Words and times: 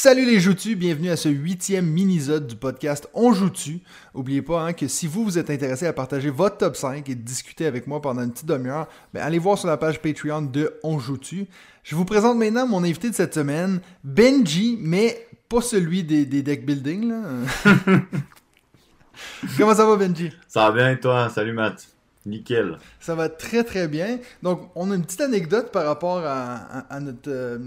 Salut 0.00 0.24
les 0.24 0.38
joutus, 0.38 0.76
bienvenue 0.76 1.10
à 1.10 1.16
ce 1.16 1.28
huitième 1.28 1.84
mini-zode 1.84 2.46
du 2.46 2.54
podcast 2.54 3.08
On 3.14 3.32
joue-tu. 3.32 3.80
Oubliez 4.14 4.42
pas 4.42 4.62
hein, 4.62 4.72
que 4.72 4.86
si 4.86 5.08
vous 5.08 5.24
vous 5.24 5.38
êtes 5.38 5.50
intéressé 5.50 5.88
à 5.88 5.92
partager 5.92 6.30
votre 6.30 6.58
top 6.58 6.76
5 6.76 7.08
et 7.08 7.16
discuter 7.16 7.66
avec 7.66 7.88
moi 7.88 8.00
pendant 8.00 8.22
une 8.22 8.30
petite 8.30 8.46
demi-heure, 8.46 8.86
ben, 9.12 9.22
allez 9.22 9.40
voir 9.40 9.58
sur 9.58 9.66
la 9.66 9.76
page 9.76 10.00
Patreon 10.00 10.42
de 10.42 10.78
On 10.84 11.00
joue-tu. 11.00 11.48
Je 11.82 11.96
vous 11.96 12.04
présente 12.04 12.38
maintenant 12.38 12.68
mon 12.68 12.84
invité 12.84 13.10
de 13.10 13.14
cette 13.16 13.34
semaine, 13.34 13.80
Benji, 14.04 14.78
mais 14.80 15.26
pas 15.48 15.62
celui 15.62 16.04
des, 16.04 16.26
deck 16.26 16.64
building. 16.64 17.12
Comment 19.58 19.74
ça 19.74 19.84
va 19.84 19.96
Benji? 19.96 20.30
Ça 20.46 20.70
va 20.70 20.76
bien 20.76 20.92
et 20.92 21.00
toi? 21.00 21.28
Salut 21.28 21.54
Matt. 21.54 21.88
Nickel. 22.24 22.78
Ça 23.00 23.16
va 23.16 23.28
très 23.28 23.64
très 23.64 23.88
bien. 23.88 24.20
Donc, 24.44 24.70
on 24.76 24.92
a 24.92 24.94
une 24.94 25.02
petite 25.02 25.22
anecdote 25.22 25.72
par 25.72 25.86
rapport 25.86 26.22
à, 26.24 27.00
notre... 27.00 27.28
Euh, 27.28 27.58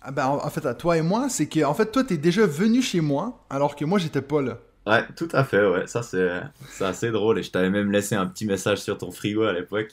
ah 0.00 0.12
ben, 0.12 0.26
en 0.26 0.50
fait, 0.50 0.64
à 0.64 0.74
toi 0.74 0.96
et 0.96 1.02
moi, 1.02 1.28
c'est 1.28 1.46
que 1.46 1.64
en 1.64 1.74
fait, 1.74 1.90
toi, 1.90 2.04
t'es 2.04 2.16
déjà 2.16 2.46
venu 2.46 2.82
chez 2.82 3.00
moi, 3.00 3.44
alors 3.50 3.76
que 3.76 3.84
moi, 3.84 3.98
j'étais 3.98 4.22
pas 4.22 4.40
là. 4.42 4.58
Ouais, 4.86 5.04
tout 5.16 5.28
à 5.32 5.44
fait, 5.44 5.66
ouais. 5.66 5.86
Ça, 5.86 6.02
c'est 6.02 6.40
assez 6.80 7.10
drôle. 7.10 7.38
Et 7.38 7.42
je 7.42 7.50
t'avais 7.50 7.68
même 7.68 7.92
laissé 7.92 8.14
un 8.14 8.26
petit 8.26 8.46
message 8.46 8.78
sur 8.78 8.96
ton 8.96 9.10
frigo 9.10 9.42
à 9.42 9.52
l'époque. 9.52 9.90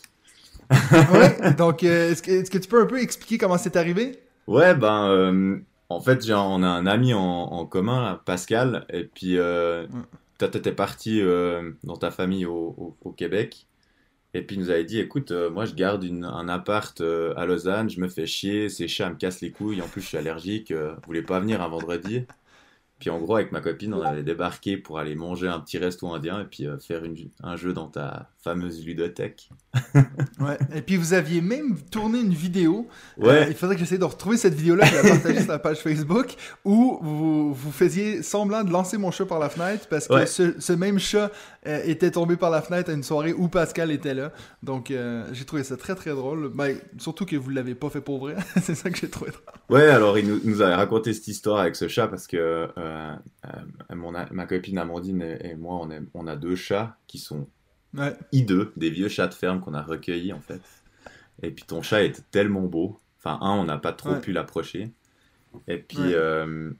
ouais, 0.71 1.53
donc 1.57 1.83
euh, 1.83 2.11
est-ce 2.11 2.21
que, 2.23 2.57
tu 2.57 2.67
peux 2.67 2.81
un 2.81 2.85
peu 2.85 3.01
expliquer 3.01 3.37
comment 3.37 3.57
c'est 3.57 3.75
arrivé? 3.75 4.19
Ouais, 4.47 4.73
ben, 4.73 5.09
euh, 5.09 5.57
en 5.89 5.99
fait, 5.99 6.29
on 6.31 6.63
a 6.63 6.67
un 6.67 6.85
ami 6.85 7.13
en, 7.13 7.65
commun, 7.65 8.21
Pascal, 8.25 8.85
et 8.89 9.03
puis 9.03 9.37
euh, 9.37 9.85
toi, 10.37 10.47
t'étais 10.47 10.71
parti 10.71 11.21
dans 11.83 11.97
ta 11.97 12.11
famille 12.11 12.45
au, 12.45 12.95
au 13.03 13.11
Québec. 13.11 13.67
Et 14.35 14.41
puis 14.41 14.57
il 14.57 14.59
nous 14.59 14.69
avait 14.69 14.83
dit, 14.83 14.99
écoute, 14.99 15.31
euh, 15.31 15.49
moi 15.49 15.63
je 15.65 15.73
garde 15.75 16.03
un 16.03 16.49
appart 16.49 16.99
euh, 16.99 17.33
à 17.37 17.45
Lausanne, 17.45 17.89
je 17.89 18.01
me 18.01 18.09
fais 18.09 18.27
chier, 18.27 18.67
ces 18.67 18.89
chats 18.89 19.09
me 19.09 19.15
cassent 19.15 19.39
les 19.39 19.51
couilles, 19.51 19.81
en 19.81 19.87
plus 19.87 20.01
je 20.01 20.07
suis 20.07 20.17
allergique, 20.17 20.71
euh, 20.71 20.93
vous 20.95 21.01
voulez 21.07 21.21
pas 21.23 21.39
venir 21.39 21.61
un 21.61 21.69
vendredi? 21.69 22.25
Puis 22.99 23.09
en 23.09 23.19
gros, 23.19 23.35
avec 23.35 23.51
ma 23.53 23.61
copine, 23.61 23.93
on 23.93 24.01
avait 24.01 24.23
débarqué 24.23 24.77
pour 24.77 24.99
aller 24.99 25.15
manger 25.15 25.47
un 25.47 25.59
petit 25.61 25.77
resto 25.77 26.07
indien 26.13 26.41
et 26.41 26.45
puis 26.45 26.67
euh, 26.67 26.77
faire 26.79 27.03
un 27.43 27.55
jeu 27.55 27.73
dans 27.73 27.87
ta 27.87 28.29
fameuse 28.45 28.85
ludothèque. 28.85 29.49
ouais. 30.39 30.57
Et 30.73 30.81
puis 30.81 30.95
vous 30.95 31.13
aviez 31.13 31.41
même 31.41 31.77
tourné 31.91 32.19
une 32.19 32.33
vidéo. 32.33 32.87
Euh, 33.19 33.25
ouais. 33.25 33.47
il 33.49 33.55
faudrait 33.55 33.75
que 33.75 33.81
j'essaie 33.81 33.97
de 33.97 34.05
retrouver 34.05 34.37
cette 34.37 34.53
vidéo-là 34.53 34.85
la 34.89 35.09
partager 35.09 35.41
sur 35.41 35.51
la 35.51 35.59
page 35.59 35.79
Facebook 35.79 36.35
où 36.63 36.99
vous, 37.01 37.53
vous 37.53 37.71
faisiez 37.71 38.23
semblant 38.23 38.63
de 38.63 38.71
lancer 38.71 38.97
mon 38.97 39.11
chat 39.11 39.25
par 39.25 39.39
la 39.39 39.49
fenêtre 39.49 39.87
parce 39.89 40.07
que 40.07 40.25
ce, 40.25 40.73
même 40.73 40.99
chat 40.99 41.31
euh, 41.67 41.81
était 41.85 42.11
tombé 42.11 42.37
par 42.37 42.51
la 42.51 42.61
fenêtre 42.61 42.89
à 42.89 42.93
une 42.93 43.03
soirée 43.03 43.33
où 43.33 43.47
Pascal 43.47 43.91
était 43.91 44.13
là. 44.13 44.31
Donc 44.63 44.93
j'ai 45.33 45.45
trouvé 45.45 45.63
ça 45.63 45.75
très 45.75 45.95
très 45.95 46.11
drôle. 46.11 46.49
Ben, 46.53 46.77
surtout 46.99 47.25
que 47.25 47.35
vous 47.35 47.49
l'avez 47.49 47.75
pas 47.75 47.89
fait 47.89 48.01
pour 48.01 48.19
vrai. 48.19 48.35
C'est 48.61 48.75
ça 48.75 48.89
que 48.89 48.97
j'ai 48.97 49.09
trouvé 49.09 49.31
drôle. 49.31 49.43
Ouais, 49.69 49.87
alors 49.87 50.17
il 50.19 50.27
nous, 50.27 50.39
nous, 50.43 50.61
avait 50.61 50.75
raconté 50.75 51.13
cette 51.13 51.27
histoire 51.27 51.59
avec 51.59 51.75
ce 51.75 51.87
chat 51.87 52.07
parce 52.07 52.27
que 52.27 52.37
euh, 52.37 52.67
euh, 52.77 53.95
mon, 53.95 54.11
ma 54.11 54.45
copine 54.45 54.77
Amandine 54.77 55.21
et, 55.21 55.55
moi, 55.55 55.75
on, 55.81 55.89
on, 56.13 56.27
a 56.27 56.35
deux 56.35 56.55
chats 56.55 56.97
qui 57.07 57.17
sont 57.17 57.47
hideux, 58.31 58.71
des 58.75 58.89
vieux 58.89 59.09
chats 59.09 59.27
de 59.27 59.33
ferme 59.33 59.61
qu'on 59.61 59.73
a 59.73 59.81
recueillis 59.81 60.33
en 60.33 60.41
fait. 60.41 60.61
Et 61.41 61.51
puis 61.51 61.65
ton 61.65 61.81
chat 61.81 62.03
était 62.03 62.23
tellement 62.31 62.63
beau. 62.63 62.99
Enfin, 63.19 63.39
un, 63.41 63.51
on 63.51 63.65
n'a 63.65 63.77
pas 63.77 63.93
trop 63.93 64.15
pu 64.15 64.31
l'approcher. 64.31 64.91
Et 65.67 65.77
puis, 65.77 65.97
ouais. 65.97 66.13
Euh, 66.13 66.71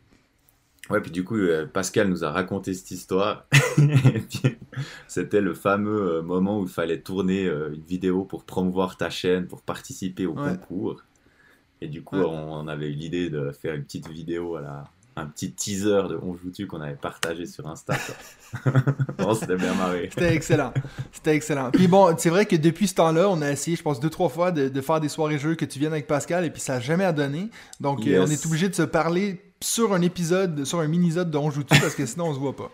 ouais. 0.90 1.02
puis 1.02 1.12
du 1.12 1.24
coup, 1.24 1.38
Pascal 1.74 2.10
nous 2.10 2.24
a 2.24 2.32
raconté 2.32 2.74
cette 2.74 2.92
histoire. 2.92 3.48
c'était 5.08 5.42
le 5.42 5.54
fameux 5.54 6.22
moment 6.22 6.60
où 6.60 6.64
il 6.64 6.70
fallait 6.70 7.00
tourner 7.00 7.46
une 7.46 7.84
vidéo 7.88 8.26
pour 8.26 8.44
promouvoir 8.44 8.98
ta 8.98 9.10
chaîne, 9.10 9.48
pour 9.48 9.62
participer 9.62 10.26
au 10.26 10.34
concours. 10.34 11.02
Et 11.82 11.88
du 11.88 12.04
coup, 12.04 12.18
on, 12.18 12.68
avait 12.68 12.90
eu 12.90 12.96
l'idée 12.96 13.30
de 13.30 13.52
faire 13.52 13.76
une 13.76 13.84
petite 13.84 14.08
vidéo 14.08 14.56
à 14.56 14.62
la, 14.62 14.84
un 15.16 15.26
petit 15.28 15.52
teaser 15.52 16.10
de 16.10 16.20
On 16.22 16.36
joue-tu 16.36 16.68
qu'on 16.68 16.82
avait 16.82 16.96
partagé 16.96 17.46
sur 17.46 17.68
Insta. 17.68 17.96
bon, 19.18 19.34
c'était 19.40 19.56
bien 19.56 19.74
marré. 19.74 20.10
C'était 20.12 20.36
excellent. 20.36 20.74
C'était 21.12 21.36
excellent. 21.36 21.72
Puis 21.72 21.88
bon, 21.88 22.14
c'est 22.18 22.30
vrai 22.30 22.46
que 22.46 22.56
depuis 22.56 22.88
ce 22.88 22.96
temps-là, 22.96 23.30
on 23.30 23.42
a 23.42 23.52
essayé, 23.52 23.78
je 23.78 23.84
pense, 23.84 24.00
deux, 24.00 24.10
trois 24.10 24.30
fois 24.30 24.52
de, 24.52 24.82
faire 24.82 25.00
des 25.00 25.10
soirées 25.10 25.40
jeux 25.40 25.56
que 25.56 25.66
tu 25.66 25.80
viennes 25.80 25.94
avec 25.94 26.08
Pascal 26.08 26.46
et 26.46 26.50
puis 26.50 26.62
ça 26.62 26.76
n'a 26.76 26.80
jamais 26.80 27.12
donné. 27.14 27.50
Donc, 27.80 28.06
euh, 28.06 28.26
on 28.26 28.30
est 28.30 28.46
obligé 28.46 28.68
de 28.68 28.76
se 28.76 28.84
parler 28.84 29.42
sur 29.62 29.94
un 29.94 30.02
épisode, 30.02 30.66
sur 30.66 30.80
un 30.80 30.88
mini-zode 30.88 31.32
de 31.32 31.38
On 31.38 31.50
joue-tu 31.50 31.80
parce 31.80 31.96
que 31.96 32.06
sinon 32.06 32.26
on 32.28 32.34
se 32.34 32.40
voit 32.40 32.56
pas. 32.56 32.72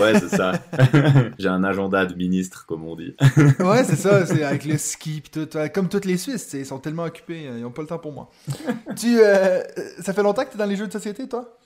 Ouais, 0.00 0.18
c'est 0.18 0.28
ça. 0.28 0.52
J'ai 1.38 1.48
un 1.48 1.64
agenda 1.64 2.06
de 2.06 2.14
ministre, 2.14 2.66
comme 2.66 2.84
on 2.84 2.96
dit. 2.96 3.14
ouais, 3.60 3.84
c'est 3.84 3.96
ça, 3.96 4.26
c'est 4.26 4.42
avec 4.42 4.64
le 4.64 4.78
ski 4.78 5.22
tout. 5.22 5.48
Comme 5.74 5.88
toutes 5.88 6.04
les 6.04 6.16
Suisses, 6.16 6.52
ils 6.54 6.66
sont 6.66 6.78
tellement 6.78 7.04
occupés, 7.04 7.44
ils 7.44 7.62
n'ont 7.62 7.70
pas 7.70 7.82
le 7.82 7.88
temps 7.88 7.98
pour 7.98 8.12
moi. 8.12 8.30
tu, 8.96 9.18
euh, 9.20 9.62
ça 10.00 10.12
fait 10.12 10.22
longtemps 10.22 10.44
que 10.44 10.50
tu 10.50 10.56
es 10.56 10.58
dans 10.58 10.66
les 10.66 10.76
jeux 10.76 10.86
de 10.86 10.92
société, 10.92 11.28
toi? 11.28 11.56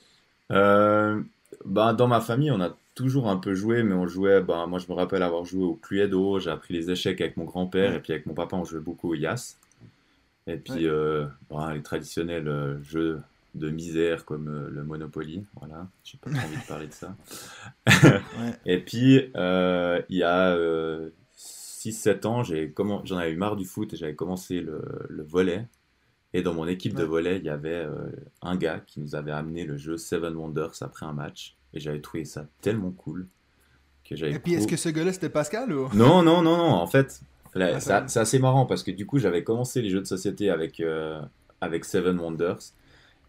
Euh, 0.51 1.21
bah, 1.65 1.93
Dans 1.93 2.07
ma 2.07 2.21
famille, 2.21 2.51
on 2.51 2.61
a 2.61 2.75
toujours 2.95 3.29
un 3.29 3.37
peu 3.37 3.53
joué, 3.53 3.83
mais 3.83 3.93
on 3.93 4.07
jouait. 4.07 4.41
Bah, 4.41 4.65
moi, 4.67 4.79
je 4.79 4.91
me 4.91 4.97
rappelle 4.97 5.23
avoir 5.23 5.45
joué 5.45 5.63
au 5.63 5.75
Cluedo, 5.75 6.39
j'ai 6.39 6.51
appris 6.51 6.73
les 6.73 6.89
échecs 6.89 7.21
avec 7.21 7.37
mon 7.37 7.45
grand-père, 7.45 7.93
et 7.93 7.99
puis 8.01 8.13
avec 8.13 8.25
mon 8.25 8.33
papa, 8.33 8.55
on 8.55 8.65
jouait 8.65 8.79
beaucoup 8.79 9.09
au 9.09 9.15
Yas. 9.15 9.57
Et 10.47 10.57
puis, 10.57 10.87
euh, 10.87 11.25
bah, 11.49 11.73
les 11.73 11.81
traditionnels 11.81 12.79
jeux 12.83 13.21
de 13.55 13.69
misère 13.69 14.25
comme 14.25 14.47
euh, 14.47 14.69
le 14.69 14.83
Monopoly. 14.83 15.45
Voilà, 15.59 15.87
j'ai 16.03 16.17
pas 16.17 16.29
trop 16.29 16.39
envie 16.39 16.57
de 16.57 16.67
parler 16.67 16.87
de 16.87 16.93
ça. 16.93 17.15
Et 18.65 18.79
puis, 18.79 19.31
euh, 19.35 20.01
il 20.09 20.17
y 20.17 20.23
a 20.23 20.55
6-7 20.55 22.25
euh, 22.25 22.27
ans, 22.27 22.43
j'en 23.03 23.17
avais 23.17 23.31
eu 23.31 23.37
marre 23.37 23.55
du 23.55 23.65
foot 23.65 23.93
et 23.93 23.97
j'avais 23.97 24.15
commencé 24.15 24.61
le, 24.61 25.23
volet. 25.23 25.67
Et 26.33 26.43
dans 26.43 26.53
mon 26.53 26.67
équipe 26.67 26.93
de 26.93 27.03
volet, 27.03 27.37
il 27.37 27.43
y 27.43 27.49
avait 27.49 27.87
un 28.43 28.55
gars 28.55 28.81
qui 28.85 28.99
nous 28.99 29.15
avait 29.15 29.31
amené 29.31 29.65
le 29.65 29.77
jeu 29.77 29.97
Seven 29.97 30.35
Wonders 30.35 30.75
après 30.81 31.07
un 31.07 31.13
match. 31.13 31.55
Et 31.73 31.79
j'avais 31.79 32.01
trouvé 32.01 32.25
ça 32.25 32.45
tellement 32.61 32.91
cool. 32.91 33.27
Que 34.03 34.15
et 34.25 34.39
puis, 34.39 34.53
est-ce 34.53 34.67
que 34.67 34.77
ce 34.77 34.89
gars-là, 34.89 35.13
c'était 35.13 35.29
Pascal 35.29 35.71
ou... 35.71 35.89
Non, 35.95 36.21
non, 36.21 36.41
non, 36.41 36.57
non. 36.57 36.73
En 36.73 36.87
fait, 36.87 37.21
ah, 37.55 37.79
c'est 37.79 38.19
assez 38.19 38.39
marrant 38.39 38.65
parce 38.67 38.83
que 38.83 38.91
du 38.91 39.07
coup, 39.07 39.17
j'avais 39.17 39.43
commencé 39.43 39.81
les 39.81 39.89
jeux 39.89 40.01
de 40.01 40.05
société 40.05 40.51
avec, 40.51 40.83
avec 41.61 41.85
Seven 41.85 42.19
Wonders. 42.19 42.59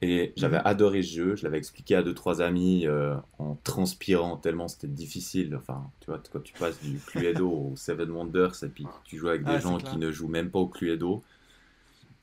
Et 0.03 0.33
j'avais 0.37 0.59
mhm. 0.59 0.67
adoré 0.67 1.03
ce 1.03 1.13
jeu, 1.15 1.37
je 1.37 1.45
l'avais 1.45 1.59
expliqué 1.59 1.95
à 1.95 2.03
deux, 2.03 2.15
trois 2.15 2.41
amis 2.41 2.87
euh, 2.87 3.15
en 3.39 3.57
transpirant 3.65 4.37
tellement 4.37 4.67
c'était 4.67 4.87
difficile. 4.87 5.55
Enfin, 5.55 5.91
tu 6.01 6.07
vois, 6.07 6.23
quand 6.33 6.43
tu 6.43 6.55
passes 6.55 6.81
du 6.81 6.99
Cluedo 6.99 7.51
au 7.51 7.73
Seven 7.77 8.11
Wonders 8.11 8.65
et 8.65 8.69
puis 8.69 8.87
tu 9.05 9.19
joues 9.19 9.29
avec 9.29 9.45
des 9.45 9.53
ah, 9.53 9.61
gens 9.61 9.77
qui 9.77 9.99
ne 9.99 10.11
jouent 10.11 10.29
même 10.29 10.51
pas 10.51 10.59
au 10.59 10.69
Cluedo. 10.69 11.23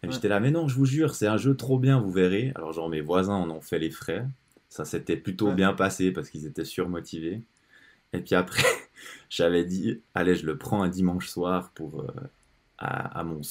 Et 0.04 0.12
j'étais 0.12 0.28
là, 0.28 0.40
mais 0.40 0.52
non, 0.52 0.68
je 0.68 0.76
vous 0.76 0.86
jure, 0.86 1.16
c'est 1.16 1.28
un 1.28 1.38
jeu 1.38 1.56
trop 1.56 1.80
bien, 1.80 2.00
vous 2.00 2.12
verrez. 2.12 2.52
Alors, 2.56 2.72
genre, 2.72 2.88
mes 2.90 3.02
voisins 3.02 3.34
en 3.34 3.50
ont 3.50 3.62
fait 3.62 3.80
les 3.80 3.90
frais. 3.90 4.26
Ça 4.70 4.86
s'était 4.86 5.18
plutôt 5.18 5.52
bien 5.52 5.74
passé 5.74 6.12
parce 6.12 6.30
qu'ils 6.30 6.46
étaient 6.46 6.66
surmotivés. 6.66 7.42
Et 8.14 8.20
puis 8.20 8.36
après, 8.36 8.64
j'avais 9.30 9.66
dit, 9.66 10.02
allez, 10.14 10.36
je 10.36 10.46
le 10.46 10.58
prends 10.58 10.84
un 10.84 10.90
dimanche 10.90 11.28
soir 11.28 11.72
pour, 11.74 12.02
euh, 12.02 12.08
à, 12.78 13.20
à, 13.20 13.24
mon, 13.24 13.42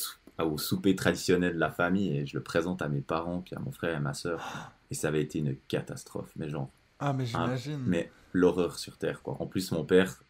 au 0.45 0.59
souper 0.59 0.95
traditionnel 0.95 1.55
de 1.55 1.59
la 1.59 1.71
famille 1.71 2.17
et 2.17 2.27
je 2.27 2.37
le 2.37 2.43
présente 2.43 2.83
à 2.83 2.89
mes 2.89 3.01
parents, 3.01 3.41
puis 3.41 3.55
à 3.57 3.59
mon 3.59 3.73
frère 3.73 3.93
et 3.93 3.97
à 3.97 4.01
ma 4.01 4.15
soeur. 4.15 4.73
Et 4.91 4.95
ça 4.95 5.09
avait 5.09 5.23
été 5.23 5.39
une 5.39 5.57
catastrophe, 5.69 6.31
mais 6.37 6.49
genre. 6.49 6.69
Ah, 6.99 7.13
mais 7.13 7.27
j'imagine. 7.27 7.83
mais 7.87 8.11
l'horreur 8.33 8.79
sur 8.79 8.97
Terre, 8.99 9.23
quoi. 9.23 9.37
En 9.41 9.47
plus, 9.47 9.73
mon 9.73 9.85
père, 9.85 10.23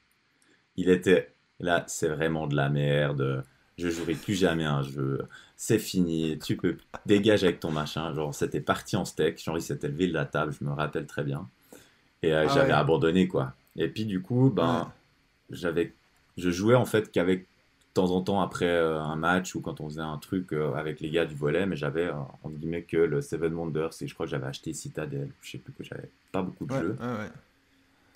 il 0.77 0.89
était. 0.91 1.33
Là, 1.59 1.85
c'est 1.89 2.09
vraiment 2.09 2.47
de 2.47 2.55
la 2.55 2.69
merde. 2.69 3.45
Je 3.79 3.89
jouerai 3.89 4.15
plus 4.15 4.35
jamais 4.35 4.65
un 4.65 4.83
jeu. 4.83 5.27
C'est 5.57 5.79
fini. 5.79 6.39
Tu 6.39 6.57
peux 6.57 6.77
dégager 7.05 7.47
avec 7.47 7.61
ton 7.61 7.71
machin. 7.71 8.15
Genre, 8.15 8.35
c'était 8.35 8.61
parti 8.61 8.97
en 8.97 9.05
steak. 9.05 9.43
Genre, 9.43 9.59
il 9.59 9.63
s'était 9.63 9.89
levé 9.89 10.07
de 10.07 10.13
la 10.13 10.25
table. 10.25 10.55
Je 10.59 10.65
me 10.65 10.73
rappelle 10.73 11.07
très 11.07 11.25
bien. 11.25 11.49
Et 12.23 12.33
euh, 12.33 12.47
ah 12.49 12.55
j'avais 12.55 12.73
abandonné, 12.73 13.27
quoi. 13.27 13.55
Et 13.77 13.89
puis, 13.89 14.05
du 14.05 14.21
coup, 14.23 14.51
ben, 14.51 14.93
j'avais. 15.51 15.93
Je 16.37 16.51
jouais 16.51 16.75
en 16.75 16.85
fait 16.85 17.11
qu'avec 17.11 17.47
temps 17.97 18.11
en 18.11 18.21
temps 18.21 18.43
après 18.43 18.69
euh, 18.69 19.01
un 19.01 19.17
match 19.17 19.55
ou 19.55 19.61
quand 19.61 19.81
on 19.81 19.89
faisait 19.89 20.01
un 20.01 20.19
truc 20.19 20.53
euh, 20.53 20.75
avec 20.75 21.01
les 21.01 21.11
gars 21.11 21.25
du 21.25 21.35
volet, 21.35 21.67
mais 21.67 21.77
j'avais 21.77 22.07
euh, 22.07 22.15
en 22.43 22.51
guillemets 22.51 22.83
que 22.83 22.99
le 22.99 23.23
Seven 23.23 23.55
Wonders 23.55 23.91
et 24.01 24.07
je 24.07 24.15
crois 24.15 24.27
que 24.27 24.31
j'avais 24.31 24.47
acheté 24.47 24.73
Citadel, 24.75 25.31
je 25.43 25.53
sais 25.53 25.59
plus 25.59 25.73
que 25.73 25.83
j'avais. 25.83 26.09
Pas 26.31 26.43
beaucoup 26.43 26.67
de 26.67 26.75
jeux. 26.75 26.97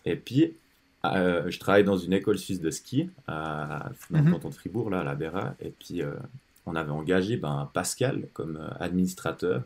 Et 0.04 0.16
puis 0.16 0.54
je 1.02 1.58
travaille 1.58 1.84
dans 1.84 1.96
une 1.96 2.12
école 2.12 2.38
suisse 2.38 2.60
de 2.60 2.70
ski 2.70 3.08
à, 3.26 3.90
dans 4.10 4.18
le 4.18 4.24
mhm. 4.24 4.32
canton 4.32 4.50
de 4.50 4.54
Fribourg 4.54 4.90
là, 4.90 5.00
à 5.00 5.04
la 5.04 5.14
Béra, 5.14 5.54
et 5.60 5.70
puis 5.70 6.02
on 6.66 6.76
avait 6.76 6.90
engagé 6.90 7.36
ben, 7.36 7.70
Pascal 7.72 8.28
comme 8.34 8.60
administrateur. 8.78 9.62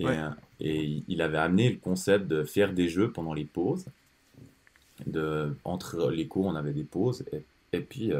Et, 0.00 0.06
et, 0.58 1.04
il 1.06 1.22
avait 1.22 1.38
amené 1.38 1.70
le 1.70 1.76
concept 1.76 2.26
de 2.26 2.42
faire 2.42 2.72
des 2.72 2.88
jeux 2.88 3.12
pendant 3.12 3.34
les 3.34 3.44
pauses. 3.44 3.86
De, 5.06 5.56
entre 5.64 6.10
les 6.10 6.26
cours, 6.26 6.46
on 6.46 6.56
avait 6.56 6.72
des 6.72 6.82
pauses. 6.82 7.24
Et, 7.32 7.44
et 7.72 7.80
puis 7.80 8.12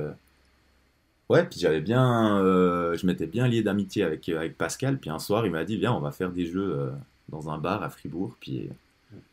Ouais, 1.32 1.46
puis 1.46 1.58
j'avais 1.58 1.80
bien, 1.80 2.38
euh, 2.40 2.94
je 2.94 3.06
m'étais 3.06 3.26
bien 3.26 3.48
lié 3.48 3.62
d'amitié 3.62 4.04
avec, 4.04 4.28
euh, 4.28 4.36
avec 4.36 4.58
Pascal. 4.58 4.98
Puis 4.98 5.08
un 5.08 5.18
soir, 5.18 5.46
il 5.46 5.52
m'a 5.52 5.64
dit 5.64 5.78
Viens, 5.78 5.94
on 5.94 6.00
va 6.00 6.10
faire 6.10 6.30
des 6.30 6.44
jeux 6.44 6.76
euh, 6.78 6.90
dans 7.30 7.48
un 7.48 7.56
bar 7.56 7.82
à 7.82 7.88
Fribourg. 7.88 8.36
Puis 8.38 8.68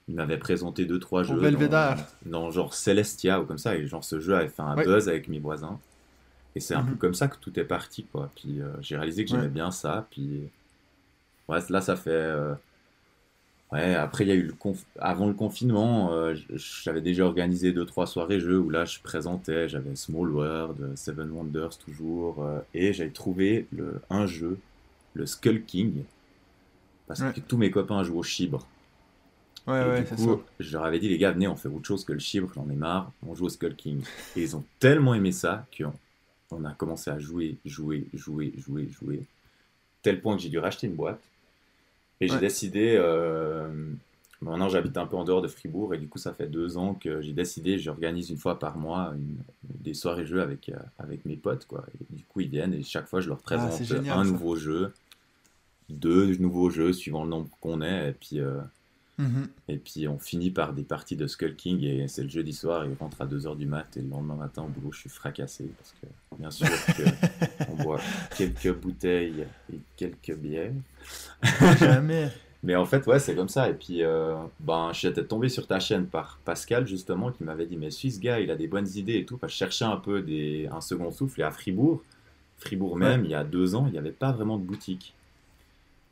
il 0.08 0.16
m'avait 0.16 0.38
présenté 0.38 0.86
deux, 0.86 1.00
trois 1.00 1.24
jeux. 1.24 1.36
Dans, 1.52 1.96
dans, 2.26 2.52
genre 2.52 2.74
Celestia 2.74 3.42
ou 3.42 3.46
comme 3.46 3.58
ça. 3.58 3.76
Et 3.76 3.86
genre, 3.86 4.06
ce 4.06 4.22
jeu 4.22 4.34
avait 4.34 4.48
fait 4.48 4.62
un 4.62 4.76
buzz 4.76 5.10
avec 5.10 5.28
mes 5.28 5.40
voisins. 5.40 5.78
Et 6.56 6.62
c'est 6.62 6.74
un 6.74 6.84
peu 6.84 6.92
mhm. 6.92 6.98
comme 7.00 7.14
ça 7.14 7.28
que 7.28 7.36
tout 7.36 7.60
est 7.60 7.66
parti, 7.66 8.06
quoi. 8.06 8.32
Puis 8.34 8.62
j'ai 8.80 8.96
réalisé 8.96 9.26
que 9.26 9.32
j'aimais 9.32 9.50
bien 9.50 9.70
ça. 9.70 10.08
Puis 10.10 10.44
ouais, 11.50 11.60
là, 11.70 11.82
ça 11.82 11.98
fait. 11.98 12.34
Ouais, 13.72 13.94
après, 13.94 14.24
il 14.24 14.28
y 14.30 14.32
a 14.32 14.36
eu 14.36 14.42
le 14.42 14.54
conf... 14.54 14.84
avant 14.98 15.28
le 15.28 15.36
confinement, 15.36 16.12
euh, 16.12 16.34
j'avais 16.56 17.02
déjà 17.02 17.26
organisé 17.26 17.72
deux 17.72 17.86
trois 17.86 18.08
soirées 18.08 18.40
jeux 18.40 18.58
où 18.58 18.72
là 18.72 18.86
je 18.86 19.00
présentais, 19.00 19.70
j'avais 19.70 19.96
Small 19.96 20.32
World, 20.32 20.98
Seven 20.98 21.30
Wonders 21.30 21.78
toujours, 21.78 22.44
euh, 22.44 22.62
et 22.74 22.94
j'avais 22.94 23.12
trouvé 23.12 23.68
le, 23.72 24.02
un 24.10 24.26
jeu, 24.26 24.58
le 25.14 25.28
Skull 25.28 25.64
King, 25.66 26.04
parce 27.08 27.22
que 27.22 27.40
tous 27.42 27.58
mes 27.58 27.70
copains 27.70 28.04
jouent 28.04 28.18
au 28.18 28.24
chibre. 28.24 28.66
Ouais, 29.68 29.86
ouais, 29.88 30.04
c'est 30.08 30.18
ça. 30.18 30.32
Je 30.60 30.74
leur 30.74 30.84
avais 30.84 30.98
dit, 30.98 31.10
les 31.10 31.20
gars, 31.20 31.32
venez, 31.32 31.48
on 31.48 31.56
fait 31.56 31.68
autre 31.68 31.86
chose 31.86 32.04
que 32.04 32.14
le 32.14 32.20
chibre, 32.20 32.50
j'en 32.56 32.68
ai 32.72 32.76
marre, 32.76 33.12
on 33.28 33.36
joue 33.36 33.46
au 33.46 33.50
Skull 33.50 33.76
King. 33.76 34.02
Et 34.36 34.42
ils 34.42 34.56
ont 34.56 34.64
tellement 34.80 35.14
aimé 35.14 35.32
ça 35.32 35.68
qu'on 35.78 35.94
on 36.50 36.66
a 36.66 36.72
commencé 36.72 37.12
à 37.12 37.20
jouer, 37.20 37.58
jouer, 37.66 38.08
jouer, 38.16 38.52
jouer, 38.58 38.90
jouer, 38.90 39.22
tel 40.02 40.22
point 40.22 40.36
que 40.36 40.42
j'ai 40.42 40.50
dû 40.50 40.58
racheter 40.58 40.88
une 40.88 40.96
boîte. 40.96 41.22
Et 42.22 42.28
j'ai 42.28 42.40
décidé, 42.40 42.96
euh, 42.98 43.70
maintenant 44.42 44.68
j'habite 44.68 44.98
un 44.98 45.06
peu 45.06 45.16
en 45.16 45.24
dehors 45.24 45.42
de 45.42 45.48
Fribourg, 45.48 45.94
et 45.94 45.98
du 45.98 46.08
coup 46.08 46.18
ça 46.18 46.34
fait 46.34 46.48
deux 46.48 46.78
ans 46.78 46.94
que 46.94 47.22
j'ai 47.22 47.34
décidé, 47.34 47.80
j'organise 47.80 48.30
une 48.30 48.38
fois 48.38 48.60
par 48.60 48.78
mois 48.78 49.14
des 49.64 49.94
soirées 49.94 50.26
jeux 50.26 50.42
avec, 50.42 50.70
euh, 50.70 50.78
avec 50.98 51.26
mes 51.26 51.38
potes, 51.38 51.66
quoi. 51.66 51.86
Et 51.94 52.16
du 52.16 52.24
coup 52.26 52.42
ils 52.42 52.50
viennent, 52.50 52.74
et 52.74 52.84
chaque 52.84 53.08
fois 53.08 53.22
je 53.22 53.30
leur 53.30 53.40
ah, 53.40 53.44
présente 53.44 54.08
un 54.10 54.24
nouveau 54.26 54.56
jeu, 54.56 54.94
deux 55.90 56.36
nouveaux 56.38 56.70
jeux 56.70 56.92
suivant 56.94 57.24
le 57.24 57.30
nombre 57.30 57.50
qu'on 57.62 57.82
est, 57.82 58.10
et 58.10 58.14
puis... 58.14 58.40
Euh, 58.40 58.60
mhm. 59.20 59.48
Et 59.68 59.78
puis 59.78 60.08
on 60.08 60.18
finit 60.18 60.50
par 60.50 60.74
des 60.74 60.84
parties 60.84 61.16
de 61.16 61.28
Skull 61.28 61.56
King 61.56 61.84
et 61.84 62.08
c'est 62.08 62.24
le 62.24 62.30
jeudi 62.30 62.54
soir, 62.54 62.86
il 62.86 62.96
rentre 63.00 63.22
à 63.22 63.28
2h 63.28 63.56
du 63.56 63.68
mat 63.68 63.96
et 63.98 64.02
le 64.02 64.10
lendemain 64.10 64.36
matin 64.36 64.64
au 64.64 64.68
boulot 64.68 64.92
je 64.92 65.02
suis 65.02 65.10
fracassé 65.10 65.70
parce 65.78 65.94
que 66.02 66.08
bien 66.38 66.50
sûr 66.50 66.68
on 67.70 67.76
boit 67.84 68.02
quelques 68.36 68.74
bouteilles 68.74 69.46
et 69.72 69.80
quelques 69.96 70.36
bières. 70.36 70.74
Jamais. 71.80 72.32
Mais 72.62 72.76
en 72.76 72.86
fait, 72.86 73.08
ouais, 73.08 73.20
c'est 73.20 73.36
comme 73.36 73.48
ça. 73.48 73.70
Et 73.70 73.74
puis, 73.74 74.04
euh, 74.04 74.36
ben, 74.60 74.92
j'étais 74.92 75.24
tombé 75.24 75.48
sur 75.48 75.66
ta 75.66 75.80
chaîne 75.80 76.08
par 76.08 76.40
Pascal, 76.44 76.86
justement, 76.86 77.32
qui 77.32 77.44
m'avait 77.44 77.66
dit 77.66 77.78
Mais 77.78 77.90
suis 77.90 78.12
ce 78.12 78.20
gars, 78.20 78.40
il 78.40 78.52
a 78.52 78.56
des 78.56 78.68
bonnes 78.68 78.88
idées 78.96 79.16
et 79.16 79.26
tout. 79.26 79.38
Parce 79.38 79.52
que 79.52 79.56
je 79.56 79.60
cherchais 79.60 79.86
un 79.86 79.96
peu 79.96 80.22
des, 80.22 80.68
un 80.70 80.82
second 80.82 81.10
souffle. 81.10 81.40
Et 81.40 81.44
à 81.44 81.52
Fribourg, 81.52 82.04
Fribourg 82.58 82.98
même, 82.98 83.24
il 83.24 83.32
y 83.32 83.36
a 83.36 83.44
deux 83.44 83.76
ans, 83.76 83.86
il 83.88 83.94
n'y 83.94 83.98
avait 83.98 84.12
pas 84.12 84.32
vraiment 84.32 84.58
de 84.58 84.64
boutique 84.64 85.14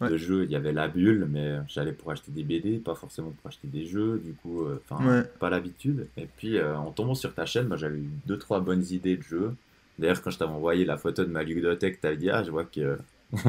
de 0.02 0.18
jeux. 0.18 0.44
Il 0.44 0.52
y 0.52 0.56
avait 0.56 0.74
la 0.74 0.88
bulle, 0.88 1.28
mais 1.30 1.58
j'allais 1.68 1.94
pour 1.94 2.12
acheter 2.12 2.32
des 2.32 2.44
BD, 2.44 2.78
pas 2.78 2.96
forcément 2.96 3.32
pour 3.32 3.48
acheter 3.48 3.68
des 3.68 3.86
jeux. 3.86 4.22
Du 4.24 4.34
coup, 4.34 4.64
euh, 4.64 4.82
enfin, 4.90 5.24
pas 5.40 5.50
l'habitude. 5.50 6.08
Et 6.18 6.28
puis, 6.38 6.58
euh, 6.58 6.78
en 6.78 6.92
tombant 6.92 7.16
sur 7.16 7.34
ta 7.34 7.46
chaîne, 7.46 7.68
ben, 7.68 7.78
j'avais 7.78 7.98
eu 7.98 8.10
deux, 8.26 8.38
trois 8.38 8.60
bonnes 8.60 8.86
idées 8.92 9.18
de 9.18 9.24
jeux. 9.24 9.56
D'ailleurs, 9.98 10.22
quand 10.22 10.30
je 10.30 10.38
t'avais 10.38 10.52
envoyé 10.52 10.86
la 10.86 10.98
photo 10.98 11.24
de 11.24 11.32
ma 11.32 11.44
ludothèque, 11.44 12.00
t'as 12.02 12.16
dit 12.16 12.30
Ah, 12.30 12.44
je 12.44 12.52
vois 12.52 12.66
que. 12.66 12.98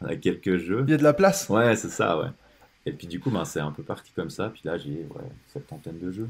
on 0.00 0.06
a 0.06 0.16
quelques 0.16 0.58
jeux. 0.58 0.84
Il 0.86 0.90
y 0.90 0.94
a 0.94 0.98
de 0.98 1.02
la 1.02 1.14
place. 1.14 1.48
Ouais, 1.48 1.74
c'est 1.76 1.88
ça, 1.88 2.18
ouais. 2.18 2.28
Et 2.86 2.92
puis 2.92 3.06
du 3.06 3.20
coup, 3.20 3.30
ben, 3.30 3.44
c'est 3.44 3.60
un 3.60 3.72
peu 3.72 3.82
parti 3.82 4.12
comme 4.14 4.30
ça. 4.30 4.50
Puis 4.50 4.62
là, 4.64 4.76
j'ai 4.76 5.06
ouais, 5.10 5.30
septantaine 5.48 5.98
de 5.98 6.10
jeux. 6.10 6.28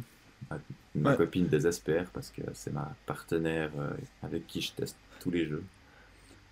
Ma, 0.94 1.14
copine 1.14 1.46
désespère 1.46 2.06
parce 2.12 2.30
que 2.30 2.42
c'est 2.54 2.72
ma 2.72 2.94
partenaire 3.06 3.70
euh, 3.78 3.90
avec 4.22 4.46
qui 4.46 4.60
je 4.60 4.72
teste 4.72 4.96
tous 5.20 5.30
les 5.30 5.46
jeux. 5.46 5.62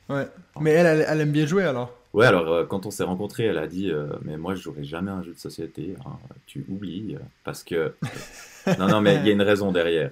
Ouais. 0.09 0.29
Mais 0.61 0.71
elle, 0.71 1.05
elle, 1.07 1.21
aime 1.21 1.33
bien 1.33 1.47
jouer 1.47 1.65
alors? 1.65 1.98
Ouais, 2.15 2.27
alors 2.27 2.49
euh, 2.49 2.65
quand 2.65 2.87
on 2.87 2.91
s'est 2.91 3.05
rencontrés, 3.05 3.45
elle 3.45 3.59
a 3.59 3.67
dit 3.67 3.91
euh, 3.91 4.09
Mais 4.23 4.37
moi, 4.37 4.55
je 4.55 4.63
jouerai 4.63 4.85
jamais 4.85 5.11
un 5.11 5.23
jeu 5.23 5.33
de 5.33 5.39
société. 5.39 5.95
Hein. 6.05 6.19
tu 6.47 6.65
oublies. 6.69 7.17
parce 7.45 7.63
que. 7.63 7.95
non, 8.79 8.89
non, 8.89 9.01
mais 9.01 9.17
il 9.17 9.27
y 9.27 9.31
a 9.31 9.33
une 9.33 9.43
raison 9.43 9.73
derrière. 9.73 10.11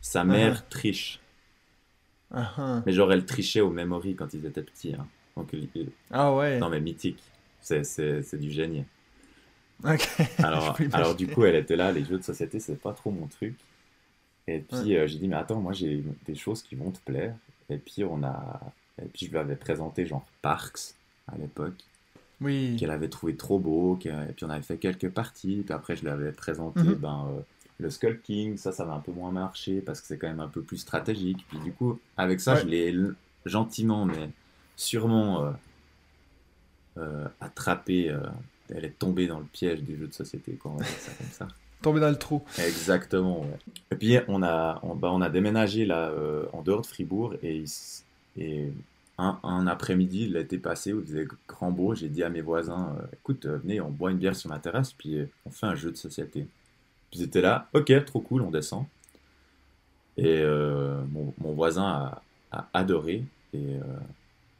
Sa 0.00 0.24
mère 0.24 0.58
uh-huh. 0.58 0.68
triche. 0.70 1.20
Uh-huh. 2.34 2.82
Mais 2.84 2.92
genre, 2.92 3.12
elle 3.12 3.24
trichait 3.24 3.60
au 3.60 3.70
memory 3.70 4.14
quand 4.16 4.34
ils 4.34 4.44
étaient 4.44 4.62
petits. 4.62 4.94
Hein. 4.94 5.06
Ah 6.10 6.34
ouais. 6.34 6.58
Non 6.58 6.68
mais 6.68 6.80
mythique, 6.80 7.22
c'est 7.60 8.38
du 8.38 8.50
génie. 8.50 8.84
Alors, 10.38 10.78
alors 10.92 11.14
du 11.14 11.26
coup, 11.26 11.44
elle 11.44 11.56
était 11.56 11.76
là, 11.76 11.92
les 11.92 12.04
jeux 12.04 12.16
de 12.16 12.22
société, 12.22 12.58
c'est 12.60 12.80
pas 12.80 12.92
trop 12.92 13.10
mon 13.10 13.26
truc. 13.26 13.56
Et 14.46 14.60
puis 14.60 14.96
euh, 14.96 15.06
j'ai 15.06 15.18
dit, 15.18 15.28
mais 15.28 15.36
attends, 15.36 15.60
moi 15.60 15.72
j'ai 15.72 16.02
des 16.24 16.34
choses 16.34 16.62
qui 16.62 16.74
vont 16.74 16.90
te 16.90 17.00
plaire. 17.00 17.34
Et 17.68 17.76
puis 17.76 18.04
on 18.04 18.22
a, 18.22 18.60
et 19.02 19.06
puis 19.06 19.26
je 19.26 19.30
lui 19.30 19.38
avais 19.38 19.56
présenté 19.56 20.06
genre 20.06 20.24
Parks 20.40 20.94
à 21.32 21.36
l'époque. 21.38 21.84
Oui. 22.40 22.76
Qu'elle 22.78 22.90
avait 22.90 23.08
trouvé 23.08 23.36
trop 23.36 23.58
beau. 23.58 23.98
Et 24.04 24.32
puis 24.36 24.44
on 24.44 24.50
avait 24.50 24.62
fait 24.62 24.78
quelques 24.78 25.10
parties. 25.10 25.62
Puis 25.64 25.74
après 25.74 25.96
je 25.96 26.02
lui 26.02 26.10
avais 26.10 26.32
présenté 26.32 26.80
mhm. 26.80 26.94
ben, 26.94 27.28
euh, 27.30 27.40
le 27.78 27.90
Skull 27.90 28.20
King. 28.20 28.56
Ça, 28.56 28.72
ça 28.72 28.84
va 28.84 28.94
un 28.94 29.00
peu 29.00 29.12
moins 29.12 29.30
marcher 29.30 29.80
parce 29.80 30.00
que 30.00 30.06
c'est 30.06 30.18
quand 30.18 30.28
même 30.28 30.40
un 30.40 30.48
peu 30.48 30.62
plus 30.62 30.78
stratégique. 30.78 31.44
Puis 31.48 31.58
du 31.58 31.72
coup, 31.72 31.98
avec 32.16 32.40
ça, 32.40 32.56
je 32.56 32.66
l'ai 32.66 32.94
gentiment 33.46 34.04
mais 34.04 34.30
sûrement 34.76 35.44
euh, 35.44 35.50
euh, 36.98 37.28
attrapée, 37.40 38.10
euh, 38.10 38.20
elle 38.74 38.84
est 38.84 38.98
tombée 38.98 39.26
dans 39.26 39.38
le 39.38 39.44
piège 39.44 39.82
des 39.82 39.96
jeux 39.96 40.06
de 40.06 40.14
société, 40.14 40.58
quand 40.60 40.70
on 40.70 40.76
va 40.76 40.84
ça 40.84 41.12
comme 41.18 41.30
ça. 41.30 41.48
tombée 41.82 42.00
dans 42.00 42.10
le 42.10 42.16
trou. 42.16 42.42
Exactement, 42.58 43.46
Et 43.90 43.96
puis 43.96 44.16
on 44.28 44.42
a, 44.42 44.80
on, 44.82 44.94
bah, 44.94 45.10
on 45.12 45.20
a 45.20 45.28
déménagé 45.28 45.84
là, 45.84 46.12
en 46.52 46.62
dehors 46.62 46.80
de 46.80 46.86
Fribourg 46.86 47.34
et, 47.42 47.64
et 48.38 48.72
un, 49.18 49.38
un 49.42 49.66
après-midi, 49.66 50.28
l'été 50.28 50.58
passé, 50.58 50.92
où 50.92 51.00
il 51.00 51.06
faisait 51.06 51.28
grand 51.48 51.70
beau, 51.70 51.94
j'ai 51.94 52.08
dit 52.08 52.22
à 52.22 52.30
mes 52.30 52.40
voisins, 52.40 52.96
écoute, 53.12 53.46
venez, 53.46 53.80
on 53.80 53.90
boit 53.90 54.10
une 54.10 54.18
bière 54.18 54.36
sur 54.36 54.50
ma 54.50 54.58
terrasse, 54.58 54.92
puis 54.92 55.18
on 55.46 55.50
fait 55.50 55.66
un 55.66 55.74
jeu 55.74 55.90
de 55.90 55.96
société. 55.96 56.48
Puis 57.10 57.20
ils 57.20 57.22
étaient 57.22 57.40
là, 57.40 57.68
ok, 57.74 58.04
trop 58.04 58.20
cool, 58.20 58.42
on 58.42 58.50
descend. 58.50 58.86
Et 60.16 60.44
mon, 60.44 61.32
mon, 61.38 61.52
voisin 61.52 61.84
a, 61.84 62.22
a 62.52 62.68
adoré. 62.72 63.24
Et 63.52 63.78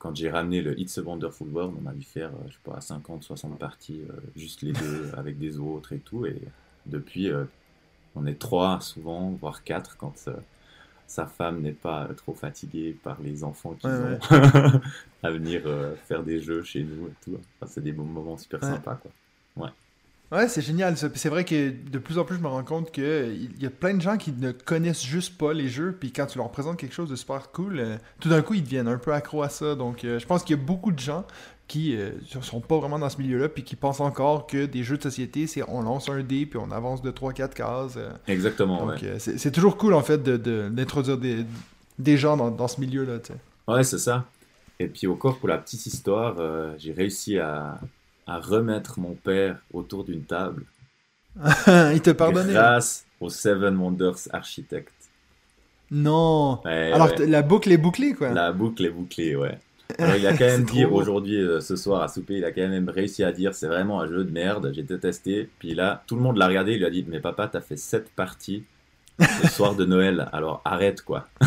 quand 0.05 0.15
j'ai 0.15 0.29
ramené 0.29 0.61
le 0.61 0.79
It's 0.79 0.99
a 0.99 1.03
Wonderful 1.03 1.49
World, 1.49 1.77
on 1.83 1.89
a 1.89 1.95
dû 1.95 2.05
faire, 2.05 2.29
euh, 2.29 2.49
je 2.49 2.53
sais 2.53 2.59
pas, 2.63 2.79
50, 2.79 3.25
60 3.25 3.59
parties, 3.59 4.03
euh, 4.11 4.13
juste 4.37 4.61
les 4.61 4.75
deux, 4.75 5.11
avec 5.17 5.39
des 5.39 5.59
autres 5.59 5.95
et 5.95 5.99
tout. 5.99 6.27
Et 6.27 6.43
depuis, 6.85 7.31
euh, 7.31 7.45
on 8.15 8.27
est 8.27 8.39
trois 8.39 8.83
souvent, 8.83 9.31
voire 9.31 9.65
quatre, 9.65 9.97
quand 9.97 10.29
sa 11.07 11.27
femme 11.27 11.61
n'est 11.61 11.73
pas 11.73 12.09
trop 12.17 12.35
fatiguée 12.35 12.97
par 13.03 13.19
les 13.23 13.45
enfants 13.45 13.75
qui 13.75 13.87
ont 13.87 14.19
à 15.23 15.31
venir 15.31 15.63
faire 16.07 16.23
des 16.23 16.41
jeux 16.41 16.63
chez 16.63 16.83
nous 16.83 17.09
et 17.09 17.13
tout. 17.25 17.39
c'est 17.67 17.83
des 17.83 17.93
moments 17.93 18.37
super 18.37 18.63
sympas, 18.63 18.97
quoi. 18.97 19.11
Ouais. 19.57 19.71
Ouais, 20.33 20.49
c'est 20.49 20.63
génial. 20.63 20.97
C'est 20.97 21.29
vrai 21.29 21.45
que 21.45 21.71
de 21.71 21.99
plus 21.99 22.19
en 22.19 22.25
plus, 22.25 22.37
je 22.37 22.41
me 22.41 22.49
rends 22.49 22.65
compte 22.65 22.91
qu'il 22.91 23.63
y 23.63 23.67
a 23.67 23.71
plein 23.71 23.95
de 23.95 24.01
gens 24.01 24.17
qui 24.17 24.33
ne 24.33 24.53
connaissent 24.53 25.05
juste 25.05 25.39
pas 25.39 25.53
les 25.53 25.69
jeux. 25.69 25.97
Puis 25.99 26.13
quand 26.13 26.27
tu 26.27 26.39
leur 26.39 26.51
présentes 26.51 26.77
quelque 26.77 26.95
chose 26.95 27.11
de 27.11 27.15
super 27.15 27.53
cool, 27.53 27.79
euh, 27.79 27.97
tout 28.21 28.29
d'un 28.31 28.43
coup, 28.43 28.55
ils 28.55 28.65
deviennent 28.65 28.89
un 28.89 28.99
peu 28.99 29.13
accro 29.13 29.43
à 29.43 29.49
ça. 29.49 29.77
Donc, 29.77 30.05
euh, 30.05 30.19
je 30.19 30.27
pense 30.27 30.43
qu'il 30.43 30.57
y 30.57 30.59
a 30.59 30.63
beaucoup 30.63 30.91
de 30.93 30.99
gens 30.99 31.25
qui 31.67 31.95
ne 31.95 32.03
euh, 32.03 32.43
sont 32.43 32.61
pas 32.61 32.79
vraiment 32.79 32.99
dans 32.99 33.09
ce 33.09 33.19
milieu-là, 33.19 33.49
puis 33.49 33.65
qui 33.65 33.77
pensent 33.77 34.01
encore 34.01 34.47
que 34.47 34.67
des 34.67 34.83
jeux 34.83 34.99
de 34.99 35.03
société, 35.03 35.47
c'est 35.47 35.63
on 35.69 35.83
lance 35.83 36.09
un 36.09 36.23
dé, 36.23 36.47
puis 36.47 36.59
on 36.59 36.71
avance 36.71 37.03
de 37.03 37.11
3-4 37.11 37.51
cases. 37.55 37.99
Exactement, 38.29 38.87
Donc, 38.87 39.05
c'est 39.19 39.51
toujours 39.51 39.77
cool, 39.77 39.95
en 39.95 40.03
fait, 40.03 40.23
d'introduire 40.23 41.17
de, 41.17 41.23
des, 41.23 41.47
des 41.99 42.17
gens 42.17 42.37
dans, 42.37 42.51
dans 42.51 42.69
ce 42.69 42.81
milieu-là. 42.81 43.19
Ouais, 43.67 43.83
c'est 43.83 43.99
ça. 43.99 44.25
Et 44.79 44.89
puis, 44.89 45.07
corps, 45.19 45.39
pour 45.39 45.49
la 45.49 45.59
petite 45.59 45.87
histoire, 45.87 46.37
j'ai 46.79 46.93
réussi 46.93 47.39
à, 47.39 47.79
à 48.27 48.39
remettre 48.39 48.99
mon 48.99 49.15
père 49.15 49.59
autour 49.73 50.05
d'une 50.05 50.25
table. 50.25 50.65
il 51.67 52.01
te 52.01 52.11
pardonnait. 52.11 52.53
Grâce 52.53 53.05
au 53.21 53.29
Seven 53.29 53.77
Wonders 53.77 54.29
Architect. 54.33 54.93
Non. 55.91 56.61
Alors 56.65 57.11
la 57.19 57.43
boucle 57.43 57.71
est 57.73 57.79
bouclée 57.79 58.15
quoi. 58.15 58.31
La 58.31 58.53
boucle 58.53 58.85
est 58.85 58.91
bouclée, 58.91 59.37
ouais. 59.37 59.59
Alors, 59.99 60.17
il 60.17 60.27
a 60.27 60.33
quand 60.33 60.45
même 60.47 60.65
dit 60.65 60.85
aujourd'hui, 60.85 61.37
euh, 61.37 61.61
ce 61.61 61.77
soir 61.77 62.03
à 62.03 62.09
souper, 62.09 62.35
il 62.35 62.45
a 62.45 62.53
quand 62.53 62.67
même 62.69 62.89
réussi 62.89 63.23
à 63.23 63.33
dire 63.33 63.55
c'est 63.55 63.67
vraiment 63.67 64.01
un 64.01 64.09
jeu 64.09 64.25
de 64.25 64.31
merde, 64.31 64.73
j'ai 64.75 64.83
détesté. 64.83 65.49
Puis 65.59 65.75
là, 65.75 66.03
tout 66.07 66.17
le 66.17 66.23
monde 66.23 66.37
l'a 66.37 66.47
regardé, 66.47 66.73
il 66.73 66.79
lui 66.79 66.87
a 66.87 66.91
dit 66.91 67.05
mais 67.09 67.21
papa, 67.21 67.49
t'as 67.49 67.61
fait 67.61 67.77
sept 67.77 68.09
parties 68.11 68.65
ce 69.43 69.49
soir 69.53 69.75
de 69.75 69.85
Noël, 69.85 70.29
alors 70.33 70.63
arrête 70.65 71.03
quoi. 71.03 71.29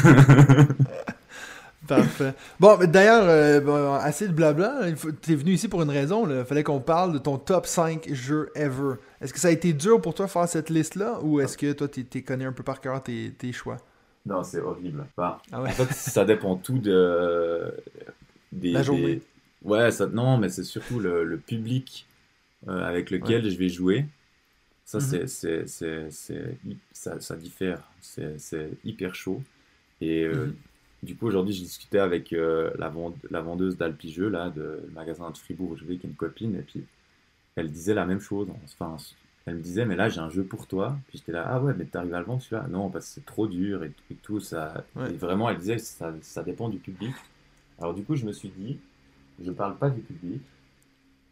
Parfait. 1.88 2.34
Bon, 2.60 2.78
d'ailleurs, 2.86 3.24
euh, 3.28 3.94
assez 4.00 4.28
de 4.28 4.34
blabla. 4.34 4.92
Tu 5.22 5.32
es 5.32 5.36
venu 5.36 5.52
ici 5.52 5.70
pour 5.70 5.82
une 5.82 5.90
raison. 5.90 6.28
Il 6.30 6.44
fallait 6.44 6.64
qu'on 6.64 6.82
parle 6.82 7.14
de 7.14 7.18
ton 7.18 7.38
top 7.38 7.66
5 7.66 8.10
jeux 8.12 8.52
ever. 8.56 8.96
Est-ce 9.22 9.32
que 9.34 9.40
ça 9.40 9.48
a 9.48 9.52
été 9.52 9.72
dur 9.72 10.02
pour 10.02 10.14
toi 10.14 10.28
faire 10.28 10.50
cette 10.50 10.70
liste-là 10.70 11.20
ou 11.22 11.40
est-ce 11.40 11.58
que 11.58 11.72
toi, 11.72 11.88
tu 11.88 12.04
connais 12.24 12.44
un 12.44 12.52
peu 12.52 12.64
par 12.64 12.82
cœur 12.82 13.02
tes, 13.02 13.32
tes 13.38 13.54
choix? 13.54 13.78
Non, 14.26 14.44
c'est 14.44 14.60
horrible. 14.60 15.06
Ah 15.18 15.40
en 15.54 15.66
fait, 15.68 15.94
ça 15.94 16.26
dépend 16.26 16.58
tout 16.58 16.80
de. 16.80 17.74
Des, 18.52 18.72
La 18.72 18.84
journée. 18.84 19.22
Ouais, 19.64 19.92
ça, 19.92 20.08
non, 20.08 20.38
mais 20.38 20.50
c'est 20.50 20.64
surtout 20.64 21.00
le, 21.00 21.38
public 21.46 22.06
euh, 22.68 22.84
avec 22.84 23.12
lequel 23.12 23.50
je 23.50 23.58
vais 23.58 23.70
jouer. 23.70 24.06
Ça, 24.86 25.00
mhm. 25.00 25.28
c'est, 25.28 25.68
ça, 26.94 27.20
ça 27.20 27.36
diffère. 27.36 27.82
C'est 28.02 28.70
hyper 28.86 29.16
chaud. 29.16 29.42
Et 30.00 30.24
euh, 30.24 30.48
mhm. 30.48 30.56
Du 31.04 31.16
coup, 31.16 31.28
aujourd'hui, 31.28 31.54
j'ai 31.54 31.64
discuté 31.64 32.00
avec 32.00 32.34
euh, 32.34 32.72
la, 32.78 32.92
la, 33.30 33.42
vendeuse 33.42 33.78
d'Alpigeux, 33.78 34.30
là, 34.30 34.50
de 34.50 34.82
magasin 34.94 35.30
de 35.30 35.38
Fribourg, 35.38 35.78
je 35.78 35.86
vais 35.86 35.98
qui 35.98 36.08
est 36.08 36.10
une 36.10 36.16
copine, 36.16 36.56
et 36.56 36.64
puis 36.64 36.84
elle 37.56 37.72
disait 37.72 37.94
la 37.94 38.06
même 38.06 38.20
chose. 38.20 38.48
Enfin, 38.66 38.98
elle 39.46 39.56
me 39.56 39.62
disait, 39.62 39.86
mais 39.86 39.96
là, 39.96 40.10
j'ai 40.10 40.20
un 40.20 40.30
jeu 40.30 40.44
pour 40.44 40.68
toi. 40.68 40.98
Puis 41.08 41.20
j'étais 41.20 41.32
là, 41.32 41.46
ah 41.48 41.62
ouais, 41.62 41.74
mais 41.78 41.86
t'arrives 41.86 42.14
à 42.16 42.20
le 42.20 42.26
vendre 42.26 42.42
celui-là? 42.42 42.68
Non, 42.70 42.90
parce 42.90 43.06
que 43.08 43.12
c'est 43.14 43.26
trop 43.26 43.48
dur 43.48 43.84
et, 43.84 43.92
tout. 44.24 44.40
Ça... 44.40 44.86
Et 45.10 45.14
vraiment, 45.14 45.50
elle 45.50 45.58
disait, 45.58 45.78
ça, 45.78 46.14
ça 46.22 46.44
dépend 46.44 46.68
du 46.68 46.80
public. 46.80 47.14
Alors, 47.80 47.94
du 47.94 48.04
coup, 48.04 48.16
je 48.16 48.26
me 48.26 48.32
suis 48.32 48.50
dit, 48.50 48.80
je 49.44 49.52
parle 49.52 49.78
pas 49.78 49.90
du 49.90 50.02
public. 50.02 50.42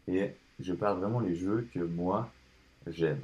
Et 0.08 0.32
je 0.60 0.72
parle 0.72 1.00
vraiment 1.00 1.20
les 1.20 1.34
jeux 1.34 1.68
que 1.74 1.80
moi, 1.80 2.30
j'aime. 2.86 3.20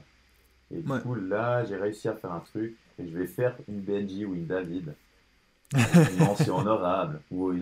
Et 0.75 0.81
du 0.81 0.93
coup, 1.01 1.15
là, 1.15 1.65
j'ai 1.65 1.77
réussi 1.77 2.09
à 2.09 2.15
faire 2.15 2.33
un 2.33 2.41
truc, 2.41 2.75
et 2.99 3.07
je 3.07 3.17
vais 3.17 3.27
faire 3.27 3.55
une 3.69 3.81
Benji 3.81 4.25
ou 4.25 4.35
une 4.35 4.47
David, 4.47 4.95
une 5.75 6.19
mention 6.19 6.57
honorable, 6.57 7.21
ou 7.31 7.53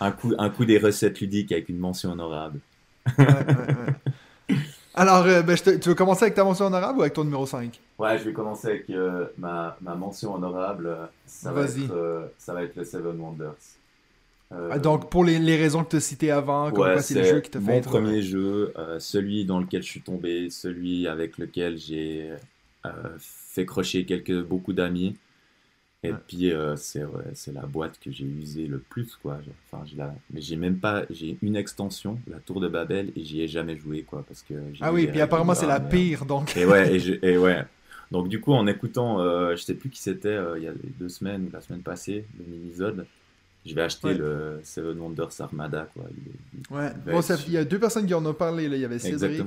un, 0.00 0.12
coup, 0.12 0.34
un 0.38 0.50
coup 0.50 0.64
des 0.64 0.78
recettes 0.78 1.20
ludiques 1.20 1.52
avec 1.52 1.68
une 1.68 1.78
mention 1.78 2.12
honorable. 2.12 2.60
Alors, 4.94 5.24
euh, 5.26 5.42
ben, 5.42 5.56
tu 5.56 5.88
veux 5.88 5.94
commencer 5.94 6.24
avec 6.24 6.34
ta 6.34 6.44
mention 6.44 6.66
honorable 6.66 6.98
ou 6.98 7.02
avec 7.02 7.14
ton 7.14 7.24
numéro 7.24 7.46
5 7.46 7.80
Ouais, 7.98 8.18
je 8.18 8.24
vais 8.24 8.32
commencer 8.32 8.68
avec 8.68 8.90
euh, 8.90 9.26
ma, 9.38 9.76
ma, 9.80 9.94
mention 9.94 10.34
honorable. 10.34 11.08
Ça 11.24 11.52
va, 11.52 11.62
être, 11.62 11.92
euh, 11.92 12.26
ça 12.36 12.52
va 12.52 12.64
être 12.64 12.74
le 12.74 12.84
Seven 12.84 13.18
Wonders. 13.20 13.54
Ah, 14.50 14.78
donc, 14.78 15.10
pour 15.10 15.24
les, 15.24 15.38
les, 15.38 15.56
raisons 15.56 15.84
que 15.84 15.90
tu 15.90 15.96
as 15.96 16.00
citées 16.00 16.30
avant, 16.30 16.70
ouais, 16.70 17.02
c'est 17.02 17.14
le 17.14 17.24
jeu 17.24 17.40
qui 17.40 17.50
fait 17.50 17.60
Mon 17.60 17.80
premier 17.80 18.22
jeu, 18.22 18.72
celui 18.98 19.44
dans 19.44 19.60
lequel 19.60 19.82
je 19.82 19.88
suis 19.88 20.00
tombé, 20.00 20.48
celui 20.50 21.06
avec 21.06 21.36
lequel 21.38 21.76
j'ai 21.76 22.32
fait 23.18 23.66
crocher 23.66 24.04
quelques, 24.06 24.42
beaucoup 24.42 24.72
d'amis. 24.72 25.16
Et 26.04 26.12
puis 26.12 26.52
euh, 26.52 26.76
c'est 26.76 27.02
c'est 27.34 27.52
la 27.52 27.66
boîte 27.66 27.98
que 27.98 28.12
j'ai 28.12 28.24
usée 28.24 28.68
le 28.68 28.78
plus 28.78 29.16
quoi. 29.20 29.40
Enfin, 29.72 29.84
la... 29.96 30.14
mais 30.30 30.40
j'ai 30.40 30.54
même 30.54 30.78
pas 30.78 31.02
j'ai 31.10 31.36
une 31.42 31.56
extension, 31.56 32.20
la 32.28 32.38
Tour 32.38 32.60
de 32.60 32.68
Babel 32.68 33.10
et 33.16 33.24
j'y 33.24 33.42
ai 33.42 33.48
jamais 33.48 33.76
joué 33.76 34.02
quoi 34.02 34.24
parce 34.26 34.42
que 34.42 34.54
Ah 34.80 34.92
oui, 34.92 35.08
puis 35.08 35.20
apparemment 35.20 35.54
c'est 35.54 35.66
la 35.66 35.80
pire 35.80 36.24
donc. 36.24 36.56
Et 36.56 36.64
ouais 36.64 36.96
et, 37.22 37.36
ouais. 37.36 37.64
Donc 38.12 38.28
du 38.28 38.40
coup 38.40 38.52
en 38.52 38.68
écoutant 38.68 39.20
euh, 39.20 39.56
je 39.56 39.62
sais 39.62 39.74
plus 39.74 39.90
qui 39.90 40.00
c'était 40.00 40.28
euh, 40.28 40.56
il 40.56 40.62
y 40.62 40.68
a 40.68 40.72
deux 40.72 41.08
semaines 41.08 41.46
ou 41.46 41.50
la 41.52 41.60
semaine 41.60 41.82
passée 41.82 42.26
le 42.38 42.44
mini-zode, 42.44 43.04
je 43.68 43.74
vais 43.74 43.82
acheter 43.82 44.14
le 44.14 44.60
Seven 44.64 44.98
Wonders 44.98 45.40
Armada 45.40 45.88
quoi. 45.94 46.04
ouais. 46.70 46.92
Bon, 47.06 47.20
il 47.46 47.52
y 47.52 47.56
a 47.56 47.64
deux 47.64 47.78
personnes 47.78 48.06
qui 48.06 48.14
en 48.14 48.24
ont 48.24 48.34
parlé 48.34 48.68
là, 48.68 48.76
il 48.76 48.82
y 48.82 48.84
avait 48.84 48.98
Cédric 48.98 49.44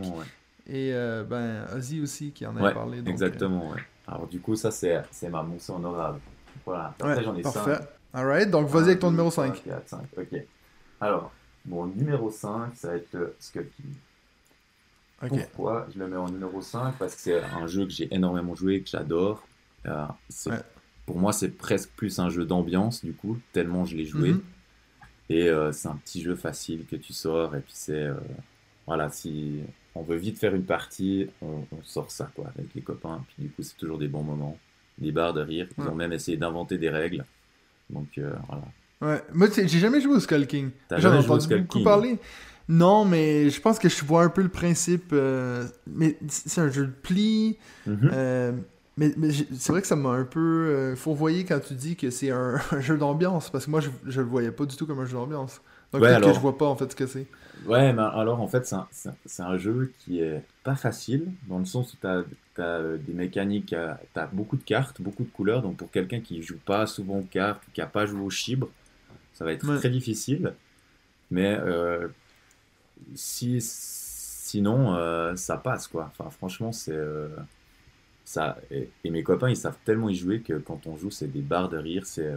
et 0.68 0.94
ben 1.30 1.66
Ozzy 1.76 2.02
aussi 2.02 2.32
qui 2.32 2.46
en 2.46 2.56
a 2.58 2.72
parlé 2.72 3.00
donc, 3.00 3.10
Exactement 3.10 3.72
ouais. 3.72 3.82
Alors 4.08 4.28
du 4.28 4.40
coup 4.40 4.56
ça 4.56 4.72
c'est 4.72 5.02
c'est 5.12 5.30
ma 5.30 5.44
mention 5.44 5.76
honorable. 5.78 6.20
Voilà. 6.66 6.94
Après, 7.00 7.24
j'en 7.24 7.36
ai 7.36 7.42
parfait. 7.42 7.80
Alright, 8.14 8.50
donc 8.50 8.68
vas-y 8.68 8.84
avec 8.84 9.00
ton 9.00 9.12
numéro 9.12 9.32
5. 9.32 9.64
4, 9.64 9.88
5. 9.88 10.00
Ok. 10.18 10.44
Alors, 11.00 11.32
mon 11.66 11.88
numéro 11.88 12.30
5, 12.30 12.76
ça 12.76 12.90
va 12.90 12.96
être 12.96 13.08
le 13.14 13.36
Skull 13.40 13.68
King. 13.78 15.30
Pourquoi 15.54 15.88
je 15.94 16.00
le 16.00 16.08
mets 16.08 16.18
en 16.18 16.30
numéro 16.30 16.62
5 16.62 16.96
Parce 16.98 17.16
que 17.16 17.22
c'est 17.22 17.42
un 17.42 17.68
jeu 17.68 17.86
que 17.86 17.92
j'ai 17.92 18.14
énormément 18.14 18.56
joué, 18.56 18.82
que 18.82 18.90
j'adore. 18.90 19.44
Euh, 19.86 20.06
pour 21.06 21.18
moi, 21.18 21.34
c'est 21.34 21.50
presque 21.50 21.90
plus 21.96 22.20
un 22.20 22.30
jeu 22.30 22.46
d'ambiance, 22.46 23.04
du 23.04 23.14
coup, 23.14 23.40
tellement 23.54 23.86
je 23.86 23.96
l'ai 23.96 24.06
joué. 24.06 24.32
Mhm. 24.32 24.42
Et 25.30 25.50
euh, 25.50 25.72
c'est 25.72 25.88
un 25.88 25.96
petit 25.96 26.22
jeu 26.22 26.36
facile 26.36 26.86
que 26.86 26.96
tu 26.96 27.14
sors. 27.14 27.56
Et 27.56 27.62
puis 27.62 27.74
c'est. 27.74 27.94
Euh, 27.94 28.16
voilà, 28.88 29.10
si 29.10 29.62
on 29.96 30.02
veut 30.02 30.18
vite 30.18 30.38
faire 30.38 30.56
une 30.56 30.66
partie, 30.66 31.28
on, 31.42 31.66
on, 31.72 31.84
sort 31.84 32.12
ça, 32.12 32.30
quoi, 32.36 32.52
avec 32.56 32.74
les 32.76 32.82
copains. 32.82 33.24
Puis 33.28 33.46
du 33.46 33.50
coup, 33.50 33.64
c'est 33.64 33.78
toujours 33.78 33.98
des 33.98 34.08
bons 34.08 34.24
moments 34.24 34.58
des 35.02 35.12
barres 35.12 35.34
de 35.34 35.42
rire. 35.42 35.68
Ils 35.78 35.84
ont 35.84 35.96
même 35.96 36.14
essayé 36.14 36.38
d'inventer 36.38 36.78
des 36.78 36.90
règles. 36.90 37.26
Donc 37.90 38.08
euh, 38.18 38.34
voilà. 38.48 38.64
Ouais, 39.02 39.24
moi 39.34 39.48
j'ai 39.54 39.68
jamais 39.68 40.00
joué 40.00 40.16
au 40.16 40.20
Skull 40.20 40.48
King. 40.48 40.70
J'en 40.98 41.14
ai 41.14 41.18
entendu 41.18 41.48
beaucoup 41.48 41.84
parler. 41.84 42.20
Non, 42.70 43.04
mais 43.04 43.50
je 43.50 43.60
pense 43.60 43.80
que 43.80 43.90
je 43.90 44.06
vois 44.06 44.24
un 44.24 44.30
peu 44.30 44.42
le 44.42 44.50
principe. 44.50 45.10
Euh, 45.12 45.68
mais 45.88 46.18
c'est 46.30 46.62
un 46.62 46.70
jeu 46.70 46.86
de 46.86 46.92
pli. 46.92 47.58
Mm-hmm. 47.88 48.10
Euh, 48.14 48.52
mais, 48.98 49.14
mais 49.18 49.32
c'est 49.32 49.70
vrai 49.70 49.82
que 49.82 49.88
ça 49.88 49.96
m'a 49.96 50.10
un 50.10 50.26
peu 50.26 50.96
fourvoyé 50.96 51.46
quand 51.46 51.60
tu 51.60 51.74
dis 51.74 51.96
que 51.96 52.10
c'est 52.10 52.32
un, 52.32 52.60
jeu 52.80 52.98
d'ambiance. 52.98 53.50
Parce 53.50 53.66
que 53.66 53.72
moi, 53.72 53.80
je, 53.80 53.90
je 54.06 54.22
le 54.22 54.28
voyais 54.28 54.52
pas 54.52 54.66
du 54.66 54.76
tout 54.76 54.86
comme 54.86 55.00
un 55.00 55.06
jeu 55.06 55.18
d'ambiance. 55.18 55.62
Donc 55.92 56.04
que 56.04 56.34
je 56.34 56.40
vois 56.40 56.58
pas 56.58 56.68
en 56.68 56.76
fait 56.76 56.90
ce 56.92 56.96
que 56.96 57.06
c'est. 57.06 57.28
Ouais, 57.66 57.92
mais 57.94 58.02
alors 58.02 58.40
en 58.40 58.48
fait, 58.48 58.66
c'est 58.66 58.76
un, 58.76 58.88
un, 59.46 59.58
jeu 59.58 59.94
qui 60.00 60.22
est 60.22 60.42
pas 60.64 60.76
facile, 60.76 61.32
dans 61.48 61.60
le 61.60 61.66
sens 61.66 61.94
où 61.94 61.98
tu 62.00 62.08
as 62.08 62.24
euh, 62.60 62.98
des 62.98 63.14
mécaniques, 63.14 63.74
euh, 63.74 63.94
tu 64.14 64.20
as 64.20 64.28
beaucoup 64.28 64.56
de 64.56 64.64
cartes, 64.64 65.02
beaucoup 65.02 65.24
de 65.24 65.30
couleurs. 65.30 65.62
Donc 65.62 65.78
pour 65.78 65.92
quelqu'un 65.92 66.22
qui 66.22 66.42
joue 66.42 66.60
pas 66.66 66.88
souvent 66.88 67.20
aux 67.20 67.28
cartes, 67.30 67.64
qui 67.74 67.82
a 67.82 67.88
pas 67.88 68.06
joué 68.06 68.22
au 68.22 68.30
chibre, 68.30 68.70
ça 69.34 69.44
va 69.44 69.52
être 69.52 69.76
très 69.78 69.90
difficile. 69.90 70.54
Mais 71.30 71.58
euh, 71.60 72.08
si, 73.16 73.58
sinon, 73.62 74.96
ça 75.36 75.58
passe 75.58 75.88
quoi. 75.88 76.12
Enfin, 76.18 76.30
franchement, 76.30 76.72
c'est. 76.72 76.98
Ça, 78.32 78.58
et, 78.72 78.90
mes 79.10 79.24
copains, 79.24 79.50
ils 79.50 79.58
savent 79.58 79.78
tellement 79.84 80.08
y 80.08 80.16
jouer 80.16 80.40
que 80.40 80.54
quand 80.54 80.88
on 80.88 80.96
joue, 80.96 81.12
c'est 81.12 81.28
des 81.28 81.42
barres 81.42 81.68
de 81.68 81.78
rire. 81.78 82.06
C'est, 82.06 82.32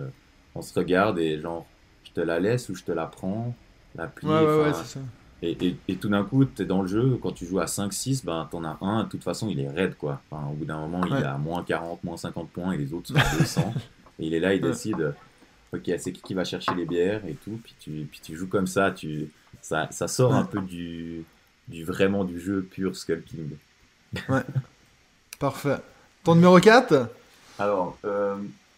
on 0.57 0.61
se 0.61 0.77
regarde 0.77 1.21
et 1.21 1.41
genre, 1.41 1.67
je 2.03 2.11
te 2.11 2.21
la 2.21 2.41
laisse 2.41 2.69
ou 2.69 2.75
je 2.75 2.83
te 2.83 2.91
la 2.91 3.07
prends. 3.07 3.55
La 3.95 4.09
plie. 4.09 4.27
Ouais, 4.27 4.45
ouais, 4.45 4.73
ça. 4.73 4.99
Et, 5.41 5.77
et, 5.87 5.97
tout 5.97 6.09
d'un 6.09 6.25
coup, 6.25 6.45
tu 6.45 6.63
es 6.63 6.65
dans 6.65 6.83
le 6.83 6.89
jeu, 6.89 7.17
quand 7.23 7.31
tu 7.31 7.47
joues 7.47 7.61
à 7.61 7.67
5-6, 7.67 8.25
ben, 8.25 8.49
tu 8.51 8.57
en 8.57 8.65
as 8.65 8.77
un, 8.81 9.05
de 9.05 9.09
toute 9.09 9.23
façon, 9.23 9.49
il 9.49 9.61
est 9.61 9.69
raide. 9.69 9.95
Quoi. 9.97 10.21
Enfin, 10.29 10.49
au 10.49 10.55
bout 10.55 10.65
d'un 10.65 10.79
moment, 10.79 11.05
il 11.07 11.13
est 11.13 11.23
à 11.23 11.39
moins 11.39 11.63
40, 11.63 12.03
moins 12.03 12.17
50 12.17 12.51
points 12.51 12.73
et 12.73 12.79
les 12.79 12.93
autres 12.93 13.09
sont 13.09 13.17
à 13.17 13.37
200. 13.39 13.75
et 14.19 14.27
il 14.27 14.35
est 14.35 14.41
là, 14.41 14.55
il 14.55 14.61
décide, 14.61 15.15
ok, 15.73 15.93
c'est 15.99 16.13
qui 16.13 16.23
qui 16.23 16.35
va 16.35 16.45
chercher 16.45 16.75
les 16.75 16.87
bières 16.87 17.25
et 17.27 17.35
tout. 17.35 17.61
Puis 17.63 17.75
tu, 17.79 18.09
puis 18.11 18.21
tu 18.21 18.35
joues 18.35 18.49
comme 18.49 18.67
ça, 18.67 18.91
tu, 18.91 19.31
ça, 19.61 19.87
ça 19.93 20.09
sort 20.09 20.35
un 20.35 20.45
peu 20.45 20.61
du, 20.61 21.25
du 21.69 21.85
vraiment 21.85 22.25
du 22.25 22.41
jeu 22.41 22.63
pur 22.63 22.97
Skull 22.97 23.23
King. 23.23 23.51
Ouais. 24.29 24.41
Parfait. 25.39 25.77
Ton 26.23 26.37
numéro 26.37 26.59
4 26.59 27.09
Alors, 27.59 27.99
euh, 28.05 28.37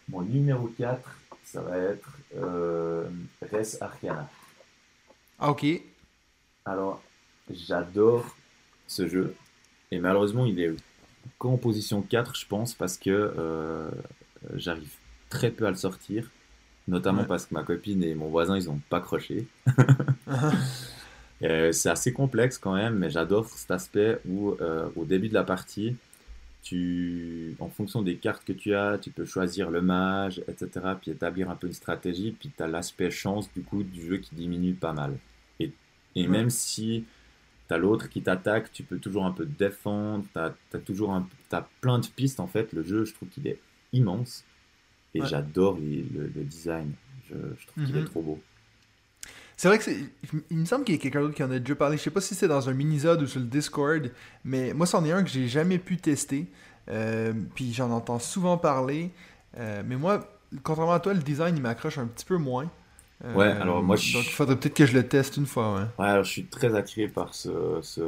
mon 0.09 0.23
numéro 0.23 0.69
4, 0.79 0.99
ça 1.45 1.61
va 1.61 1.79
être 1.79 2.09
euh, 2.37 3.05
Res 3.43 3.77
Arcana. 3.81 4.29
Ah, 5.39 5.51
ok. 5.51 5.67
Alors, 6.65 7.03
j'adore 7.51 8.25
ce 8.87 9.09
jeu. 9.09 9.35
Et 9.91 9.99
malheureusement, 9.99 10.47
il 10.47 10.61
est 10.61 10.75
qu'en 11.39 11.57
position 11.57 12.03
4, 12.03 12.35
je 12.37 12.47
pense, 12.47 12.75
parce 12.75 12.99
que 12.99 13.11
euh, 13.11 13.91
j'arrive 14.55 14.93
très 15.31 15.51
peu 15.51 15.67
à 15.67 15.71
le 15.71 15.77
sortir. 15.77 16.31
Notamment 16.89 17.25
parce 17.25 17.47
que 17.47 17.55
ma 17.55 17.65
copine 17.65 18.03
et 18.05 18.15
mon 18.15 18.29
voisin, 18.29 18.57
ils 18.57 18.67
n'ont 18.67 18.81
pas 18.89 19.01
croché. 19.01 19.47
C'est 21.41 21.89
assez 21.89 22.13
complexe 22.13 22.59
quand 22.59 22.75
même, 22.75 22.95
mais 22.95 23.11
j'adore 23.11 23.49
cet 23.49 23.71
aspect 23.71 24.19
où, 24.29 24.55
euh, 24.61 24.89
au 24.97 25.05
début 25.05 25.29
de 25.29 25.35
la 25.35 25.45
partie, 25.45 25.97
tu, 26.67 27.55
en 27.61 27.69
fonction 27.69 28.03
des 28.03 28.17
cartes 28.17 28.45
que 28.45 28.53
tu 28.53 28.75
as, 28.75 28.99
tu 28.99 29.11
peux 29.11 29.25
choisir 29.25 29.71
le 29.71 29.83
mage, 29.83 30.43
etc., 30.49 30.69
puis 31.01 31.13
établir 31.13 31.49
un 31.49 31.55
peu 31.55 31.69
une 31.69 31.73
stratégie, 31.73 32.33
puis 32.33 32.51
tu 32.57 32.61
as 32.61 32.67
l'aspect 32.67 33.13
chance 33.13 33.49
du 33.55 33.63
coup 33.63 33.85
du 33.85 34.05
jeu 34.05 34.17
qui 34.17 34.35
diminue 34.35 34.75
pas 34.75 34.93
mal. 34.93 35.17
Et 36.17 36.27
même 36.27 36.51
si 36.51 37.05
tu 37.69 37.75
as 37.75 37.79
l'autre 37.79 38.09
qui 38.09 38.23
t'attaque, 38.23 38.73
tu 38.73 38.83
peux 38.83 38.99
toujours 38.99 39.27
un 39.27 39.33
peu 39.33 39.45
défendre, 39.45 40.25
tu 40.33 40.39
as, 40.39 40.81
toujours 40.81 41.13
un, 41.13 41.29
as 41.53 41.69
plein 41.81 41.99
de 41.99 42.07
pistes 42.07 42.41
en 42.41 42.47
fait. 42.47 42.73
Le 42.73 42.83
jeu, 42.83 43.05
je 43.05 43.13
trouve 43.13 43.29
qu'il 43.29 43.47
est 43.47 43.61
immense 43.93 44.43
et 45.15 45.21
j'adore 45.25 45.79
le, 45.79 46.43
design. 46.43 46.93
Je, 47.29 47.37
trouve 47.67 47.85
qu'il 47.85 47.97
est 47.97 48.01
mhm. 48.01 48.07
trop 48.07 48.23
beau. 48.23 48.41
C'est 49.57 49.69
vrai 49.69 49.79
que 49.79 49.91
il 50.51 50.59
me 50.59 50.65
semble 50.67 50.85
qu'il 50.85 50.95
y 50.95 50.99
a 50.99 51.01
quelqu'un 51.01 51.21
d'autre 51.21 51.35
qui 51.35 51.43
en 51.43 51.51
a 51.51 51.59
déjà 51.59 51.75
parlé. 51.75 51.97
Je 51.97 52.03
sais 52.03 52.11
pas 52.11 52.21
si 52.21 52.35
c'est 52.35 52.49
dans 52.49 52.69
un 52.69 52.75
mini-zode 52.75 53.23
ou 53.23 53.27
sur 53.27 53.41
le 53.41 53.47
Discord, 53.47 54.11
mais 54.45 54.75
moi, 54.75 54.87
c'en 54.87 55.05
est 55.05 55.13
un 55.13 55.23
que 55.23 55.31
j'ai 55.31 55.49
jamais 55.49 55.79
pu 55.79 55.97
tester. 55.97 56.47
Euh, 56.89 57.33
puis 57.55 57.73
j'en 57.73 57.91
entends 57.91 58.19
souvent 58.19 58.59
parler. 58.59 59.11
Euh, 59.59 59.83
mais 59.87 59.97
moi, 59.97 60.29
contrairement 60.63 60.93
à 60.93 61.01
toi, 61.01 61.15
le 61.15 61.21
design, 61.21 61.57
il 61.57 61.63
m'accroche 61.63 61.99
un 61.99 62.07
petit 62.07 62.25
peu 62.25 62.37
moins. 62.37 62.71
Ouais, 63.35 63.47
alors 63.47 63.83
moi 63.83 63.97
je... 63.97 64.13
Donc 64.13 64.27
il 64.27 64.31
faudrait 64.31 64.57
peut-être 64.57 64.75
que 64.75 64.85
je 64.85 64.93
le 64.93 65.09
teste 65.09 65.39
une 65.39 65.47
fois, 65.47 65.75
ouais. 65.75 65.81
Ouais, 65.99 66.11
alors 66.11 66.25
je 66.25 66.31
suis 66.31 66.45
très 66.45 66.75
attiré 66.75 67.09
par 67.09 67.33
ce, 67.35 67.79
ce 67.81 68.03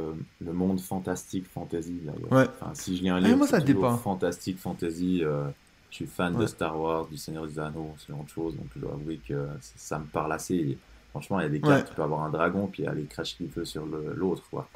le 0.44 0.52
monde 0.52 0.80
fantastique, 0.80 1.46
fantasy. 1.50 2.02
Ouais. 2.30 2.44
Enfin, 2.60 2.72
si 2.74 2.94
je 2.94 3.02
lis 3.02 3.08
un 3.08 3.16
ah, 3.16 3.20
livre, 3.20 3.46
ah, 3.50 3.74
moi, 3.74 3.96
fantastique, 3.96 4.58
fantasy, 4.58 5.22
euh, 5.24 5.44
je 5.90 5.96
suis 5.96 6.06
fan 6.06 6.36
de 6.36 6.46
Star 6.46 6.78
Wars, 6.78 7.06
du 7.06 7.16
Seigneur 7.16 7.46
des 7.46 7.58
Anneaux, 7.58 7.94
ce 7.96 8.12
genre 8.12 8.22
de 8.22 8.28
choses, 8.28 8.54
donc 8.56 8.66
je 8.76 8.80
dois 8.80 8.92
avouer 8.92 9.18
que 9.26 9.46
ça 9.76 9.98
me 9.98 10.04
parle 10.04 10.32
assez. 10.32 10.76
Franchement, 11.18 11.40
il 11.40 11.42
y 11.42 11.46
a 11.46 11.48
des 11.48 11.60
cartes, 11.60 11.88
tu 11.88 11.94
peux 11.94 12.02
avoir 12.02 12.22
un 12.22 12.30
dragon, 12.30 12.68
puis 12.70 12.86
aller 12.86 13.04
cracher 13.04 13.36
du 13.40 13.50
feu 13.50 13.64
sur 13.64 13.84
l'autre, 13.86 14.42
quoi. 14.50 14.68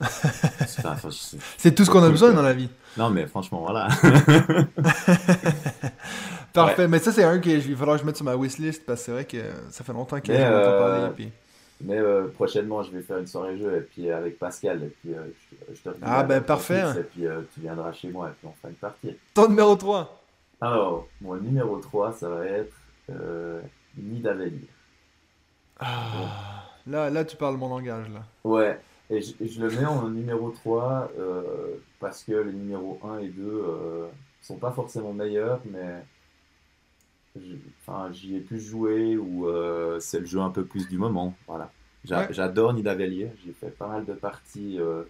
c'est 1.56 1.74
tout 1.74 1.84
ce 1.84 1.90
qu'on 1.90 2.04
a 2.04 2.08
besoin 2.08 2.32
dans 2.32 2.42
la 2.42 2.52
vie. 2.52 2.68
Non, 2.96 3.10
mais 3.10 3.26
franchement, 3.26 3.62
voilà. 3.62 3.88
Parfait, 6.52 6.86
mais 6.86 7.00
ça, 7.00 7.10
c'est 7.10 7.24
un 7.24 7.40
que 7.40 7.50
il 7.50 7.72
va 7.72 7.78
falloir 7.78 7.96
que 7.96 8.02
je 8.02 8.06
mette 8.06 8.14
sur 8.16 8.24
ma 8.24 8.36
wishlist 8.36 8.86
parce 8.86 9.00
que 9.00 9.04
c'est 9.06 9.12
vrai 9.12 9.24
que 9.24 9.42
ça 9.70 9.82
fait 9.82 9.92
longtemps 9.92 10.20
que 10.20 10.32
je 10.32 10.38
euh... 10.40 10.78
parler. 10.78 11.14
Puis... 11.16 11.32
Mais 11.80 11.98
euh, 11.98 12.28
prochainement, 12.28 12.84
je 12.84 12.92
vais 12.92 13.02
faire 13.02 13.18
une 13.18 13.26
soirée 13.26 13.58
jeu 13.58 13.76
et 13.76 13.80
puis 13.80 14.08
avec 14.12 14.38
Pascal. 14.38 14.84
Et 14.84 14.94
puis 15.00 15.14
euh, 15.14 15.24
je, 15.72 15.82
te 15.82 15.96
Ah, 16.02 16.22
ben 16.22 16.42
parfait. 16.42 16.84
et 16.96 17.02
puis 17.02 17.26
euh, 17.26 17.40
tu 17.52 17.60
viendras 17.60 17.92
chez 17.92 18.08
moi 18.08 18.28
et 18.28 18.32
puis 18.38 18.46
on 18.46 18.52
fera 18.52 18.68
une 18.68 18.76
partie. 18.76 19.16
Ton 19.34 19.48
numéro 19.48 19.74
3 19.74 20.22
Alors, 20.60 21.08
mon 21.20 21.34
numéro 21.36 21.76
3, 21.78 22.12
ça 22.12 22.28
va 22.28 22.44
être 22.46 22.74
Nidavellir. 23.96 24.68
Ah, 25.78 26.64
là, 26.86 27.10
là, 27.10 27.24
tu 27.24 27.36
parles 27.36 27.56
mon 27.56 27.68
langage. 27.68 28.08
là. 28.10 28.24
Ouais, 28.44 28.80
et 29.10 29.20
je, 29.20 29.32
je 29.40 29.60
le 29.60 29.70
mets 29.70 29.86
en 29.86 30.08
numéro 30.08 30.50
3 30.50 31.10
parce 32.00 32.24
que 32.24 32.32
les 32.32 32.52
numéros 32.52 32.98
1 33.04 33.18
et 33.18 33.28
2 33.28 34.08
sont 34.42 34.56
pas 34.56 34.72
forcément 34.72 35.12
meilleurs, 35.12 35.60
mais 35.70 36.02
j'y 38.12 38.36
ai 38.36 38.40
plus 38.40 38.60
joué 38.60 39.16
ou 39.16 39.48
euh, 39.48 40.00
c'est 40.00 40.20
le 40.20 40.26
jeu 40.26 40.40
un 40.40 40.50
peu 40.50 40.64
plus 40.64 40.88
du 40.88 40.98
moment. 40.98 41.34
Voilà. 41.46 41.70
J'adore 42.04 42.72
Nidavellir. 42.74 43.30
J'ai 43.44 43.52
fait 43.52 43.70
pas 43.70 43.88
mal 43.88 44.04
de 44.04 44.14
parties 44.14 44.78
euh, 44.78 45.02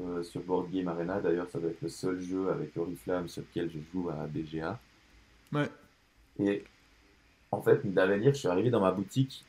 euh, 0.00 0.22
sur 0.22 0.40
Board 0.42 0.70
Game 0.70 0.88
Arena. 0.88 1.20
D'ailleurs, 1.20 1.48
ça 1.50 1.58
doit 1.58 1.70
être 1.70 1.82
le 1.82 1.88
seul 1.88 2.20
jeu 2.20 2.50
avec 2.50 2.76
Oriflamme 2.76 3.28
sur 3.28 3.42
lequel 3.42 3.70
je 3.70 3.78
joue 3.92 4.08
à 4.10 4.26
BGA. 4.26 4.78
Ouais. 5.52 5.68
Et 6.40 6.64
en 7.50 7.60
fait, 7.60 7.84
Nidavellir, 7.84 8.32
je 8.32 8.38
suis 8.38 8.48
arrivé 8.48 8.70
dans 8.70 8.80
ma 8.80 8.92
boutique 8.92 9.44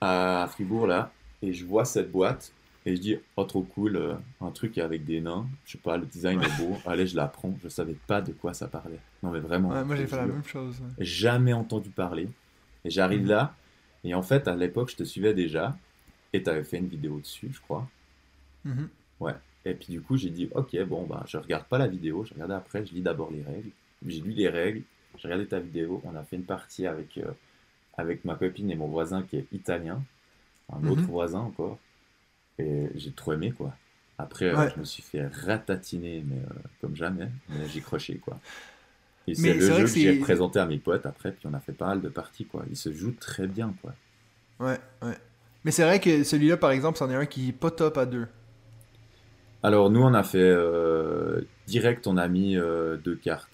à 0.00 0.48
Fribourg 0.50 0.86
là, 0.86 1.12
et 1.42 1.52
je 1.52 1.64
vois 1.64 1.84
cette 1.84 2.10
boîte 2.10 2.52
et 2.86 2.94
je 2.94 3.00
dis, 3.00 3.18
oh 3.36 3.42
trop 3.42 3.62
cool, 3.62 3.96
euh, 3.96 4.14
un 4.40 4.52
truc 4.52 4.78
avec 4.78 5.04
des 5.04 5.20
nains, 5.20 5.44
je 5.64 5.72
sais 5.72 5.78
pas, 5.78 5.96
le 5.96 6.06
design 6.06 6.40
est 6.40 6.56
beau, 6.56 6.76
allez, 6.86 7.08
je 7.08 7.16
l'apprends. 7.16 7.52
Je 7.60 7.68
savais 7.68 7.96
pas 8.06 8.22
de 8.22 8.30
quoi 8.30 8.54
ça 8.54 8.68
parlait. 8.68 9.00
Non, 9.24 9.32
mais 9.32 9.40
vraiment. 9.40 9.84
moi 9.84 9.96
j'ai 9.96 10.06
fait 10.06 10.16
la 10.16 10.26
même 10.26 10.44
chose. 10.44 10.80
Jamais 11.00 11.52
entendu 11.52 11.90
parler. 11.90 12.28
Et 12.84 12.90
j'arrive 12.90 13.22
mhm. 13.22 13.28
là, 13.28 13.56
et 14.04 14.14
en 14.14 14.22
fait, 14.22 14.46
à 14.46 14.54
l'époque, 14.54 14.90
je 14.92 14.96
te 14.96 15.02
suivais 15.02 15.34
déjà, 15.34 15.76
et 16.32 16.40
tu 16.44 16.48
avais 16.48 16.62
fait 16.62 16.78
une 16.78 16.86
vidéo 16.86 17.18
dessus, 17.18 17.50
je 17.52 17.60
crois. 17.60 17.88
Mhm. 18.64 18.88
Ouais. 19.18 19.34
Et 19.64 19.74
puis 19.74 19.88
du 19.88 20.00
coup, 20.00 20.16
j'ai 20.16 20.30
dit, 20.30 20.48
ok, 20.54 20.80
bon, 20.84 21.06
bah, 21.06 21.24
je 21.26 21.38
regarde 21.38 21.64
pas 21.64 21.78
la 21.78 21.88
vidéo, 21.88 22.24
je 22.24 22.34
regardais 22.34 22.54
après, 22.54 22.86
je 22.86 22.94
lis 22.94 23.02
d'abord 23.02 23.32
les 23.32 23.42
règles. 23.42 23.70
J'ai 24.06 24.20
lu 24.20 24.30
les 24.30 24.48
règles, 24.48 24.82
j'ai 25.18 25.26
regardé 25.26 25.48
ta 25.48 25.58
vidéo, 25.58 26.00
on 26.04 26.14
a 26.14 26.22
fait 26.22 26.36
une 26.36 26.44
partie 26.44 26.86
avec, 26.86 27.18
euh, 27.18 27.32
avec 27.96 28.24
ma 28.24 28.34
copine 28.34 28.70
et 28.70 28.76
mon 28.76 28.88
voisin 28.88 29.22
qui 29.22 29.36
est 29.36 29.46
italien, 29.52 30.02
un 30.72 30.86
autre 30.86 31.02
mhm. 31.02 31.06
voisin 31.06 31.40
encore. 31.40 31.78
Et 32.58 32.88
j'ai 32.94 33.12
trop 33.12 33.32
aimé, 33.32 33.52
quoi. 33.52 33.74
Après, 34.18 34.46
euh, 34.46 34.68
je 34.74 34.80
me 34.80 34.84
suis 34.84 35.02
fait 35.02 35.26
ratatiner, 35.26 36.24
mais 36.26 36.36
euh, 36.36 36.58
comme 36.80 36.96
jamais, 36.96 37.28
mais 37.50 37.68
j'ai 37.68 37.80
croché, 37.80 38.16
quoi. 38.16 38.38
Et 39.26 39.34
c'est 39.34 39.54
le 39.54 39.60
jeu 39.60 39.82
que, 39.82 39.86
j'ai 39.86 40.18
présenté 40.18 40.58
à 40.58 40.66
mes 40.66 40.78
potes 40.78 41.04
après, 41.04 41.32
puis 41.32 41.46
on 41.50 41.54
a 41.54 41.60
fait 41.60 41.72
pas 41.72 41.88
mal 41.88 42.00
de 42.00 42.08
parties, 42.08 42.46
quoi. 42.46 42.64
Il 42.70 42.76
se 42.76 42.92
joue 42.92 43.12
très 43.12 43.46
bien, 43.46 43.74
quoi. 43.82 43.92
Ouais, 44.60 44.78
ouais. 45.02 45.16
Mais 45.64 45.70
c'est 45.70 45.82
vrai 45.82 46.00
que 46.00 46.24
celui-là, 46.24 46.56
par 46.56 46.70
exemple, 46.70 46.96
c'en 46.96 47.10
est 47.10 47.14
un 47.14 47.26
qui 47.26 47.48
est 47.48 47.52
pas 47.52 47.70
top 47.70 47.98
à 47.98 48.06
deux. 48.06 48.26
Alors, 49.62 49.90
nous, 49.90 50.00
on 50.00 50.14
a 50.14 50.22
fait 50.22 50.38
euh, 50.38 51.42
direct, 51.66 52.06
on 52.06 52.16
a 52.16 52.28
mis 52.28 52.56
deux 52.56 53.16
cartes. 53.16 53.50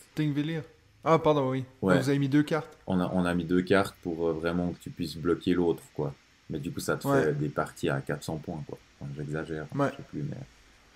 Ah, 1.04 1.18
pardon, 1.18 1.50
oui. 1.50 1.64
Ouais. 1.80 1.99
vous 1.99 2.09
avez 2.09 2.18
mis 2.18 2.28
deux 2.28 2.42
cartes 2.42 2.78
on 2.87 3.00
a, 3.00 3.11
on 3.12 3.25
a 3.25 3.35
mis 3.35 3.44
deux 3.44 3.62
cartes 3.62 3.97
pour 4.02 4.32
vraiment 4.32 4.71
que 4.71 4.78
tu 4.78 4.90
puisses 4.90 5.16
bloquer 5.16 5.54
l'autre, 5.54 5.82
quoi. 5.94 6.14
Mais 6.50 6.59
du 6.59 6.71
coup, 6.71 6.80
ça 6.80 6.97
te 6.97 7.09
fait 7.09 7.32
des 7.32 7.49
parties 7.49 7.88
à 7.88 8.00
400 8.00 8.37
points, 8.44 8.62
quoi. 8.66 8.78
J'exagère, 9.16 9.66
je 9.73 9.78
sais 9.78 10.02
plus, 10.11 10.23
mais. 10.23 10.37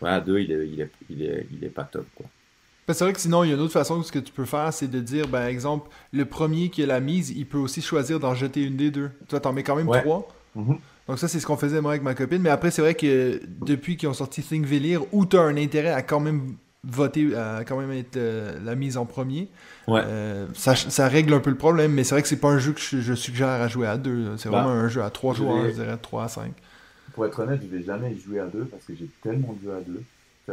Ouais, 0.01 0.11
à 0.11 0.21
2, 0.21 0.39
il 0.41 0.53
est, 0.53 0.69
il, 0.69 0.81
est, 0.81 0.91
il, 1.09 1.23
est, 1.23 1.47
il 1.51 1.65
est 1.65 1.71
pas 1.71 1.85
top, 1.85 2.07
quoi. 2.15 2.27
C'est 2.89 3.03
vrai 3.03 3.13
que 3.13 3.21
sinon, 3.21 3.43
il 3.43 3.49
y 3.49 3.51
a 3.51 3.57
une 3.57 3.61
autre 3.61 3.73
façon 3.73 4.01
ce 4.03 4.13
que 4.13 4.21
tu 4.21 4.33
peux 4.33 4.45
faire, 4.45 4.73
c'est 4.73 4.87
de 4.87 5.01
dire, 5.01 5.29
par 5.29 5.45
exemple, 5.45 5.91
le 6.13 6.25
premier 6.25 6.69
qui 6.69 6.85
a 6.85 6.87
la 6.87 7.01
mise, 7.01 7.31
il 7.31 7.47
peut 7.47 7.59
aussi 7.59 7.83
choisir 7.83 8.21
d'en 8.21 8.35
jeter 8.35 8.63
une 8.63 8.77
des 8.77 8.93
deux. 8.93 9.11
Toi, 9.29 9.41
t'en 9.41 9.53
mets 9.53 9.65
quand 9.65 9.75
même 9.75 9.91
trois. 9.91 10.29
Mm-hmm. 10.57 10.79
Donc 11.09 11.19
ça, 11.19 11.27
c'est 11.27 11.41
ce 11.41 11.47
qu'on 11.47 11.57
faisait 11.57 11.81
moi 11.81 11.93
avec 11.93 12.03
ma 12.03 12.15
copine. 12.15 12.43
Mais 12.43 12.51
après, 12.51 12.71
c'est 12.71 12.83
vrai 12.83 12.95
que 12.95 13.41
depuis 13.61 13.97
qu'ils 13.97 14.09
ont 14.09 14.15
sorti 14.15 14.43
Think 14.43 14.67
Velir, 14.67 15.03
où 15.13 15.27
tu 15.27 15.37
as 15.37 15.43
un 15.43 15.57
intérêt 15.57 15.91
à 15.91 16.03
quand 16.03 16.21
même 16.21 16.55
voter, 16.87 17.35
à 17.37 17.65
quand 17.67 17.79
même 17.79 17.91
être 17.93 18.17
euh, 18.17 18.59
la 18.65 18.75
mise 18.75 18.97
en 18.97 19.07
premier, 19.07 19.49
ouais. 19.89 20.01
Euh, 20.05 20.47
ça, 20.55 20.75
ça, 20.77 21.09
règle 21.09 21.35
un 21.35 21.41
peu 21.41 21.51
le 21.51 21.57
problème. 21.57 21.93
Mais 21.93 22.05
c'est 22.05 22.15
vrai 22.15 22.23
que 22.23 22.29
c'est 22.29 22.37
pas 22.37 22.49
un 22.49 22.59
jeu 22.59 22.73
que 22.73 22.81
je, 22.81 23.15
suggère 23.15 23.49
à 23.49 23.69
jouer 23.69 23.87
à 23.87 23.97
deux. 23.97 24.37
C'est 24.37 24.49
bah, 24.51 24.63
vraiment 24.63 24.75
un 24.75 24.89
jeu 24.89 25.03
à 25.03 25.11
trois 25.11 25.35
joueurs, 25.35 25.67
je 25.67 25.73
dirais, 25.73 25.97
trois 26.01 26.25
à 26.25 26.29
cinq 26.29 26.53
pour 27.17 27.25
être 27.25 27.39
honnête, 27.41 27.61
je 27.63 27.75
vais 27.75 27.83
jamais 27.83 28.15
jouer 28.15 28.41
à 28.41 28.47
deux 28.47 28.67
parce 28.67 28.85
que 28.85 28.95
j'ai 28.95 29.09
tellement 29.23 29.55
de 29.55 29.67
jeux 29.67 29.75
à 29.75 29.81
deux. 29.81 30.03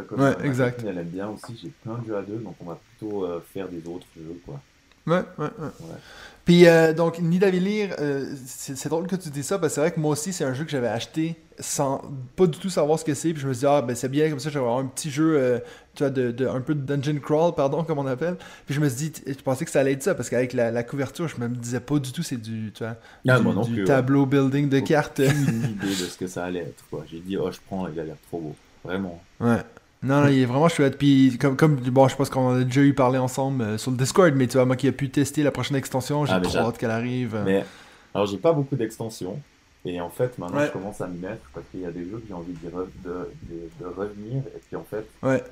Comme 0.08 0.20
ouais, 0.20 0.34
exact. 0.42 0.82
Elle 0.84 0.98
aime 0.98 1.08
bien 1.08 1.28
aussi, 1.28 1.56
j'ai 1.62 1.68
plein 1.68 1.98
de 1.98 2.06
jeux 2.06 2.16
à 2.16 2.22
deux, 2.22 2.38
donc 2.38 2.56
on 2.58 2.64
va 2.64 2.80
plutôt 2.98 3.24
euh, 3.24 3.40
faire 3.52 3.68
des 3.68 3.86
autres 3.86 4.06
jeux, 4.16 4.40
quoi. 4.44 4.60
Ouais, 5.06 5.22
ouais, 5.38 5.50
ouais. 5.58 5.96
Puis, 6.44 6.66
euh, 6.66 6.92
donc, 6.92 7.20
Nidavellir, 7.20 7.94
euh, 8.00 8.26
c'est 8.46 8.88
drôle 8.88 9.06
que 9.06 9.16
tu 9.16 9.30
dis 9.30 9.42
ça, 9.42 9.58
parce 9.58 9.72
que 9.72 9.74
c'est 9.76 9.80
vrai 9.80 9.92
que 9.92 10.00
moi 10.00 10.12
aussi, 10.12 10.32
c'est 10.32 10.44
un 10.44 10.52
jeu 10.52 10.64
que 10.64 10.70
j'avais 10.70 10.88
acheté 10.88 11.36
sans 11.58 12.02
pas 12.36 12.46
du 12.46 12.58
tout 12.58 12.68
savoir 12.68 12.98
ce 12.98 13.04
que 13.04 13.14
c'est. 13.14 13.32
Puis 13.32 13.40
je 13.40 13.48
me 13.48 13.52
suis 13.54 13.60
dit, 13.60 13.66
ah, 13.66 13.80
ben 13.80 13.96
c'est 13.96 14.08
bien, 14.08 14.28
comme 14.28 14.40
ça, 14.40 14.50
je 14.50 14.54
vais 14.54 14.64
avoir 14.64 14.78
un 14.78 14.86
petit 14.86 15.10
jeu, 15.10 15.36
euh, 15.38 15.58
tu 15.94 16.02
vois, 16.02 16.10
de, 16.10 16.32
de, 16.32 16.46
un 16.46 16.60
peu 16.60 16.74
de 16.74 16.80
dungeon 16.80 17.18
crawl, 17.18 17.54
pardon, 17.54 17.82
comme 17.82 17.98
on 17.98 18.06
appelle. 18.06 18.36
Puis 18.66 18.74
je 18.74 18.80
me 18.80 18.88
suis 18.88 19.10
dit, 19.10 19.22
je 19.26 19.42
pensais 19.42 19.64
que 19.64 19.70
ça 19.70 19.80
allait 19.80 19.92
être 19.92 20.02
ça, 20.02 20.14
parce 20.14 20.28
qu'avec 20.28 20.52
la, 20.52 20.70
la, 20.70 20.82
couverture, 20.82 21.28
je 21.28 21.40
me 21.40 21.48
disais 21.48 21.80
pas 21.80 21.98
du 21.98 22.12
tout, 22.12 22.22
c'est 22.22 22.36
du, 22.36 22.72
tu 22.74 22.84
vois, 22.84 22.96
ah, 23.28 23.40
du, 23.64 23.84
tableau 23.84 24.26
building 24.26 24.68
de 24.68 24.80
cartes. 24.80 25.20
Une 25.20 25.70
idée 25.70 25.86
de 25.86 25.92
ce 25.94 26.18
que 26.18 26.26
ça 26.26 26.44
allait 26.44 26.60
être, 26.60 26.84
quoi. 26.90 27.04
J'ai 27.10 27.20
dit, 27.20 27.38
oh, 27.38 27.50
je 27.50 27.58
prends, 27.66 27.88
il 27.88 27.98
a 27.98 28.04
l'air 28.04 28.16
trop 28.28 28.40
beau. 28.40 28.54
Vraiment. 28.84 29.22
Ouais. 29.40 29.62
Non, 30.04 30.22
non, 30.22 30.28
il 30.28 30.40
est 30.40 30.44
vraiment 30.44 30.68
chouette. 30.68 30.98
Puis, 30.98 31.38
comme, 31.40 31.56
comme 31.56 31.76
bon, 31.76 32.08
je 32.08 32.16
pense 32.16 32.30
qu'on 32.30 32.60
a 32.60 32.64
déjà 32.64 32.82
eu 32.82 32.94
parlé 32.94 33.18
ensemble 33.18 33.62
euh, 33.62 33.78
sur 33.78 33.90
le 33.90 33.96
Discord, 33.96 34.34
mais 34.34 34.46
tu 34.46 34.54
vois, 34.54 34.66
moi 34.66 34.76
qui 34.76 34.86
ai 34.86 34.92
pu 34.92 35.08
tester 35.10 35.42
la 35.42 35.50
prochaine 35.50 35.76
extension, 35.76 36.26
j'ai 36.26 36.34
ah, 36.34 36.40
trop 36.40 36.58
hâte 36.58 36.78
qu'elle 36.78 36.90
arrive. 36.90 37.40
Mais, 37.44 37.64
alors, 38.12 38.26
j'ai 38.26 38.36
pas 38.36 38.52
beaucoup 38.52 38.76
d'extensions. 38.76 39.40
Et 39.86 40.00
en 40.00 40.10
fait, 40.10 40.38
maintenant, 40.38 40.64
je 40.64 40.70
commence 40.70 41.00
à 41.00 41.06
m'y 41.06 41.18
mettre 41.18 41.42
parce 41.52 41.66
qu'il 41.70 41.80
y 41.80 41.86
a 41.86 41.90
des 41.90 42.04
jeux 42.04 42.18
que 42.18 42.28
j'ai 42.28 42.34
envie 42.34 42.54
de, 42.54 42.70
de, 43.04 43.86
revenir. 43.86 44.42
Et 44.54 44.60
puis, 44.66 44.76
en 44.76 44.84
fait, 44.84 45.06
ouais. 45.22 45.42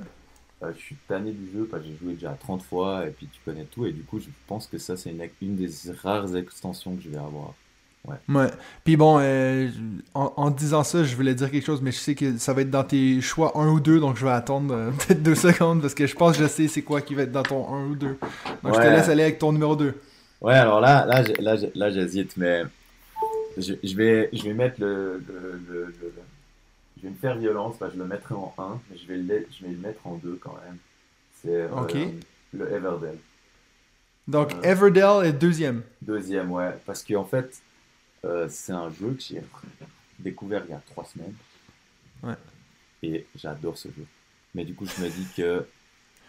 Euh, 0.63 0.71
je 0.77 0.79
suis 0.79 0.97
tanné 1.09 1.33
du 1.33 1.51
jeu 1.53 1.67
parce 1.69 1.83
que 1.83 1.89
j'ai 1.89 1.97
joué 1.97 2.15
déjà 2.15 2.31
30 2.31 2.63
fois 2.63 3.07
et 3.07 3.11
puis 3.11 3.27
tu 3.27 3.41
connais 3.45 3.65
tout. 3.65 3.85
Et 3.85 3.93
du 3.93 4.03
coup, 4.03 4.21
je 4.21 4.29
pense 4.47 4.67
que 4.67 4.79
ça, 4.79 4.97
c'est 4.97 5.11
une, 5.11 5.23
une 5.41 5.57
des 5.57 5.69
rares 6.03 6.37
extensions 6.37 6.95
que 6.95 7.03
je 7.03 7.09
vais 7.09 7.17
avoir. 7.17 7.55
Ouais. 8.05 8.17
ouais. 8.31 8.51
Puis 8.83 8.97
bon, 8.97 9.19
euh, 9.21 9.69
en, 10.15 10.51
disant 10.51 10.83
ça, 10.83 11.05
je 11.05 11.15
voulais 11.15 11.35
dire 11.35 11.51
quelque 11.51 11.65
chose, 11.65 11.81
mais 11.81 11.93
je 11.93 11.99
sais 11.99 12.17
que 12.17 12.37
ça 12.37 12.53
va 12.53 12.63
être 12.63 12.71
dans 12.71 12.83
tes 12.83 13.21
choix 13.21 13.53
1 13.57 13.69
ou 13.69 13.79
2, 13.79 14.01
donc 14.01 14.17
je 14.17 14.25
vais 14.25 14.33
attendre 14.33 14.75
euh, 14.75 14.91
peut-être 15.07 15.23
2 15.23 15.35
secondes 15.37 15.81
parce 15.81 15.95
que 15.95 16.07
je 16.07 16.17
pense 16.17 16.37
que 16.37 16.43
je 16.43 16.49
sais 16.49 16.67
c'est 16.67 16.83
quoi 16.83 17.01
qui 17.01 17.15
va 17.15 17.23
être 17.23 17.33
dans 17.33 17.45
ton 17.45 17.73
1 17.73 17.87
ou 17.87 17.95
2. 17.95 18.19
Donc 18.65 18.75
je 18.75 18.81
te 18.81 18.87
laisse 18.87 19.09
aller 19.09 19.23
avec 19.23 19.39
ton 19.39 19.53
numéro 19.53 19.77
2. 19.77 19.95
Ouais, 20.41 20.55
alors 20.55 20.81
là, 20.81 21.07
là, 21.07 21.23
là, 21.39 21.57
là 21.75 21.91
j'hésite, 21.93 22.37
mais 22.37 22.65
je, 23.57 23.75
je, 23.85 23.97
vais, 23.97 24.29
je 24.33 24.43
vais 24.43 24.55
mettre 24.55 24.81
le, 24.81 25.23
le, 25.29 25.95
Je 26.97 27.03
vais 27.03 27.11
me 27.11 27.15
faire 27.15 27.37
violence, 27.37 27.77
je 27.81 27.99
le 27.99 28.05
mettrai 28.05 28.35
en 28.35 28.53
1, 28.59 28.81
mais 28.91 28.97
je 28.99 29.07
vais 29.07 29.19
le, 29.19 29.47
je 29.57 29.65
vais 29.65 29.73
le 29.73 29.79
mettre 29.79 30.05
en 30.05 30.17
2 30.17 30.41
quand 30.43 30.57
même. 30.67 30.79
C'est 31.41 31.51
euh, 31.51 31.69
le 32.53 32.73
Everdell. 32.73 33.19
Donc 34.27 34.53
Everdell 34.65 35.27
est 35.27 35.33
deuxième. 35.33 35.83
Deuxième, 36.01 36.51
ouais. 36.51 36.71
Parce 36.85 37.05
qu'en 37.05 37.25
fait, 37.25 37.61
euh, 38.25 38.49
c'est 38.49 38.73
un 38.73 38.91
jeu 38.91 39.15
que 39.15 39.23
j'ai 39.23 39.43
découvert 40.19 40.63
il 40.67 40.71
y 40.71 40.75
a 40.75 40.83
trois 40.91 41.05
semaines. 41.05 41.35
Ouais. 42.23 42.37
Et 43.03 43.27
j'adore 43.35 43.77
ce 43.77 43.89
jeu. 43.89 44.07
Mais 44.55 44.65
du 44.65 44.75
coup, 44.75 44.87
je 44.87 45.03
me 45.03 45.09
dis 45.09 45.27
que 45.37 45.67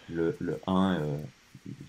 le, 0.10 0.36
le 0.40 0.60
1, 0.66 0.96
euh, 0.96 1.18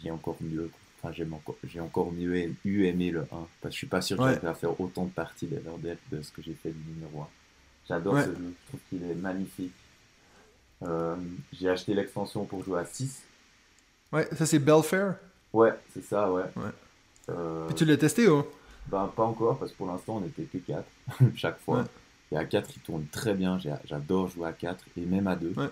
il 0.01 0.07
est 0.07 0.11
encore 0.11 0.37
mieux. 0.40 0.71
Enfin, 1.03 1.12
j'ai 1.12 1.25
encore, 1.31 1.57
encore 1.81 2.12
mieux 2.12 2.55
eu 2.64 2.85
aimé 2.85 3.11
le 3.11 3.23
1. 3.23 3.27
Parce 3.31 3.49
que 3.62 3.71
je 3.71 3.77
suis 3.77 3.87
pas 3.87 4.03
sûr 4.03 4.17
que 4.17 4.35
je 4.35 4.38
vais 4.40 4.55
faire 4.55 4.81
autant 4.81 5.05
de 5.05 5.11
parties 5.11 5.47
d'Everdell 5.47 5.99
de 6.11 6.23
ce 6.23 6.31
que 6.33 6.43
j'ai 6.43 6.55
fait 6.55 6.71
du 6.71 6.93
numéro 6.93 7.23
1. 7.23 7.29
J'adore 7.88 8.21
ce 8.21 8.27
jeu. 8.27 8.37
Je 8.38 8.69
trouve 8.69 8.81
qu'il 8.88 9.05
est 9.11 9.14
magnifique. 9.14 9.75
Euh, 10.83 11.17
j'ai 11.53 11.69
acheté 11.69 11.95
l'extension 11.95 12.45
pour 12.45 12.62
jouer 12.64 12.81
à 12.81 12.85
6. 12.85 13.23
Ouais, 14.12 14.29
ça 14.33 14.45
c'est 14.47 14.59
Belfair? 14.59 15.17
Ouais, 15.53 15.73
c'est 15.93 16.05
ça, 16.05 16.31
ouais. 16.31 16.45
ouais. 16.57 17.33
Et 17.71 17.75
tu 17.75 17.85
l'as 17.85 17.97
testé, 17.97 18.29
oh? 18.29 18.51
Ben, 18.88 19.11
pas 19.14 19.25
encore, 19.25 19.59
parce 19.59 19.73
que 19.73 19.77
pour 19.77 19.87
l'instant, 19.87 20.16
on 20.16 20.20
n'était 20.20 20.44
que 20.44 20.59
4 20.59 20.85
chaque 21.37 21.59
fois. 21.61 21.85
Et 22.33 22.37
à 22.37 22.44
4, 22.44 22.70
il 22.77 22.81
tourne 22.81 23.07
très 23.07 23.35
bien. 23.35 23.59
J'adore 23.85 24.29
jouer 24.29 24.49
à 24.49 24.53
4 24.53 24.85
et 24.97 25.01
même 25.03 25.27
à 25.27 25.37
2. 25.37 25.53
Ouais, 25.57 25.68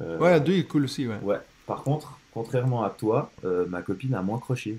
euh, 0.00 0.18
ouais 0.18 0.32
à 0.32 0.40
2, 0.40 0.52
il 0.52 0.58
est 0.60 0.64
cool 0.64 0.84
aussi. 0.84 1.06
Ouais. 1.06 1.18
ouais. 1.22 1.40
Par 1.66 1.82
contre, 1.82 2.18
contrairement 2.32 2.82
à 2.82 2.90
toi, 2.90 3.30
euh, 3.44 3.66
ma 3.66 3.82
copine 3.82 4.14
a 4.14 4.22
moins 4.22 4.38
croché. 4.38 4.78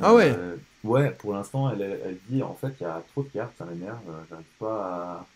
Ah 0.00 0.14
ouais? 0.14 0.34
Euh, 0.36 0.56
Ouais, 0.86 1.10
pour 1.10 1.32
l'instant, 1.32 1.68
elle, 1.70 1.82
elle, 1.82 2.18
dit 2.28 2.44
en 2.44 2.54
fait, 2.54 2.72
il 2.80 2.84
y 2.84 2.86
a 2.86 3.02
trop 3.12 3.24
de 3.24 3.28
cartes, 3.28 3.54
ça 3.58 3.64
m'énerve. 3.64 3.98
J'arrive 4.30 4.46
pas 4.58 4.84
à 4.84 5.26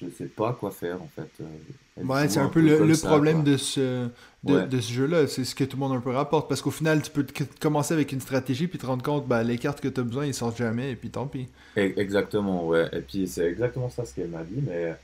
je, 0.00 0.06
sais 0.10 0.26
pas 0.26 0.52
quoi 0.52 0.70
faire 0.70 1.02
en 1.02 1.08
fait. 1.08 1.30
Euh, 1.40 2.04
ouais, 2.04 2.28
c'est 2.28 2.40
un, 2.40 2.48
peu 2.48 2.60
le, 2.60 2.94
problème 3.00 3.42
de 3.42 3.56
ce, 3.56 4.08
de, 4.44 4.80
ce 4.80 4.92
jeu-là. 4.92 5.26
C'est 5.26 5.44
ce 5.44 5.54
que 5.54 5.64
tout 5.64 5.76
le 5.76 5.80
monde 5.80 5.92
un 5.92 6.00
peu 6.00 6.10
rapporte. 6.10 6.48
Parce 6.48 6.60
qu'au 6.60 6.70
final, 6.70 7.02
tu 7.02 7.10
peux 7.10 7.24
commencer 7.60 7.94
avec 7.94 8.12
une 8.12 8.20
stratégie 8.20 8.66
puis 8.66 8.78
te 8.78 8.86
rendre 8.86 9.02
compte 9.02 9.26
bah, 9.26 9.42
les 9.42 9.58
cartes 9.58 9.80
que 9.80 9.88
tu 9.88 10.00
as 10.00 10.04
besoin, 10.04 10.26
ils 10.26 10.34
sortent 10.34 10.58
jamais 10.58 10.92
et 10.92 10.96
puis 10.96 11.10
tant 11.10 11.26
pis. 11.26 11.48
E, 11.76 11.92
exactement, 11.96 12.66
ouais. 12.66 12.88
Et 12.92 13.00
puis 13.00 13.26
c'est 13.26 13.46
exactement 13.46 13.88
ça 13.88 14.04
ce 14.04 14.14
qu'elle 14.14 14.28
m'a 14.28 14.44
dit. 14.44 14.62
Mais 14.66 14.94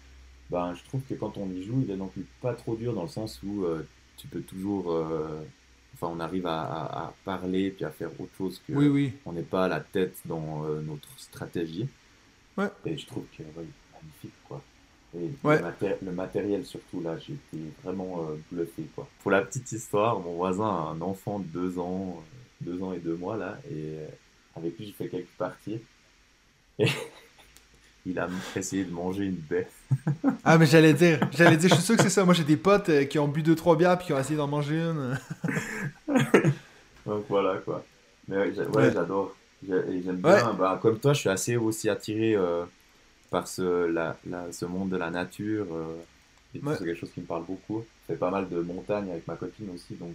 ben, 0.51 0.75
je 0.75 0.85
trouve 0.85 1.01
que 1.09 1.15
quand 1.15 1.37
on 1.39 1.49
y 1.51 1.63
joue, 1.63 1.83
il 1.87 1.91
est 1.91 1.97
non 1.97 2.09
plus 2.09 2.27
pas 2.43 2.55
trop 2.55 2.77
dur 2.77 2.93
dans 2.93 3.03
le 3.03 3.09
sens 3.09 3.41
où 3.43 3.65
euh, 3.65 3.87
tu 4.19 4.27
peux 4.27 4.41
toujours. 4.41 4.93
Euh, 4.93 5.41
enfin, 5.95 6.13
on 6.15 6.21
arrive 6.21 6.47
à, 6.47 7.15
parler 7.25 7.71
puis 7.71 7.87
à 7.87 7.91
faire 7.91 8.11
autre 8.19 8.33
chose 8.37 8.61
que. 8.67 8.73
Oui, 8.75 8.89
oui. 8.89 9.13
On 9.25 9.33
n'est 9.33 9.43
pas 9.43 9.65
à 9.65 9.69
la 9.69 9.81
tête 9.81 10.17
dans 10.27 10.65
notre 10.83 11.09
stratégie. 11.19 11.89
Ouais. 12.59 12.69
Et 12.85 12.99
je 12.99 13.07
trouve 13.07 13.25
que 13.37 13.43
ouais, 13.43 13.67
magnifique, 13.95 14.35
quoi. 14.49 14.61
Et 15.17 15.31
ouais. 15.45 15.61
le, 16.03 16.13
matériel, 16.13 16.67
surtout, 16.67 17.01
là, 17.01 17.17
j'ai 17.19 17.35
été 17.35 17.63
vraiment 17.83 18.27
euh, 18.29 18.37
bluffé, 18.51 18.83
quoi. 18.95 19.09
Pour 19.23 19.31
la 19.31 19.43
petite 19.43 19.71
histoire, 19.71 20.19
mon 20.19 20.35
voisin 20.35 20.67
a 20.67 20.93
un 20.93 21.01
enfant 21.01 21.39
de 21.39 21.47
2 21.47 21.79
ans, 21.79 22.23
2 22.63 22.73
euh, 22.73 22.85
ans 22.85 22.93
et 22.93 22.99
2 22.99 23.15
mois, 23.15 23.37
là, 23.37 23.59
et 23.71 23.75
euh, 23.75 24.09
avec 24.57 24.77
lui, 24.77 24.87
j'ai 24.87 24.93
fait 24.93 25.09
quelques 25.09 25.29
parties. 25.39 25.81
Et 26.81 26.89
il 28.07 28.19
a 28.19 28.29
essayé 28.57 28.85
de 28.85 28.91
manger 28.91 29.27
une 29.27 29.37
baie. 29.37 29.69
ah, 30.45 30.59
mais 30.59 30.67
j'allais 30.67 30.95
dire, 30.95 31.21
j'allais 31.31 31.57
dire, 31.57 31.71
je 31.71 31.77
suis 31.77 31.85
sûr 31.85 31.97
que 31.97 32.03
c'est 32.03 32.11
ça. 32.11 32.25
Moi, 32.25 32.35
j'ai 32.35 32.45
des 32.45 32.57
potes 32.57 33.09
qui 33.09 33.21
ont 33.21 33.29
bu 33.29 33.43
2-3 33.43 33.79
bières 33.79 33.97
puis 33.97 34.09
qui 34.09 34.13
ont 34.13 34.19
essayé 34.19 34.37
d'en 34.37 34.49
manger 34.49 34.81
une. 34.81 35.19
Donc 37.07 37.25
voilà, 37.29 37.59
quoi. 37.59 37.85
Mais 38.27 38.37
ouais, 38.37 38.93
j'adore. 38.93 39.38
J'aime 39.67 40.17
bien, 40.17 40.55
bah, 40.55 40.79
comme 40.81 40.99
toi, 40.99 41.13
je 41.13 41.21
suis 41.21 41.29
assez 41.29 41.57
aussi 41.57 41.89
attiré 41.89 42.35
euh, 42.35 42.65
par 43.31 43.49
ce, 43.49 43.87
la, 43.87 44.17
ce 44.53 44.65
monde 44.65 44.91
de 44.91 44.97
la 44.97 45.11
nature. 45.11 45.67
C'est 46.53 46.61
quelque 46.61 46.95
chose 46.95 47.11
qui 47.13 47.21
me 47.21 47.27
parle 47.27 47.45
beaucoup. 47.45 47.85
Je 48.09 48.15
fais 48.15 48.19
pas 48.19 48.31
mal 48.31 48.49
de 48.49 48.61
montagnes 48.61 49.11
avec 49.11 49.27
ma 49.27 49.37
copine 49.37 49.71
aussi, 49.75 49.95
donc 49.95 50.15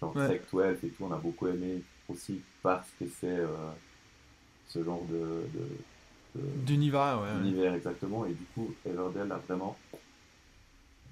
genre 0.00 0.12
Trek 0.14 0.42
12 0.52 0.64
et 0.82 0.88
tout, 0.88 1.04
on 1.04 1.12
a 1.12 1.18
beaucoup 1.18 1.46
aimé 1.48 1.82
aussi 2.08 2.40
parce 2.62 2.88
que 2.98 3.04
c'est 3.20 3.40
ce 4.68 4.82
genre 4.82 5.04
de, 5.04 5.44
d'univers, 6.34 7.20
ouais. 7.22 7.42
D'univers, 7.42 7.74
exactement. 7.74 8.26
Et 8.26 8.32
du 8.32 8.44
coup, 8.54 8.74
Everdell 8.86 9.30
a 9.30 9.40
vraiment. 9.46 9.76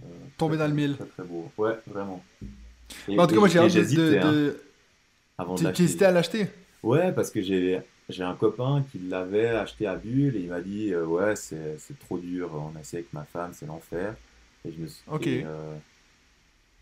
Euh, 0.03 0.07
Tombé 0.37 0.57
dans 0.57 0.67
le 0.67 0.75
mille. 0.75 0.97
Très, 0.97 1.07
très 1.07 1.23
beau. 1.25 1.51
Ouais, 1.57 1.79
vraiment. 1.87 2.23
en 3.09 3.27
tout 3.27 3.35
cas, 3.35 3.41
moi 3.41 3.49
j'ai 3.49 3.59
hâte 3.59 3.73
de. 3.73 4.19
Hein, 4.19 4.57
avant 5.39 5.55
de 5.55 5.81
hésitais 5.81 6.05
à 6.05 6.11
l'acheter 6.11 6.47
Ouais, 6.83 7.13
parce 7.13 7.31
que 7.31 7.43
j'ai. 7.43 7.81
J'ai 8.09 8.25
un 8.25 8.35
copain 8.35 8.85
qui 8.91 8.99
l'avait 8.99 9.51
acheté 9.51 9.87
à 9.87 9.95
Bulle 9.95 10.37
et 10.37 10.41
il 10.41 10.49
m'a 10.49 10.61
dit 10.61 10.93
euh, 10.93 11.07
Ouais, 11.07 11.35
c'est 11.37 11.99
trop 12.01 12.19
dur, 12.19 12.51
on 12.53 12.77
a 12.77 12.81
essayé 12.81 12.99
avec 12.99 13.13
ma 13.13 13.25
femme, 13.25 13.53
c'est 13.55 13.65
l'enfer. 13.65 14.17
Et 14.67 14.73
je 14.73 14.79
me 14.79 14.87
suis 14.87 15.03
dit, 15.21 15.43
euh, 15.47 15.77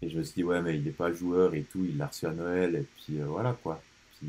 et 0.01 0.09
je 0.09 0.19
me 0.19 0.25
suis 0.25 0.37
dit 0.37 0.45
Ouais, 0.45 0.63
mais 0.63 0.75
il 0.77 0.83
n'est 0.83 0.91
pas 0.91 1.13
joueur 1.13 1.55
et 1.55 1.63
tout, 1.63 1.85
il 1.85 1.99
l'a 1.99 2.07
reçu 2.07 2.27
à 2.27 2.33
Noël, 2.33 2.75
et 2.75 2.87
puis 2.97 3.19
voilà 3.21 3.55
quoi. 3.63 3.81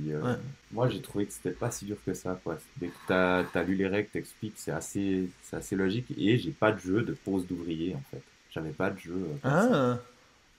Euh, 0.07 0.35
moi, 0.71 0.89
j'ai 0.89 1.01
trouvé 1.01 1.25
que 1.25 1.33
c'était 1.33 1.51
pas 1.51 1.71
si 1.71 1.85
dur 1.85 1.97
que 2.05 2.13
ça. 2.13 2.39
Quoi. 2.43 2.57
Dès 2.77 2.87
que 2.87 2.93
tu 3.07 3.13
as, 3.13 3.63
lu 3.63 3.75
les 3.75 3.87
règles, 3.87 4.09
t'expliques, 4.09 4.53
c'est 4.55 4.71
assez, 4.71 5.29
assez 5.51 5.75
logique. 5.75 6.07
Et 6.17 6.37
j'ai 6.37 6.51
pas 6.51 6.71
de 6.71 6.79
jeu 6.79 7.01
de 7.03 7.13
pose 7.13 7.45
d'ouvrier, 7.45 7.95
en 7.95 8.03
fait. 8.11 8.21
J'avais 8.51 8.71
pas 8.71 8.89
de 8.89 8.99
jeu. 8.99 9.27
Euh, 9.45 9.97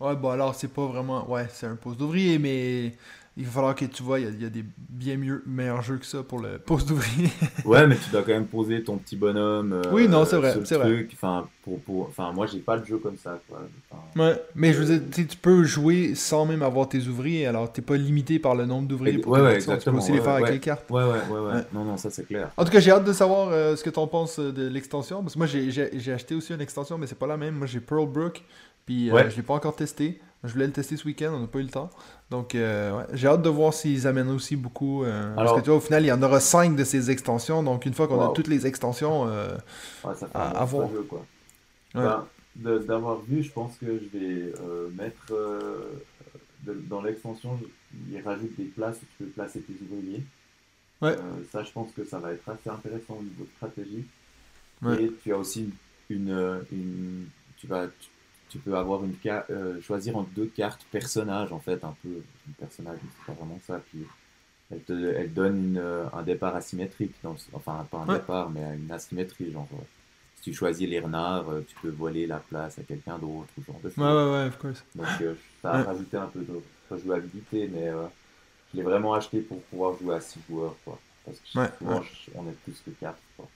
ah! 0.01 0.05
Ouais, 0.05 0.17
bon, 0.17 0.31
alors 0.31 0.55
c'est 0.55 0.73
pas 0.73 0.87
vraiment. 0.87 1.31
Ouais, 1.31 1.47
c'est 1.51 1.67
un 1.67 1.77
pose 1.77 1.97
d'ouvrier, 1.97 2.39
mais 2.39 2.93
il 3.37 3.47
va 3.47 3.51
falloir 3.51 3.75
que 3.75 3.87
tu 3.87 4.03
vois, 4.03 4.21
il 4.21 4.43
y, 4.43 4.45
a 4.45 4.51
des 4.51 4.63
bien 4.77 5.17
mieux, 5.17 5.43
meilleurs 5.47 5.81
jeux 5.81 5.97
que 5.97 6.05
ça 6.05 6.23
pour 6.23 6.39
le 6.39 6.59
poste 6.59 6.89
d'ouvrier. 6.89 7.31
ouais, 7.65 7.87
mais 7.87 7.97
tu 7.97 8.11
dois 8.11 8.21
quand 8.23 8.33
même 8.33 8.47
poser 8.47 8.85
ton 8.85 8.99
petit 8.99 9.17
bonhomme. 9.17 9.73
Euh, 9.73 9.91
oui, 9.91 10.07
non, 10.07 10.27
c'est 10.27 10.37
vrai, 10.37 10.55
c'est 10.65 10.77
vrai. 10.77 11.09
Enfin, 11.15 11.49
pour, 11.63 11.81
pour... 11.81 12.09
enfin, 12.09 12.31
moi, 12.33 12.47
j'ai 12.47 12.59
pas 12.59 12.77
de 12.77 12.85
jeu 12.85 12.99
comme 12.99 13.17
ça. 13.17 13.41
Quoi. 13.49 13.63
ouais, 14.17 14.43
mais 14.55 14.75
je 14.75 14.83
veux 14.83 14.99
dire, 14.99 15.27
tu 15.27 15.37
peux 15.39 15.65
jouer 15.65 16.15
sans 16.15 16.45
même 16.45 16.63
avoir 16.63 16.91
tes 16.91 17.07
ouvriers, 17.07 17.47
alors 17.47 17.73
t'es 17.73 17.81
pas 17.81 17.97
limité 17.97 18.39
par 18.39 18.55
le 18.55 18.67
nombre 18.67 18.87
d'ouvriers 18.87 19.17
pour 19.17 19.33
ouais, 19.33 19.41
ouais, 19.41 19.55
exactement. 19.55 19.79
Tu 19.79 19.91
peux 19.91 19.97
aussi 19.97 20.13
les 20.13 20.21
faire 20.21 20.35
avec 20.35 20.51
les 20.51 20.61
cartes. 20.61 20.91
Ouais, 20.91 21.03
ouais, 21.03 21.21
ouais, 21.31 21.41
ouais. 21.41 21.63
Non, 21.73 21.85
non, 21.85 21.97
ça 21.97 22.11
c'est 22.11 22.27
clair. 22.27 22.51
En 22.59 22.67
tout 22.67 22.71
cas, 22.71 22.81
j'ai 22.81 22.91
hâte 22.91 23.05
de 23.05 23.15
savoir 23.15 23.49
euh, 23.49 23.77
ce 23.77 23.83
que 23.83 23.91
tu 23.91 23.99
en 23.99 24.09
penses 24.09 24.39
de 24.39 24.69
l'extension. 24.69 25.23
Parce 25.23 25.35
que 25.35 25.39
moi, 25.39 25.47
j'ai 25.47 26.13
acheté 26.13 26.35
aussi 26.35 26.53
une 26.53 26.61
extension, 26.61 26.99
mais 26.99 27.07
c'est 27.07 27.19
pas 27.19 27.27
la 27.27 27.39
même. 27.39 27.55
Moi, 27.55 27.67
j'ai 27.67 27.81
Pearl 27.81 28.07
Brook, 28.07 28.43
puis 28.85 29.11
euh, 29.11 29.31
je 29.31 29.37
l'ai 29.37 29.43
pas 29.43 29.55
encore 29.55 29.75
testé. 29.75 30.21
Je 30.45 30.53
voulais 30.53 30.67
le 30.67 30.73
tester 30.73 30.97
ce 30.97 31.07
week-end, 31.07 31.33
on 31.33 31.41
n'a 31.41 31.47
pas 31.47 31.61
eu 31.61 31.63
le 31.63 31.69
temps. 31.69 31.91
Donc, 32.31 32.55
euh, 32.55 32.97
ouais. 32.97 33.05
j'ai 33.13 33.29
hâte 33.29 33.43
de 33.43 33.49
voir 33.49 33.73
s'ils 33.73 34.09
amènent 34.09 34.31
aussi 34.31 34.57
beaucoup. 34.57 35.05
Euh, 35.05 35.33
parce 35.37 35.53
que 35.53 35.61
tu 35.61 35.67
vois, 35.67 35.77
au 35.77 35.81
final, 35.81 36.03
il 36.03 36.09
y 36.09 36.13
en 36.13 36.21
aura 36.23 36.41
5 36.41 36.75
de 36.75 36.83
ces 36.83 37.13
extensions. 37.13 37.63
Donc, 37.63 37.87
une 37.87 37.95
fois 37.95 38.09
qu'on 38.09 38.21
a 38.21 38.33
toutes 38.33 38.49
les 38.49 38.67
extensions 38.67 39.29
euh, 39.29 39.55
ouais, 40.05 40.15
ça 40.15 40.27
fait 40.27 40.37
à, 40.37 40.61
un 40.61 40.65
voir. 40.65 40.89
Jeu, 40.91 41.07
quoi. 41.09 41.25
Ben, 41.95 42.27
D'avoir 42.55 43.21
vu, 43.21 43.43
je 43.43 43.51
pense 43.51 43.77
que 43.79 43.87
je 43.87 44.19
vais 44.19 44.53
mettre 44.95 45.33
dans 46.67 47.01
l'extension, 47.01 47.59
il 48.11 48.21
rajoute 48.21 48.55
des 48.57 48.65
places 48.65 48.97
où 48.97 49.07
tu 49.17 49.25
peux 49.25 49.31
placer 49.31 49.61
tes 49.61 49.75
ouvriers. 49.85 50.23
Ouais. 51.01 51.17
ça, 51.51 51.65
je 51.65 51.73
pense 51.73 51.91
que 51.93 52.05
ça 52.05 52.19
va 52.19 52.33
être 52.33 52.49
assez 52.49 52.69
intéressant 52.69 53.19
au 53.19 53.23
niveau 53.23 53.47
stratégique. 53.57 54.09
Et 54.99 55.13
tu 55.23 55.33
as 55.33 55.39
aussi 55.39 55.71
une, 56.11 56.65
une 56.73 57.27
tu 57.57 57.69
vas, 57.69 57.87
tu 57.87 58.09
peux 58.59 58.77
avoir 58.77 59.03
une 59.05 59.15
euh, 59.27 59.81
choisir 59.81 60.17
entre 60.17 60.31
deux 60.31 60.47
cartes 60.47 60.85
personnages 60.91 61.53
en 61.53 61.59
fait 61.59 61.83
un 61.85 61.95
peu 62.03 62.09
une 62.09 62.55
personnage 62.59 62.99
c'est 63.03 63.27
pas 63.27 63.39
vraiment 63.39 63.61
ça 63.67 63.81
puis 63.91 64.05
elle 64.71 64.81
te 64.81 64.93
elle 64.93 65.33
donne 65.33 65.57
une, 65.57 65.79
euh, 65.79 66.05
un 66.13 66.23
départ 66.23 66.55
asymétrique 66.57 67.15
dans 67.23 67.37
enfin 67.53 67.87
pas 67.91 67.99
un 68.07 68.15
départ 68.15 68.51
mais 68.51 68.63
une 68.77 68.91
asymétrie 68.91 69.53
genre 69.53 69.69
euh, 69.75 69.85
si 70.37 70.51
tu 70.51 70.55
choisis 70.55 70.89
les 70.89 71.01
renards 71.01 71.47
tu 71.69 71.77
peux 71.83 71.91
voler 71.91 72.27
la 72.27 72.39
place 72.39 72.79
à 72.79 72.83
quelqu'un 72.83 73.19
d'autre 73.19 73.49
ou 73.59 73.65
genre 73.65 73.81
de 73.83 73.91
choses. 73.91 73.99
ouais 73.99 74.13
ouais 74.13 74.31
ouais 74.33 74.47
of 74.49 74.59
course. 74.59 74.85
Donc 74.95 75.07
ça 75.63 75.73
a 75.73 75.83
rajouté 75.83 76.17
un 76.17 76.27
peu 76.27 76.41
de 76.41 76.99
jouabilité 76.99 77.71
mais 77.73 77.91
je 78.73 78.77
l'ai 78.77 78.83
vraiment 78.83 79.15
acheté 79.15 79.41
pour 79.41 79.61
pouvoir 79.63 79.97
jouer 79.99 80.17
à 80.17 80.21
6 80.21 80.41
joueurs 80.49 80.75
quoi 80.85 80.99
parce 81.25 81.39
que 81.39 81.49
souvent 81.79 82.03
on 82.35 82.49
est 82.49 82.57
plus 82.65 82.83
que 82.85 82.91
4 82.91 83.17
quoi. 83.37 83.47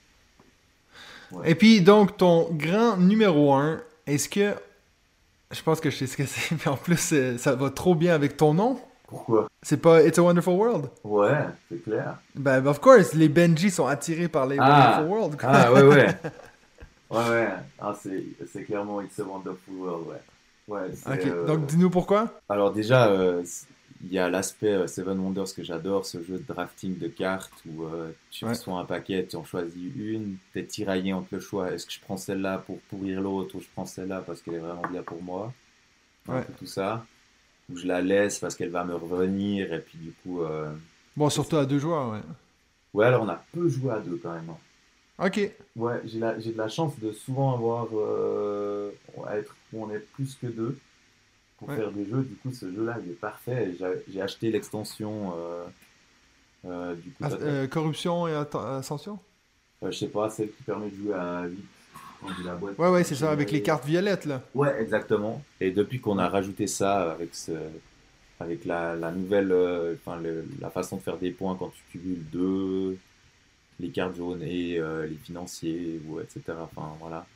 Et 1.45 1.55
puis 1.55 1.81
donc 1.81 2.17
ton 2.17 2.49
grand 2.51 2.97
numéro 2.97 3.53
1 3.53 3.81
est-ce 4.05 4.29
que 4.29 4.55
je 5.51 5.61
pense 5.61 5.79
que 5.79 5.89
je 5.89 5.97
sais 5.97 6.07
ce 6.07 6.17
que 6.17 6.25
c'est, 6.25 6.55
mais 6.65 6.67
en 6.67 6.77
plus, 6.77 7.13
euh, 7.13 7.37
ça 7.37 7.55
va 7.55 7.69
trop 7.69 7.95
bien 7.95 8.13
avec 8.13 8.37
ton 8.37 8.53
nom. 8.53 8.79
Pourquoi? 9.07 9.47
C'est 9.63 9.77
pas 9.77 10.03
It's 10.03 10.19
a 10.19 10.23
Wonderful 10.23 10.55
World? 10.55 10.89
Ouais, 11.03 11.45
c'est 11.69 11.81
clair. 11.81 12.17
Ben, 12.35 12.65
of 12.67 12.79
course, 12.79 13.13
les 13.13 13.29
Benji 13.29 13.71
sont 13.71 13.87
attirés 13.87 14.27
par 14.27 14.45
les 14.45 14.57
ah. 14.59 15.01
Wonderful 15.01 15.17
World. 15.17 15.37
Ah, 15.43 15.71
ouais, 15.71 15.81
ouais. 15.83 16.07
ouais, 17.09 17.29
ouais. 17.29 17.47
Ah, 17.79 17.95
c'est 18.01 18.63
clairement 18.63 19.01
It's 19.01 19.17
a 19.19 19.23
Wonderful 19.23 19.73
World, 19.75 20.07
ouais. 20.07 20.21
Ouais, 20.67 20.89
ok, 21.05 21.25
euh, 21.25 21.45
donc 21.45 21.65
dis-nous 21.65 21.89
pourquoi 21.89 22.27
Alors, 22.49 22.73
déjà, 22.73 23.07
euh, 23.07 23.41
il 24.03 24.11
y 24.11 24.19
a 24.19 24.29
l'aspect 24.29 24.73
euh, 24.73 24.87
Seven 24.87 25.19
Wonders 25.19 25.53
que 25.55 25.63
j'adore, 25.63 26.05
ce 26.05 26.21
jeu 26.23 26.37
de 26.37 26.43
drafting 26.47 26.97
de 26.97 27.07
cartes 27.07 27.53
où 27.65 27.83
euh, 27.83 28.11
tu 28.29 28.45
reçois 28.45 28.79
un 28.79 28.85
paquet, 28.85 29.25
tu 29.27 29.35
en 29.35 29.43
choisis 29.43 29.91
une, 29.95 30.37
tu 30.53 30.59
es 30.59 30.65
tiraillé 30.65 31.13
entre 31.13 31.29
le 31.31 31.39
choix, 31.39 31.71
est-ce 31.71 31.85
que 31.85 31.93
je 31.93 31.99
prends 31.99 32.17
celle-là 32.17 32.59
pour 32.59 32.79
pourrir 32.81 33.21
l'autre 33.21 33.55
ou 33.55 33.61
je 33.61 33.67
prends 33.73 33.85
celle-là 33.85 34.21
parce 34.25 34.41
qu'elle 34.41 34.55
est 34.55 34.59
vraiment 34.59 34.87
bien 34.89 35.03
pour 35.03 35.21
moi? 35.21 35.53
Tout 36.59 36.65
ça. 36.65 37.05
Ou 37.69 37.77
je 37.77 37.87
la 37.87 38.01
laisse 38.01 38.39
parce 38.39 38.55
qu'elle 38.55 38.69
va 38.69 38.83
me 38.83 38.95
revenir 38.95 39.73
et 39.73 39.79
puis 39.79 39.97
du 39.97 40.11
coup. 40.11 40.41
Euh, 40.43 40.73
bon, 41.15 41.29
surtout 41.29 41.57
à 41.57 41.65
deux 41.65 41.79
joueurs, 41.79 42.11
ouais. 42.11 42.21
Ouais, 42.93 43.05
alors 43.05 43.23
on 43.23 43.29
a 43.29 43.43
peu 43.53 43.67
joué 43.67 43.91
à 43.91 43.99
deux 43.99 44.19
quand 44.21 44.33
même. 44.33 44.51
Ok. 45.19 45.51
Ouais, 45.75 46.01
j'ai 46.05 46.19
de 46.19 46.57
la 46.57 46.69
chance 46.69 46.99
de 46.99 47.11
souvent 47.11 47.53
avoir. 47.53 47.87
être 49.33 49.55
où 49.73 49.83
on 49.83 49.91
est 49.91 49.99
plus 49.99 50.35
que 50.35 50.47
deux 50.47 50.77
pour 51.57 51.71
faire 51.71 51.91
des 51.91 52.05
jeux. 52.05 52.23
Du 52.23 52.35
coup, 52.35 52.51
ce 52.53 52.71
jeu-là, 52.71 52.97
il 53.03 53.11
est 53.11 53.15
parfait. 53.15 53.75
J'ai 54.07 54.21
acheté 54.21 54.51
l'extension. 54.51 55.33
Euh, 55.37 55.65
euh, 56.65 56.95
du 56.95 57.11
coup, 57.11 57.23
euh, 57.23 57.67
corruption 57.67 58.27
et 58.27 58.33
Ascension? 58.33 59.19
Je 59.83 59.91
sais 59.91 60.07
pas, 60.07 60.29
celle 60.29 60.51
qui 60.51 60.63
permet 60.63 60.89
de 60.89 60.95
jouer 60.95 61.13
à 61.13 61.45
8. 61.45 61.57
La 62.45 62.55
boîte, 62.55 62.79
ouais, 62.79 62.89
ouais, 62.89 63.03
c'est 63.03 63.13
ça, 63.13 63.29
avec 63.29 63.51
les 63.51 63.61
cartes 63.61 63.85
violettes, 63.85 64.25
là. 64.25 64.41
Ouais, 64.55 64.81
exactement. 64.81 65.43
Et 65.61 65.69
depuis 65.69 65.99
qu'on 65.99 66.17
a 66.17 66.27
rajouté 66.27 66.65
ça 66.65 67.11
avec, 67.11 67.35
ce, 67.35 67.51
avec 68.39 68.65
la, 68.65 68.95
la 68.95 69.11
nouvelle, 69.11 69.53
enfin, 69.93 70.19
la 70.59 70.69
façon 70.71 70.97
de 70.97 71.01
faire 71.03 71.17
des 71.17 71.29
points 71.29 71.55
quand 71.55 71.69
tu 71.69 71.99
cumules 71.99 72.25
deux, 72.31 72.97
les 73.79 73.89
cartes 73.89 74.15
jaunes 74.15 74.41
et 74.41 74.79
les 74.79 75.17
financiers, 75.23 76.01
ou 76.07 76.19
etc. 76.19 76.41
Enfin, 76.59 76.95
voilà. 76.99 77.27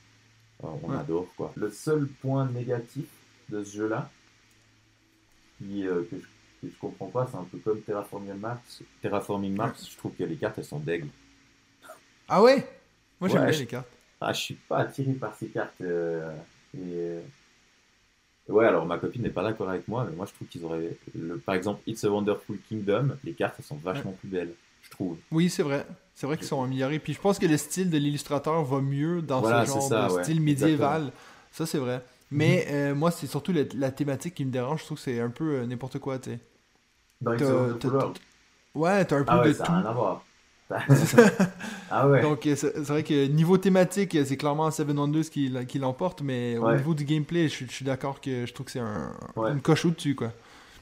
on 0.64 0.92
adore, 0.92 1.28
quoi. 1.38 1.54
Le 1.58 1.70
seul 1.70 2.08
point 2.08 2.50
négatif, 2.50 3.06
de 3.52 3.64
ce 3.64 3.78
jeu-là, 3.78 4.10
qui, 5.58 5.86
euh, 5.88 6.04
que, 6.10 6.18
je, 6.18 6.68
que, 6.68 6.74
comprends 6.80 7.08
pas, 7.08 7.28
c'est 7.30 7.38
un 7.38 7.44
peu 7.44 7.58
comme 7.60 7.82
Terraforming 7.82 8.36
Mars. 8.36 8.82
Terraforming 9.02 9.56
Mars, 9.56 9.90
je 9.92 9.98
trouve 9.98 10.14
que 10.14 10.24
les 10.24 10.36
cartes, 10.36 10.58
elles 10.58 10.66
sont 10.66 10.80
dègles. 10.80 11.10
Ah 12.28 12.42
ouais? 12.42 12.68
Moi 13.20 13.30
j'aime 13.30 13.46
bien 13.46 13.60
les 13.60 13.66
cartes. 13.66 13.92
Ah, 14.20 14.34
je 14.34 14.40
suis 14.40 14.54
pas 14.56 14.80
attiré 14.80 15.12
par 15.14 15.36
ces 15.36 15.48
cartes. 15.48 15.82
Euh, 15.82 16.32
et, 16.76 16.80
euh, 16.80 17.22
Ouais, 18.50 18.66
alors 18.66 18.86
ma 18.86 18.98
copine 18.98 19.22
n'est 19.22 19.30
pas 19.30 19.44
d'accord 19.44 19.70
avec 19.70 19.88
moi, 19.88 20.06
mais 20.10 20.16
moi 20.16 20.26
je 20.26 20.34
trouve 20.34 20.48
qu'ils 20.48 20.66
auraient. 20.66 20.98
Le, 21.16 21.38
par 21.38 21.56
exemple, 21.56 21.82
It's 21.88 22.04
a 22.04 22.10
Wonderful 22.10 22.58
Kingdom, 22.68 23.12
les 23.24 23.34
cartes 23.34 23.56
elles 23.60 23.66
sont 23.66 23.78
vachement 23.78 24.12
plus 24.12 24.28
belles, 24.28 24.54
je 24.82 24.90
trouve. 24.90 25.18
Oui, 25.32 25.50
c'est 25.50 25.64
vrai. 25.64 25.86
C'est 26.16 26.26
vrai 26.26 26.38
qu'ils 26.38 26.48
sont 26.48 26.62
améliorés. 26.62 27.00
Puis 27.00 27.14
je 27.14 27.22
pense 27.22 27.40
que 27.40 27.46
le 27.46 27.58
style 27.58 27.90
de 27.90 27.98
l'illustrateur 27.98 28.64
va 28.64 28.82
mieux 28.82 29.22
dans 29.22 29.44
ce 29.44 29.72
genre 29.72 30.10
de 30.10 30.24
style 30.24 30.42
médiéval. 30.42 31.12
Ça, 31.52 31.66
c'est 31.66 31.78
vrai. 31.78 32.04
Mais 32.32 32.66
mhm. 32.68 32.76
euh, 32.76 32.96
moi, 32.96 33.12
c'est 33.12 33.28
surtout 33.28 33.54
la, 33.76 33.92
thématique 33.92 34.36
qui 34.36 34.46
me 34.46 34.52
dérange. 34.52 34.82
Je 34.82 34.86
trouve 34.86 34.98
que 34.98 35.04
c'est 35.04 35.20
un 35.20 35.30
peu 35.30 35.56
euh, 35.56 35.66
n'importe 35.66 36.00
quoi, 36.00 36.18
tu 36.18 36.32
sais. 36.32 36.40
Dans 37.20 37.34
Ouais, 38.74 39.04
t'as 39.04 39.18
un 39.18 39.24
peu 39.24 39.26
ah 39.28 39.42
ouais, 39.42 39.50
de 39.50 39.54
ça 39.54 39.66
tout. 39.66 39.72
Rien 39.74 39.86
à 39.86 39.92
voir. 39.92 40.24
ah 41.92 42.08
ouais. 42.08 42.22
Donc, 42.22 42.48
euh, 42.48 42.56
c'est 42.56 42.78
vrai 42.78 43.04
que 43.04 43.28
niveau 43.28 43.58
thématique, 43.58 44.18
c'est 44.24 44.38
clairement 44.38 44.72
Seven 44.72 44.98
Wonders 44.98 45.30
qui, 45.30 45.54
qui 45.68 45.80
l'emporte, 45.80 46.22
mais 46.22 46.58
au 46.58 46.72
niveau 46.74 46.94
du 46.94 47.04
gameplay, 47.04 47.50
je, 47.50 47.66
suis 47.66 47.84
d'accord 47.84 48.22
que 48.22 48.46
je 48.46 48.54
trouve 48.54 48.68
que 48.68 48.72
c'est 48.72 48.80
un, 48.80 49.12
une 49.36 49.62
coche 49.62 49.84
au-dessus, 49.84 50.16
quoi. 50.16 50.32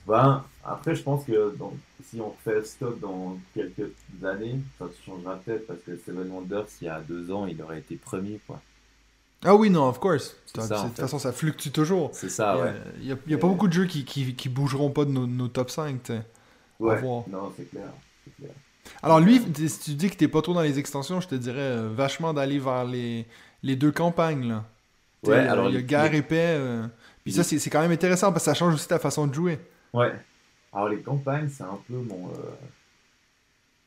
Ben, 0.08 0.44
après, 0.64 0.94
je 0.94 1.02
pense 1.02 1.26
que 1.26 1.56
donc, 1.58 1.74
si 2.04 2.22
on 2.22 2.34
fait 2.44 2.64
stop 2.66 3.00
dans 3.00 3.38
quelques 3.56 3.92
années, 4.24 4.60
ça 4.78 4.86
changera 5.04 5.36
peut-être 5.38 5.66
parce 5.66 5.80
que 5.80 5.98
Seven 5.98 6.30
Wonders, 6.32 6.68
il 6.82 6.86
y 6.86 6.90
a 6.90 7.00
deux 7.02 7.32
ans, 7.32 7.48
il 7.48 7.60
aurait 7.62 7.80
été 7.80 7.96
premier, 7.96 8.40
quoi. 8.46 8.62
Ah 9.44 9.56
oui, 9.56 9.70
non, 9.70 9.88
of 9.88 10.00
course. 10.00 10.36
de 10.54 10.62
toute 10.62 10.96
façon, 10.96 11.20
ça 11.20 11.32
fluctue 11.32 11.70
toujours. 11.70 12.10
C'est 12.14 12.30
ça, 12.30 12.58
ouais. 12.58 12.74
Il 13.00 13.06
n'y 13.06 13.12
a, 13.14 13.16
y 13.28 13.34
a 13.34 13.38
pas 13.38 13.48
beaucoup 13.48 13.68
de 13.68 13.74
jeux 13.74 13.86
qui, 13.86 14.04
qui, 14.04 14.36
qui, 14.36 14.50
bougeront 14.50 14.90
pas 14.90 15.06
de 15.06 15.12
nos, 15.12 15.26
nos 15.28 15.48
top 15.48 15.70
5, 15.70 16.04
tu 16.04 16.14
Ouais, 16.80 17.02
non, 17.02 17.54
c'est 17.58 17.70
clair. 17.70 17.90
clair. 18.38 18.52
Alors 19.04 19.20
lui, 19.20 19.42
si 19.68 19.80
tu 19.80 19.92
dis 19.92 20.10
que 20.10 20.16
t'es 20.16 20.28
pas 20.28 20.42
trop 20.42 20.54
dans 20.54 20.62
les 20.62 20.80
extensions, 20.80 21.22
je 21.22 21.28
te 21.28 21.36
dirais 21.36 21.60
euh, 21.60 21.90
vachement 21.94 22.34
d'aller 22.34 22.60
vers 22.60 22.86
les, 22.86 23.26
les 23.64 23.76
deux 23.76 23.92
campagnes, 23.92 24.48
là. 24.48 24.66
Ouais, 25.24 25.38
alors... 25.38 25.70
Il 25.70 25.76
y 25.76 25.78
a 25.78 25.82
guerre 25.82 26.14
et 26.14 26.22
paix. 26.22 26.56
Euh, 26.58 26.88
puis 27.24 27.34
ça, 27.34 27.44
c'est 27.44 27.70
quand 27.70 27.82
même 27.82 27.92
intéressant 27.92 28.32
parce 28.32 28.46
que 28.46 28.52
ça 28.52 28.54
change 28.54 28.74
aussi 28.74 28.88
ta 28.88 29.00
façon 29.00 29.28
de 29.28 29.34
jouer. 29.34 29.60
Ouais. 29.94 30.14
Alors 30.72 30.90
les 30.90 31.02
campagnes, 31.02 31.50
c'est 31.50 31.64
un 31.64 31.80
peu 31.88 31.96
mon, 31.96 32.30
euh, 32.30 32.56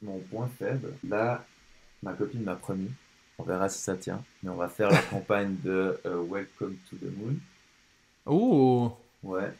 mon 0.02 0.18
point 0.18 0.48
faible. 0.58 0.92
Là, 1.08 1.44
ma 2.02 2.12
copine 2.12 2.42
m'a 2.42 2.56
promis 2.56 2.90
On 3.42 3.48
verra 3.48 3.68
si 3.68 3.80
ça 3.80 3.96
tient. 3.96 4.22
Mais 4.42 4.50
on 4.50 4.54
va 4.54 4.68
faire 4.68 4.88
la 4.88 5.02
campagne 5.02 5.56
de 5.64 5.98
Welcome 6.04 6.76
to 6.88 6.96
the 6.96 7.10
Moon. 7.16 7.34
Oh 8.26 8.92
Ouais. 9.24 9.52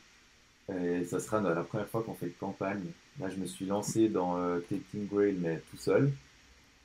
Et 0.73 1.05
ça 1.05 1.18
sera 1.18 1.40
la 1.40 1.64
première 1.64 1.88
fois 1.88 2.03
qu'on 2.03 2.14
fait 2.14 2.27
de 2.27 2.35
campagne. 2.38 2.85
Là, 3.21 3.29
je 3.29 3.37
me 3.37 3.47
suis 3.47 3.66
lancé 3.66 4.09
dans 4.09 4.38
Taking 4.71 5.09
Grail, 5.09 5.37
mais 5.40 5.61
tout 5.71 5.77
seul. 5.77 6.12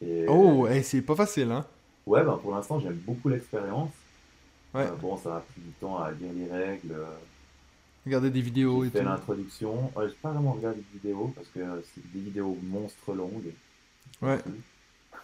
Et, 0.01 0.25
oh, 0.27 0.67
et 0.67 0.81
c'est 0.81 1.01
pas 1.01 1.15
facile, 1.15 1.51
hein 1.51 1.65
Ouais, 2.07 2.23
ben 2.23 2.38
pour 2.38 2.55
l'instant, 2.55 2.79
j'aime 2.79 2.99
beaucoup 3.05 3.29
l'expérience. 3.29 3.91
Ouais. 4.73 4.88
bon, 4.99 5.17
ça 5.17 5.38
a 5.38 5.39
pris 5.41 5.62
du 5.62 5.71
temps 5.73 5.97
à 5.99 6.12
lire 6.12 6.31
les 6.36 6.51
règles. 6.51 6.95
Regarder 8.05 8.29
des 8.31 8.41
vidéos 8.41 8.86
et 8.86 8.89
tout. 8.89 9.03
l'introduction. 9.03 9.91
Ouais, 9.95 10.07
j'ai 10.07 10.15
pas 10.15 10.31
vraiment 10.31 10.53
regardé 10.53 10.79
de 10.79 10.99
vidéos 10.99 11.31
parce 11.36 11.47
que 11.49 11.60
c'est 11.93 12.12
des 12.12 12.19
vidéos 12.19 12.57
monstres 12.63 13.13
longues. 13.13 13.53
Ouais. 14.21 14.39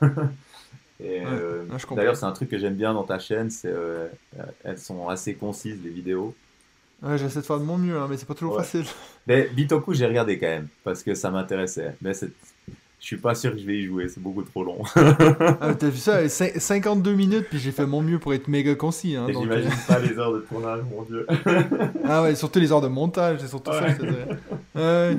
euh, 1.01 1.63
d'ailleurs, 1.91 2.15
c'est 2.15 2.25
un 2.25 2.32
truc 2.32 2.49
que 2.49 2.58
j'aime 2.58 2.75
bien 2.75 2.93
dans 2.93 3.03
ta 3.03 3.19
chaîne, 3.19 3.49
c'est 3.49 3.71
euh, 3.71 4.08
elles 4.63 4.77
sont 4.77 5.10
assez 5.10 5.34
concises 5.34 5.79
les 5.84 5.89
vidéos. 5.89 6.36
Ouais, 7.01 7.17
j'essaie 7.17 7.41
de 7.41 7.45
faire 7.45 7.60
de 7.60 7.65
mon 7.65 7.77
mieux, 7.77 7.97
hein, 7.97 8.08
mais 8.10 8.15
c'est 8.17 8.27
pas 8.27 8.34
toujours 8.34 8.58
facile. 8.58 8.86
Mais 9.27 9.49
Bitoku, 9.53 9.93
j'ai 9.93 10.06
regardé 10.06 10.38
quand 10.38 10.47
même 10.47 10.67
parce 10.84 11.03
que 11.03 11.15
ça 11.15 11.32
m'intéressait. 11.32 11.95
Mais 12.01 12.13
je 12.13 12.27
suis 13.06 13.17
pas 13.17 13.36
sûr 13.36 13.51
que 13.51 13.58
je 13.58 13.65
vais 13.65 13.79
y 13.79 13.86
jouer, 13.86 14.08
c'est 14.08 14.21
beaucoup 14.21 14.43
trop 14.43 14.63
long. 14.63 14.84
ah, 14.95 15.73
t'as 15.77 15.89
vu 15.89 15.97
ça 15.97 16.29
52 16.29 17.13
minutes, 17.13 17.47
puis 17.49 17.60
j'ai 17.60 17.73
fait 17.73 17.86
mon 17.86 18.01
mieux 18.01 18.19
pour 18.19 18.34
être 18.34 18.47
méga 18.47 18.75
concis. 18.75 19.17
Hein, 19.17 19.27
J'imagine 19.27 19.69
euh. 19.69 19.93
pas 19.93 19.99
les 19.99 20.17
heures 20.17 20.34
de 20.34 20.39
tournage, 20.39 20.82
mon 20.89 21.01
dieu. 21.01 21.27
ah 22.06 22.23
ouais, 22.23 22.36
surtout 22.36 22.60
les 22.60 22.71
heures 22.71 22.82
de 22.82 22.88
montage, 22.88 23.39
c'est 23.41 23.47
surtout 23.47 23.71
ça, 23.71 23.88
je 23.89 25.17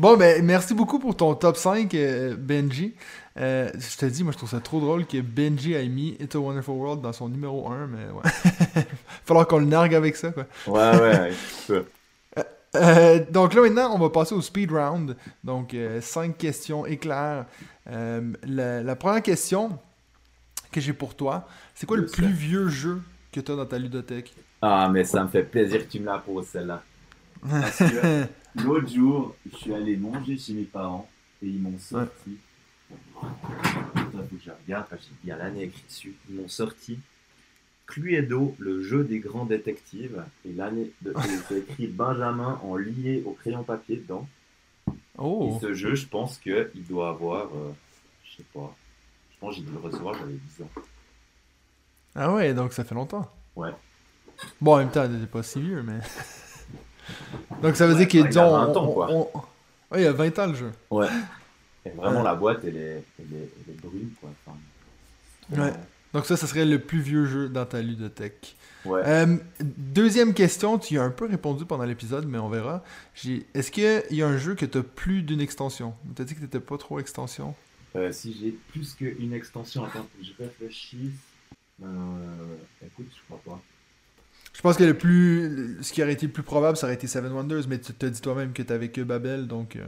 Bon, 0.00 0.16
ben, 0.16 0.42
merci 0.42 0.72
beaucoup 0.72 0.98
pour 0.98 1.14
ton 1.14 1.34
top 1.34 1.58
5, 1.58 1.92
euh, 1.92 2.34
Benji. 2.34 2.94
Euh, 3.38 3.68
je 3.74 3.98
te 3.98 4.06
dis, 4.06 4.24
moi, 4.24 4.32
je 4.32 4.38
trouve 4.38 4.48
ça 4.48 4.58
trop 4.58 4.80
drôle 4.80 5.04
que 5.04 5.20
Benji 5.20 5.74
ait 5.74 5.86
mis 5.88 6.16
It's 6.18 6.34
a 6.34 6.38
Wonderful 6.38 6.74
World 6.74 7.02
dans 7.02 7.12
son 7.12 7.28
numéro 7.28 7.68
1, 7.68 7.86
mais 7.86 8.06
ouais. 8.06 8.82
Falloir 9.26 9.46
qu'on 9.46 9.58
le 9.58 9.66
nargue 9.66 9.94
avec 9.94 10.16
ça, 10.16 10.30
quoi. 10.30 10.46
Ouais, 10.66 10.98
ouais, 10.98 11.32
ouais. 11.68 11.84
Euh, 12.76 13.18
donc 13.28 13.54
là 13.54 13.62
maintenant, 13.62 13.92
on 13.92 13.98
va 13.98 14.10
passer 14.10 14.32
au 14.32 14.40
speed 14.40 14.70
round. 14.70 15.16
Donc 15.42 15.74
euh, 15.74 16.00
cinq 16.00 16.38
questions 16.38 16.86
éclairs. 16.86 17.46
La, 17.84 18.94
première 18.94 19.22
question 19.24 19.76
que 20.70 20.80
j'ai 20.80 20.92
pour 20.92 21.16
toi, 21.16 21.48
c'est 21.74 21.86
quoi 21.86 21.96
le 21.96 22.06
plus 22.06 22.30
vieux 22.30 22.68
jeu 22.68 23.02
que 23.32 23.40
tu 23.40 23.50
as 23.50 23.56
dans 23.56 23.66
ta 23.66 23.76
ludothèque? 23.76 24.32
Ah, 24.62 24.88
mais 24.88 25.02
ça 25.02 25.24
me 25.24 25.28
fait 25.28 25.42
plaisir 25.42 25.84
que 25.84 25.90
tu 25.90 25.98
me 25.98 26.06
la 26.06 26.18
poses 26.18 26.46
celle-là. 26.46 26.80
l'autre 28.64 28.88
jour, 28.88 29.36
je 29.50 29.56
suis 29.56 29.74
allé 29.74 29.96
manger 29.96 30.36
chez 30.36 30.52
mes 30.52 30.64
parents 30.64 31.08
et 31.42 31.46
ils 31.46 31.60
m'ont 31.60 31.78
sorti. 31.78 32.36
Ouais. 32.90 33.28
faut 33.42 34.36
que 34.36 34.42
je 34.44 34.50
regarde 34.50 34.86
parce 34.90 35.08
y 35.24 35.30
a 35.30 35.36
l'année 35.36 35.64
écrit 35.64 35.84
dessus. 35.88 36.14
Ils 36.28 36.36
m'ont 36.36 36.48
sorti 36.48 36.98
Cluedo, 37.86 38.54
le 38.58 38.82
jeu 38.82 39.04
des 39.04 39.18
grands 39.18 39.44
détectives. 39.44 40.24
Et 40.44 40.52
l'année 40.52 40.90
de 41.02 41.14
c'est 41.48 41.58
écrit 41.58 41.86
Benjamin 41.86 42.60
en 42.62 42.76
lié 42.76 43.22
au 43.26 43.32
crayon 43.32 43.62
papier 43.62 43.96
dedans. 43.96 44.28
Oh. 45.18 45.56
Et 45.56 45.60
ce 45.60 45.74
jeu, 45.74 45.94
je 45.94 46.06
pense 46.06 46.38
qu'il 46.38 46.86
doit 46.88 47.10
avoir, 47.10 47.46
euh, 47.46 47.74
je 48.24 48.38
sais 48.38 48.46
pas, 48.54 48.74
je 49.32 49.38
pense 49.38 49.50
que 49.50 49.60
j'ai 49.60 49.66
dû 49.66 49.72
le 49.72 49.78
recevoir, 49.78 50.14
j'avais 50.14 50.32
10 50.32 50.62
ans. 50.62 50.70
Ah 52.14 52.32
ouais, 52.32 52.54
donc 52.54 52.72
ça 52.72 52.84
fait 52.84 52.94
longtemps. 52.94 53.30
Ouais. 53.54 53.70
Bon, 54.60 54.74
en 54.74 54.78
même 54.78 54.90
temps, 54.90 55.04
il 55.04 55.26
pas 55.26 55.42
si 55.42 55.60
vieux, 55.60 55.82
mais. 55.82 56.00
donc 57.62 57.76
ça 57.76 57.86
veut 57.86 57.94
dire 57.94 58.08
qu'il 58.08 58.20
est, 58.20 58.28
disons. 58.28 58.46
Il 58.46 58.50
y 58.50 58.54
a 58.54 58.66
20 58.66 58.76
ans, 58.76 58.92
quoi. 58.92 59.10
Ouais, 59.90 60.00
il 60.00 60.02
y 60.02 60.06
a 60.06 60.12
20 60.12 60.38
ans 60.38 60.46
le 60.46 60.54
jeu. 60.54 60.72
Ouais. 60.90 61.08
Et 61.84 61.90
vraiment, 61.90 62.22
la 62.22 62.34
boîte, 62.34 62.60
elle 62.64 62.76
est, 62.76 63.04
elle 63.18 63.36
est, 63.36 63.50
elle 63.68 63.74
est 63.74 63.80
brune, 63.80 64.10
quoi. 64.20 64.30
ouais. 65.56 65.72
Donc 66.12 66.26
ça, 66.26 66.36
ce 66.36 66.46
serait 66.46 66.64
le 66.64 66.78
plus 66.80 67.00
vieux 67.00 67.26
jeu 67.26 67.48
dans 67.48 67.64
ta 67.64 67.80
ludothèque. 67.80 68.56
Ouais. 68.84 69.02
Euh, 69.04 69.36
deuxième 69.60 70.34
question, 70.34 70.78
tu 70.78 70.94
y 70.94 70.98
as 70.98 71.02
un 71.02 71.10
peu 71.10 71.26
répondu 71.26 71.64
pendant 71.66 71.84
l'épisode, 71.84 72.26
mais 72.26 72.38
on 72.38 72.48
verra. 72.48 72.82
Est-ce 73.54 73.70
qu'il 73.70 74.02
y 74.10 74.22
a 74.22 74.26
un 74.26 74.38
jeu 74.38 74.54
que 74.54 74.66
tu 74.66 74.78
as 74.78 74.82
plus 74.82 75.22
d'une 75.22 75.40
extension? 75.40 75.94
Tu 76.16 76.22
as 76.22 76.24
dit 76.24 76.34
que 76.34 76.38
tu 76.38 76.44
n'étais 76.44 76.60
pas 76.60 76.78
trop 76.78 76.98
extension. 76.98 77.54
Euh, 77.96 78.12
si 78.12 78.36
j'ai 78.40 78.52
plus 78.72 78.94
qu'une 78.94 79.32
extension, 79.32 79.84
attends 79.84 80.06
que 80.18 80.24
je 80.24 80.32
réfléchisse. 80.38 81.12
Euh, 81.82 81.86
écoute, 82.84 83.06
je 83.14 83.22
crois 83.28 83.40
pas. 83.44 83.60
Je 84.60 84.62
pense 84.62 84.76
que 84.76 84.84
le 84.84 84.92
plus, 84.92 85.78
ce 85.80 85.90
qui 85.90 86.02
aurait 86.02 86.12
été 86.12 86.26
le 86.26 86.32
plus 86.32 86.42
probable, 86.42 86.76
ça 86.76 86.86
aurait 86.86 86.92
été 86.92 87.06
Seven 87.06 87.32
Wonders, 87.32 87.64
mais 87.66 87.78
tu 87.78 87.94
te 87.94 88.04
dis 88.04 88.20
toi-même 88.20 88.52
que 88.52 88.60
tu 88.60 88.70
avais 88.70 88.90
que 88.90 89.00
Babel, 89.00 89.46
donc. 89.46 89.78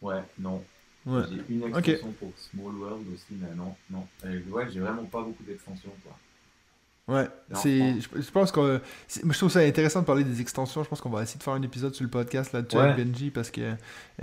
Ouais, 0.00 0.22
non. 0.38 0.64
J'ai 1.06 1.54
une 1.54 1.64
extension 1.64 2.12
pour 2.12 2.32
Small 2.38 2.74
World 2.76 3.06
aussi, 3.12 3.38
mais 3.38 3.54
non, 3.54 3.76
non. 3.90 4.08
Euh, 4.24 4.40
ouais, 4.48 4.68
j'ai 4.72 4.80
vraiment 4.80 5.04
pas 5.04 5.20
beaucoup 5.20 5.42
d'extensions, 5.42 5.92
quoi. 6.02 6.18
Ouais, 7.08 7.28
c'est, 7.54 8.00
je, 8.00 8.30
pense 8.32 8.50
que 8.50 8.80
je 9.08 9.38
trouve 9.38 9.50
ça 9.50 9.60
intéressant 9.60 10.00
de 10.00 10.06
parler 10.06 10.24
des 10.24 10.40
extensions. 10.40 10.82
Je 10.82 10.88
pense 10.88 11.00
qu'on 11.00 11.08
va 11.08 11.22
essayer 11.22 11.38
de 11.38 11.42
faire 11.44 11.52
un 11.52 11.62
épisode 11.62 11.94
sur 11.94 12.02
le 12.02 12.10
podcast 12.10 12.52
là-dessus 12.52 12.76
avec 12.76 12.96
Benji 12.96 13.30
parce 13.30 13.52
que 13.52 13.74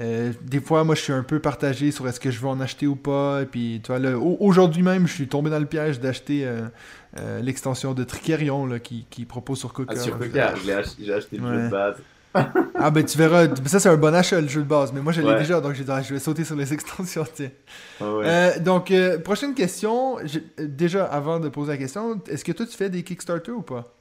euh, 0.02 0.34
des 0.42 0.60
fois, 0.60 0.84
moi, 0.84 0.94
je 0.94 1.00
suis 1.00 1.14
un 1.14 1.24
peu 1.24 1.40
partagé 1.40 1.92
sur 1.92 2.06
est-ce 2.10 2.20
que 2.20 2.30
je 2.30 2.42
veux 2.42 2.50
en 2.50 2.60
acheter 2.60 2.86
ou 2.86 2.98
pas. 2.98 3.44
Et 3.44 3.46
puis, 3.46 3.80
tu 3.82 3.94
vois, 3.94 4.18
aujourd'hui 4.18 4.84
même, 4.84 5.08
je 5.08 5.14
suis 5.14 5.30
tombé 5.30 5.50
dans 5.50 5.60
le 5.60 5.66
piège 5.66 6.02
d'acheter 6.02 6.46
euh, 6.46 7.42
l'extension 7.42 7.94
de 7.94 8.04
Tricerion 8.04 8.66
là, 8.66 8.80
qui, 8.80 9.06
qui 9.10 9.24
propose 9.24 9.60
sur 9.60 9.72
Coca. 9.72 9.94
Ah, 9.96 10.00
sur 10.00 10.20
Coca, 10.20 10.54
j'ai 10.66 10.74
acheté, 10.74 11.38
le 11.38 11.48
jeu 11.48 11.64
de 11.64 11.70
base 11.70 11.96
ah 12.34 12.92
ben 12.92 13.06
tu 13.06 13.18
verras, 13.18 13.48
ça 13.66 13.80
c'est 13.80 13.90
un 13.90 13.98
bon 13.98 14.14
achat 14.14 14.42
le 14.42 14.48
jeu 14.48 14.62
de 14.62 14.68
base, 14.68 14.92
mais 14.92 15.02
moi 15.02 15.14
je 15.14 15.22
l'ai 15.22 15.36
déjà 15.36 15.62
donc 15.62 15.74
j'ai 15.74 15.84
dit 15.84 15.92
ah, 15.92 16.02
je 16.02 16.14
vais 16.14 16.20
sauter 16.20 16.44
sur 16.44 16.56
les 16.56 16.74
extensions. 16.74 17.26
Euh, 18.02 18.60
donc 18.60 18.92
euh, 18.92 19.20
prochaine 19.20 19.54
question, 19.54 20.18
déjà 20.58 21.06
avant 21.06 21.40
de 21.40 21.50
poser 21.50 21.74
la 21.74 21.78
question, 21.78 22.20
est-ce 22.28 22.44
que 22.44 22.52
toi 22.52 22.66
tu 22.66 22.76
fais 22.76 22.90
des 22.90 23.04
Kickstarter 23.04 23.52
ou 23.52 23.62
pas? 23.62 23.94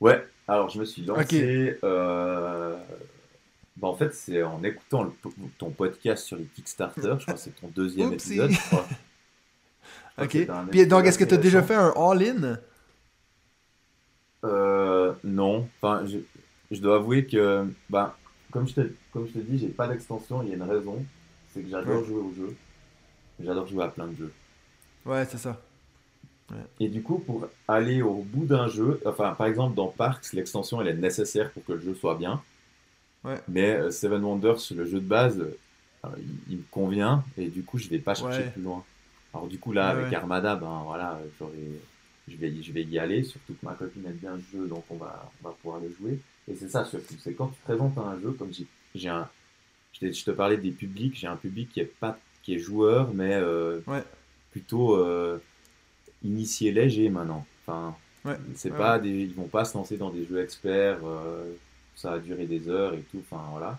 Ouais, 0.00 0.26
alors 0.46 0.68
je 0.70 0.80
me 0.80 0.84
suis 0.84 1.04
lancé. 1.04 1.78
Euh, 1.84 2.76
bah, 3.76 3.88
en 3.88 3.94
fait 3.94 4.12
c'est 4.14 4.42
en 4.42 4.62
écoutant 4.64 5.12
ton 5.58 5.70
podcast 5.70 6.24
sur 6.24 6.36
les 6.36 6.44
Kickstarter, 6.44 7.14
je 7.18 7.22
crois 7.22 7.34
que 7.34 7.40
c'est 7.40 7.60
ton 7.60 7.68
deuxième 7.68 8.12
épisode. 8.12 8.50
Je 8.50 8.60
crois. 8.60 8.86
ok. 10.22 10.36
Puis 10.70 10.86
donc 10.86 11.06
est-ce 11.06 11.18
que 11.18 11.24
tu 11.24 11.34
as 11.34 11.38
déjà 11.38 11.62
fait 11.62 11.76
un 11.76 11.92
all-in? 11.96 12.58
Euh, 14.44 15.12
non. 15.24 15.68
Enfin, 15.80 16.04
je 16.06 16.18
dois 16.76 16.96
avouer 16.96 17.26
que, 17.26 17.66
bah, 17.88 18.16
comme 18.50 18.68
je 18.68 18.74
te, 18.74 18.80
comme 19.12 19.26
je 19.26 19.32
te 19.32 19.38
dis, 19.38 19.58
j'ai 19.58 19.68
pas 19.68 19.88
d'extension, 19.88 20.42
il 20.42 20.50
y 20.50 20.52
a 20.52 20.56
une 20.56 20.62
raison, 20.62 21.04
c'est 21.52 21.62
que 21.62 21.68
j'adore 21.68 22.04
jouer 22.04 22.20
au 22.20 22.32
jeu. 22.34 22.56
J'adore 23.42 23.66
jouer 23.66 23.84
à 23.84 23.88
plein 23.88 24.06
de 24.06 24.16
jeux. 24.16 24.32
Ouais, 25.06 25.24
c'est 25.24 25.38
ça. 25.38 25.60
Et 26.80 26.88
du 26.88 27.02
coup, 27.02 27.18
pour 27.18 27.46
aller 27.66 28.00
au 28.00 28.22
bout 28.22 28.46
d'un 28.46 28.68
jeu, 28.68 29.00
enfin, 29.04 29.34
par 29.34 29.46
exemple, 29.46 29.74
dans 29.74 29.88
Parks, 29.88 30.32
l'extension, 30.32 30.80
elle 30.80 30.88
est 30.88 30.94
nécessaire 30.94 31.50
pour 31.50 31.64
que 31.64 31.72
le 31.72 31.80
jeu 31.80 31.94
soit 31.94 32.14
bien. 32.14 32.42
Ouais. 33.22 33.36
Mais 33.48 33.74
euh, 33.74 33.90
Seven 33.90 34.22
Wonders, 34.24 34.60
le 34.74 34.86
jeu 34.86 35.00
de 35.00 35.06
base, 35.06 35.38
euh, 35.40 36.08
il, 36.48 36.58
me 36.58 36.62
convient, 36.70 37.22
et 37.36 37.48
du 37.48 37.62
coup, 37.62 37.76
je 37.76 37.88
vais 37.88 37.98
pas 37.98 38.14
chercher 38.14 38.44
plus 38.50 38.62
loin. 38.62 38.82
Alors, 39.34 39.46
du 39.46 39.58
coup, 39.58 39.72
là, 39.72 39.88
avec 39.88 40.12
Armada, 40.14 40.56
ben 40.56 40.82
voilà, 40.86 41.20
je 42.28 42.36
vais, 42.36 42.62
je 42.62 42.72
vais 42.72 42.82
y 42.84 42.98
aller, 42.98 43.24
surtout 43.24 43.52
que 43.52 43.66
ma 43.66 43.74
copine 43.74 44.06
aime 44.06 44.12
bien 44.16 44.36
le 44.36 44.42
jeu, 44.52 44.66
donc 44.66 44.84
on 44.90 44.96
va, 44.96 45.30
on 45.42 45.48
va 45.48 45.54
pouvoir 45.60 45.80
le 45.80 45.92
jouer. 46.00 46.18
Et 46.50 46.54
c'est 46.56 46.68
ça 46.68 46.84
surtout, 46.84 47.14
c'est 47.18 47.34
quand 47.34 47.48
tu 47.48 47.60
présentes 47.62 47.98
un 47.98 48.18
jeu, 48.20 48.32
comme 48.32 48.50
j'ai 48.94 49.08
un, 49.08 49.28
je, 50.00 50.24
te 50.24 50.30
parlais 50.30 50.56
des 50.56 50.70
publics, 50.70 51.16
j'ai 51.16 51.26
un 51.26 51.36
public 51.36 51.70
qui 51.72 51.80
est 51.80 51.84
pas, 52.00 52.18
qui 52.42 52.54
est 52.54 52.58
joueur, 52.58 53.12
mais 53.12 53.34
euh, 53.34 53.80
plutôt 54.50 54.96
euh, 54.96 55.38
initié 56.24 56.72
léger 56.72 57.08
maintenant. 57.08 57.46
Enfin, 57.66 57.96
c'est 58.54 58.74
pas 58.74 58.98
des, 58.98 59.10
ils 59.10 59.34
vont 59.34 59.48
pas 59.48 59.64
se 59.64 59.76
lancer 59.76 59.96
dans 59.96 60.10
des 60.10 60.24
jeux 60.24 60.40
experts, 60.42 61.00
euh, 61.04 61.52
ça 61.96 62.10
va 62.10 62.18
durer 62.18 62.46
des 62.46 62.68
heures 62.68 62.94
et 62.94 63.02
tout. 63.10 63.22
Enfin 63.30 63.42
voilà. 63.50 63.78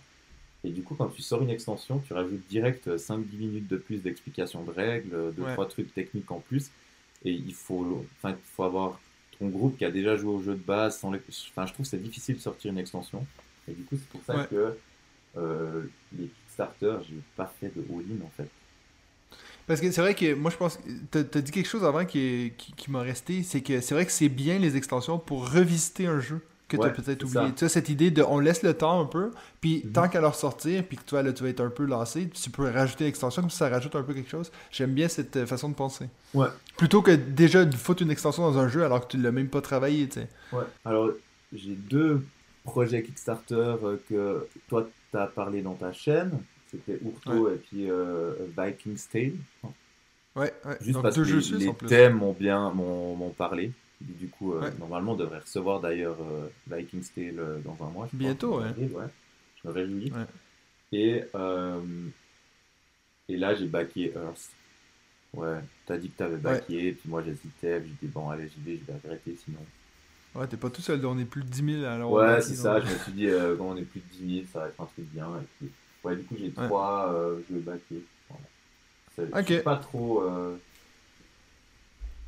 Et 0.63 0.69
du 0.69 0.83
coup, 0.83 0.93
quand 0.93 1.07
tu 1.07 1.21
sors 1.21 1.41
une 1.41 1.49
extension, 1.49 1.99
tu 1.99 2.13
rajoutes 2.13 2.45
direct 2.49 2.87
5-10 2.87 3.37
minutes 3.37 3.67
de 3.67 3.77
plus 3.77 4.03
d'explication 4.03 4.63
de 4.63 4.71
règles, 4.71 5.33
de 5.33 5.53
trois 5.53 5.67
trucs 5.67 5.93
techniques 5.93 6.29
en 6.31 6.39
plus. 6.39 6.69
Et 7.23 7.31
il 7.31 7.53
faut, 7.53 8.05
enfin, 8.17 8.31
il 8.31 8.55
faut 8.55 8.63
avoir 8.63 8.99
groupe 9.47 9.77
qui 9.77 9.85
a 9.85 9.91
déjà 9.91 10.17
joué 10.17 10.33
au 10.33 10.41
jeu 10.41 10.53
de 10.53 10.63
base, 10.63 10.99
sans 10.99 11.11
les... 11.11 11.21
enfin, 11.49 11.65
je 11.65 11.73
trouve 11.73 11.85
que 11.85 11.89
c'est 11.89 12.01
difficile 12.01 12.35
de 12.35 12.41
sortir 12.41 12.71
une 12.71 12.77
extension. 12.77 13.25
Et 13.67 13.73
du 13.73 13.83
coup, 13.83 13.95
c'est 13.95 14.07
pour 14.09 14.21
ça 14.23 14.45
que 14.45 14.77
euh, 15.37 15.83
les 16.17 16.27
Kickstarter, 16.27 16.97
j'ai 17.07 17.15
pas 17.35 17.51
fait 17.59 17.71
de 17.75 17.81
all-in 17.81 18.25
en 18.25 18.31
fait. 18.35 18.49
Parce 19.67 19.81
que 19.81 19.91
c'est 19.91 20.01
vrai 20.01 20.15
que 20.15 20.33
moi 20.33 20.49
je 20.49 20.57
pense, 20.57 20.79
tu 21.11 21.17
as, 21.19 21.23
dit 21.23 21.51
quelque 21.51 21.67
chose 21.67 21.85
avant 21.85 22.03
qui, 22.03 22.51
qui, 22.57 22.73
qui 22.73 22.89
m'a 22.89 23.01
resté, 23.01 23.43
c'est 23.43 23.61
que 23.61 23.81
c'est 23.81 23.93
vrai 23.93 24.05
que 24.05 24.11
c'est 24.11 24.29
bien 24.29 24.57
les 24.57 24.75
extensions 24.75 25.19
pour 25.19 25.51
revisiter 25.51 26.07
un 26.07 26.19
jeu 26.19 26.41
que 26.69 26.77
tu 26.77 26.83
as 26.83 26.89
peut-être 26.89 27.23
oublié. 27.23 27.53
Tu 27.55 27.65
as 27.65 27.69
cette 27.69 27.89
idée 27.89 28.11
de 28.11 28.23
on 28.23 28.39
laisse 28.39 28.63
le 28.63 28.73
temps 28.73 29.01
un 29.01 29.05
peu, 29.05 29.31
puis 29.59 29.81
mhm. 29.83 29.91
tant 29.91 30.07
qu'à 30.07 30.21
leur 30.21 30.35
sortir, 30.35 30.83
puis 30.85 30.97
que 30.97 31.03
toi 31.03 31.23
là 31.23 31.33
tu 31.33 31.43
vas 31.43 31.49
être 31.49 31.61
un 31.61 31.69
peu 31.69 31.85
lassé, 31.85 32.29
tu 32.29 32.49
peux 32.49 32.69
rajouter 32.69 33.05
l'extension 33.05 33.41
comme 33.41 33.49
ça, 33.49 33.67
ça 33.67 33.69
rajoute 33.69 33.95
un 33.95 34.03
peu 34.03 34.13
quelque 34.13 34.29
chose. 34.29 34.51
J'aime 34.71 34.93
bien 34.93 35.07
cette 35.07 35.35
euh, 35.35 35.45
façon 35.45 35.69
de 35.69 35.75
penser. 35.75 36.05
Ouais. 36.33 36.47
Plutôt 36.77 37.01
que 37.01 37.11
déjà 37.11 37.65
de 37.65 37.75
foutre 37.75 38.03
une 38.03 38.11
extension 38.11 38.43
dans 38.43 38.57
un 38.57 38.69
jeu 38.69 38.85
alors 38.85 39.05
que 39.05 39.11
tu 39.11 39.17
l'as 39.17 39.31
même 39.31 39.49
pas 39.49 39.61
travaillé, 39.61 40.07
tu 40.07 40.21
sais. 40.21 40.27
Ouais. 40.53 40.63
Alors 40.85 41.09
j'ai 41.51 41.73
deux 41.73 42.23
projets 42.63 43.01
Kickstarter 43.01 43.55
euh, 43.55 43.97
que 44.07 44.47
toi 44.69 44.87
tu 45.11 45.17
as 45.17 45.27
parlé 45.27 45.61
dans 45.61 45.73
ta 45.73 45.91
chaîne. 45.91 46.31
C'était 46.71 46.99
Urto 47.03 47.49
et 47.49 47.55
puis 47.55 47.89
euh, 47.89 48.33
Viking's 48.55 49.09
Tale. 49.09 49.33
Ouais, 50.35 50.53
ouais. 50.63 50.77
Juste 50.81 50.93
Donc, 50.93 51.01
parce 51.01 51.15
deux 51.15 51.23
que 51.23 51.39
jeux 51.39 51.57
les, 51.57 51.73
thèmes 51.87 52.17
m'ont 52.17 52.33
bien 52.33 52.69
m'ont 52.69 53.33
parlé. 53.35 53.71
Du 54.01 54.29
coup, 54.29 54.53
euh, 54.53 54.61
Ouais. 54.61 54.71
normalement, 54.79 55.11
on 55.13 55.15
devrait 55.17 55.39
recevoir 55.39 55.79
d'ailleurs 55.81 56.17
euh, 56.21 56.47
Viking's 56.69 57.11
Tale 57.13 57.39
euh, 57.39 57.59
dans 57.59 57.77
un 57.85 57.89
mois. 57.89 58.05
je 58.05 58.11
pense, 58.11 58.19
Bientôt, 58.19 58.53
en 58.55 58.61
ouais. 58.61 58.69
ouais. 58.77 59.05
Je 59.63 59.67
me 59.67 59.73
réjouis. 59.73 60.11
Ouais. 60.11 60.25
Et, 60.91 61.23
et 63.27 63.37
là, 63.37 63.53
j'ai 63.55 63.65
backé 63.67 64.11
Earth. 64.15 64.49
Ouais, 65.33 65.59
t'as 65.85 65.97
dit 65.97 66.09
que 66.09 66.17
t'avais 66.17 66.37
backé, 66.37 66.93
puis 66.93 67.07
moi 67.07 67.21
j'hésitais, 67.23 67.79
puis 67.81 67.89
j'ai 68.01 68.07
dit 68.07 68.11
bon, 68.11 68.29
allez, 68.31 68.49
j'y 68.49 68.61
vais, 68.61 68.79
je 68.79 68.91
vais 68.91 68.97
regretter 69.03 69.37
sinon. 69.45 69.59
Ouais, 70.33 70.47
t'es 70.47 70.57
pas 70.57 70.71
tout 70.71 70.81
seul, 70.81 71.05
on 71.05 71.19
est 71.19 71.25
plus 71.25 71.43
de 71.43 71.49
10 71.49 71.81
000 71.81 71.85
alors. 71.85 72.11
Ouais, 72.11 72.41
c'est 72.41 72.55
ça, 72.55 72.79
je 72.81 72.91
me 72.91 72.97
suis 72.97 73.11
dit, 73.11 73.27
euh, 73.27 73.55
quand 73.55 73.65
on 73.65 73.77
est 73.77 73.83
plus 73.83 73.99
de 73.99 74.05
10 74.25 74.35
000, 74.37 74.47
ça 74.51 74.59
va 74.61 74.67
être 74.69 74.81
un 74.81 74.85
truc 74.85 75.05
bien. 75.13 75.27
Et 75.39 75.45
puis, 75.59 75.69
ouais, 76.03 76.15
du 76.15 76.23
coup, 76.23 76.35
j'ai 76.39 76.45
Ouais. 76.45 76.65
trois 76.65 77.13
euh, 77.13 77.39
jeux. 77.49 77.63
Voilà. 77.63 79.39
Ok. 79.39 79.47
Je 79.47 79.53
suis 79.53 79.63
pas 79.63 79.75
trop. 79.75 80.23
euh, 80.23 80.57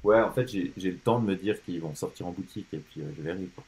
Ouais, 0.03 0.19
en 0.19 0.31
fait, 0.31 0.47
j'ai 0.47 0.71
le 0.77 0.97
temps 0.97 1.19
de 1.19 1.25
me 1.25 1.35
dire 1.35 1.61
qu'ils 1.63 1.79
vont 1.79 1.93
sortir 1.95 2.27
en 2.27 2.31
boutique 2.31 2.67
et 2.73 2.77
puis 2.77 3.01
euh, 3.01 3.05
je 3.17 3.21
verrai. 3.21 3.47
Quoi. 3.55 3.63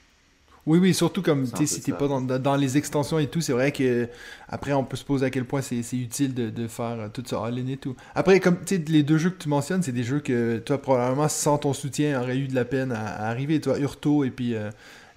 Oui, 0.66 0.80
oui, 0.80 0.94
surtout 0.94 1.22
comme, 1.22 1.52
tu 1.52 1.68
si 1.68 1.82
t'es 1.82 1.92
pas 1.92 2.08
dans, 2.08 2.22
dans 2.22 2.56
les 2.56 2.78
extensions 2.78 3.20
et 3.20 3.28
tout, 3.28 3.42
c'est 3.42 3.52
vrai 3.52 3.74
que 3.74 4.08
après 4.48 4.72
on 4.72 4.86
peut 4.86 4.96
se 4.96 5.04
poser 5.04 5.26
à 5.26 5.30
quel 5.30 5.44
point 5.44 5.62
c'est 5.62 5.84
c'est 5.84 5.98
utile 5.98 6.34
de, 6.34 6.50
de 6.50 6.68
faire 6.68 7.00
euh, 7.02 7.10
tout 7.10 7.22
ça 7.26 7.44
all-in 7.44 7.68
et 7.68 7.76
tout. 7.78 7.96
Après, 8.16 8.40
comme, 8.40 8.58
tu 8.64 8.78
sais, 8.78 8.84
les 8.88 9.04
deux 9.04 9.18
jeux 9.18 9.30
que 9.30 9.44
tu 9.44 9.50
mentionnes, 9.50 9.84
c'est 9.84 9.92
des 9.92 10.06
jeux 10.06 10.22
que 10.22 10.60
toi, 10.60 10.82
probablement, 10.82 11.28
sans 11.28 11.58
ton 11.58 11.74
soutien, 11.74 12.20
aurait 12.22 12.38
eu 12.38 12.48
de 12.48 12.56
la 12.56 12.64
peine 12.66 12.94
à, 12.94 13.06
à 13.06 13.28
arriver. 13.28 13.60
Toi, 13.60 13.78
Urto 13.80 14.24
et 14.24 14.32
puis, 14.32 14.56
euh, 14.56 14.72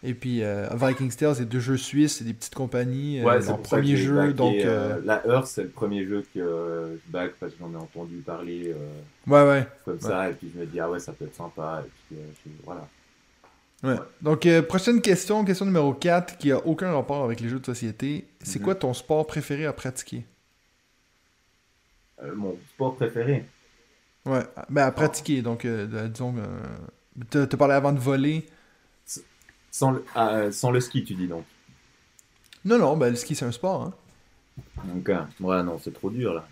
et 0.06 0.14
puis 0.14 0.42
euh, 0.42 0.68
Vikings 0.74 1.10
c'est 1.10 1.44
deux 1.48 1.60
jeux 1.60 1.76
suisses, 1.76 2.16
c'est 2.18 2.24
des 2.24 2.34
petites 2.34 2.54
compagnies, 2.54 3.20
euh, 3.20 3.24
Ouais, 3.26 3.40
c'est 3.40 3.46
ça 3.46 3.54
que 3.54 3.62
premier 3.62 3.96
jeu, 3.96 4.32
donc... 4.34 4.64
euh, 4.64 4.96
euh, 4.98 5.00
La 5.04 5.26
Earth, 5.26 5.46
c'est 5.46 5.62
le 5.64 5.70
premier 5.70 6.04
jeu 6.06 6.22
que 6.34 6.38
euh, 6.38 6.96
je 6.98 7.10
back 7.10 7.34
parce 7.40 7.52
que 7.54 7.58
j'en 7.58 7.72
ai 7.72 7.76
entendu 7.76 8.16
parler 8.18 8.72
euh, 8.74 9.00
Ouais, 9.26 9.42
ouais. 9.42 9.66
comme 9.84 10.00
ça 10.00 10.30
et 10.30 10.34
puis 10.34 10.50
je 10.54 10.58
me 10.58 10.66
dis, 10.66 10.80
ah 10.80 10.90
ouais, 10.90 11.00
ça 11.00 11.12
peut 11.12 11.24
être 11.26 11.34
sympa. 11.34 11.84
Et 11.86 11.90
puis 12.08 12.16
euh, 12.20 12.32
je- 12.44 12.50
voilà. 12.64 12.88
Ouais. 13.82 13.96
Donc, 14.22 14.46
euh, 14.46 14.62
prochaine 14.62 15.00
question, 15.00 15.44
question 15.44 15.66
numéro 15.66 15.92
4, 15.94 16.38
qui 16.38 16.50
a 16.52 16.64
aucun 16.66 16.92
rapport 16.92 17.24
avec 17.24 17.40
les 17.40 17.48
jeux 17.48 17.60
de 17.60 17.66
société. 17.66 18.26
C'est 18.42 18.58
Mhm. 18.58 18.62
quoi 18.62 18.74
ton 18.74 18.94
sport 18.94 19.26
préféré 19.26 19.66
à 19.66 19.72
pratiquer? 19.72 20.24
Euh, 22.22 22.34
mon 22.34 22.58
sport 22.74 22.96
préféré? 22.96 23.46
Ouais, 24.24 24.42
ben 24.70 24.84
à 24.86 24.90
pratiquer, 24.92 25.40
donc, 25.42 25.64
euh, 25.64 26.08
disons, 26.08 26.34
euh, 26.38 27.46
t'as 27.46 27.56
parlé 27.56 27.74
avant 27.74 27.92
de 27.92 28.00
voler. 28.00 28.46
Sans 29.70 29.90
le, 29.92 30.04
ah, 30.14 30.36
euh, 30.36 30.52
sans 30.52 30.70
le 30.70 30.80
ski, 30.80 31.04
tu 31.04 31.14
dis 31.14 31.26
donc. 31.26 31.44
Non, 32.64 32.78
non, 32.78 32.96
ben 32.96 33.10
le 33.10 33.16
ski, 33.16 33.34
c'est 33.34 33.44
un 33.44 33.52
sport, 33.52 33.82
hein. 33.82 33.94
Donc, 34.84 35.08
euh, 35.08 35.20
ouais, 35.40 35.62
non, 35.62 35.78
c'est 35.78 35.92
trop 35.92 36.10
dur 36.10 36.34
là. 36.34 36.46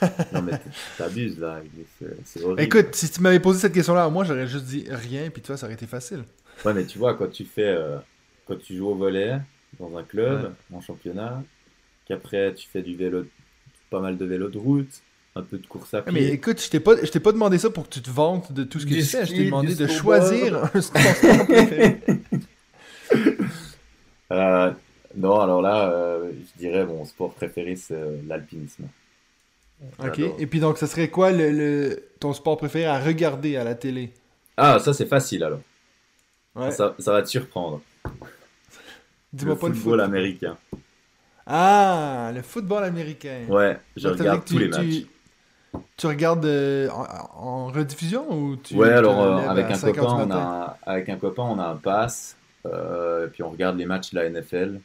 non, 0.32 0.42
mais 0.42 0.52
t'abuses 0.98 1.38
là. 1.38 1.60
c'est- 1.98 2.16
C'est 2.24 2.42
horrible. 2.44 2.62
Écoute, 2.62 2.94
si 2.94 3.10
tu 3.10 3.20
m'avais 3.20 3.40
posé 3.40 3.60
cette 3.60 3.72
question-là, 3.72 4.08
moi, 4.10 4.24
j'aurais 4.24 4.46
juste 4.46 4.64
dit 4.66 4.84
rien, 4.88 5.30
puis 5.30 5.42
toi, 5.42 5.56
ça 5.56 5.66
aurait 5.66 5.74
été 5.74 5.86
facile. 5.86 6.24
Ouais, 6.64 6.74
mais 6.74 6.84
tu 6.84 6.98
vois, 6.98 7.14
quand 7.14 7.28
tu 7.28 7.44
fais. 7.44 7.62
euh, 7.68 7.98
quand 8.46 8.56
tu 8.56 8.76
joues 8.76 8.88
au 8.88 8.94
volet 8.94 9.40
dans 9.80 9.96
un 9.96 10.02
club, 10.02 10.52
en 10.72 10.80
championnat, 10.80 11.42
qu'après 12.06 12.52
tu 12.54 12.68
fais 12.68 12.82
du 12.82 12.94
vélo, 12.96 13.24
pas 13.90 14.00
mal 14.00 14.18
de 14.18 14.24
vélo 14.24 14.48
de 14.48 14.58
route, 14.58 15.00
un 15.36 15.42
peu 15.42 15.58
de 15.58 15.66
course 15.66 15.94
à 15.94 15.98
Ouais, 15.98 16.12
pied. 16.12 16.12
Mais 16.12 16.28
écoute, 16.34 16.60
je 16.62 16.70
t'ai 16.70 16.80
pas, 16.80 16.92
je 17.02 17.10
t'ai 17.10 17.20
pas 17.20 17.32
demandé 17.32 17.58
ça 17.58 17.70
pour 17.70 17.84
que 17.88 17.94
tu 17.94 18.02
te 18.02 18.10
vantes 18.10 18.52
de 18.52 18.64
tout 18.64 18.78
ce 18.80 18.84
que 18.86 18.90
Du 18.90 19.00
tu 19.00 19.04
fais. 19.04 19.26
Je 19.26 19.32
t'ai 19.32 19.44
demandé 19.46 19.74
de 19.74 19.86
choisir 19.86 20.70
un 20.74 20.80
sport 20.80 21.46
préféré. 21.46 21.98
Euh, 24.32 24.72
non, 25.16 25.38
alors 25.40 25.62
là, 25.62 25.90
euh, 25.90 26.32
je 26.32 26.58
dirais 26.58 26.84
mon 26.86 27.04
sport 27.04 27.34
préféré, 27.34 27.76
c'est 27.76 27.94
euh, 27.94 28.16
l'alpinisme. 28.26 28.84
Ok, 29.98 30.18
et 30.18 30.46
puis 30.46 30.60
donc, 30.60 30.78
ça 30.78 30.86
serait 30.86 31.08
quoi 31.08 31.30
le, 31.30 31.50
le- 31.50 32.02
ton 32.20 32.32
sport 32.32 32.56
préféré 32.56 32.86
à 32.86 32.98
regarder 32.98 33.56
à 33.56 33.64
la 33.64 33.74
télé? 33.74 34.12
Ah, 34.56 34.78
ça 34.78 34.92
c'est 34.94 35.06
facile 35.06 35.44
alors. 35.44 35.60
Ouais, 36.56 36.70
Ça, 36.70 36.94
ça 36.98 37.12
va 37.12 37.22
te 37.22 37.28
surprendre. 37.28 37.80
dis-moi 39.32 39.54
le 39.54 39.60
pas 39.60 39.68
le 39.68 39.74
football 39.74 40.00
foot. 40.00 40.08
américain. 40.08 40.56
Ah, 41.46 42.32
le 42.34 42.42
football 42.42 42.84
américain. 42.84 43.44
Ouais, 43.48 43.78
je 43.96 44.08
Donc, 44.08 44.18
regarde 44.18 44.44
tous 44.46 44.58
les 44.58 44.68
matchs. 44.68 45.02
tu, 45.02 45.06
tu 45.96 46.06
regardes 46.06 46.44
euh, 46.44 46.88
en, 46.90 47.06
en 47.36 47.66
rediffusion 47.68 48.26
ou 48.30 48.56
tu 48.56 48.74
Ouais, 48.74 48.90
alors 48.90 49.20
euh, 49.20 49.48
avec 49.48 49.66
un 49.70 49.74
5 49.74 49.96
heures 49.98 50.06
copain, 50.16 50.26
on 50.26 50.30
a 50.30 50.78
avec 50.86 51.08
un 51.08 51.16
copain, 51.16 51.42
on 51.44 51.58
a 51.58 51.66
un 51.68 51.76
pass. 51.76 52.36
euh, 52.66 53.26
et 53.26 53.30
puis 53.30 53.42
on 53.42 53.50
regarde 53.50 53.76
les 53.76 53.86
matchs 53.86 54.12
de 54.12 54.18
la 54.20 54.28
NFL. 54.30 54.80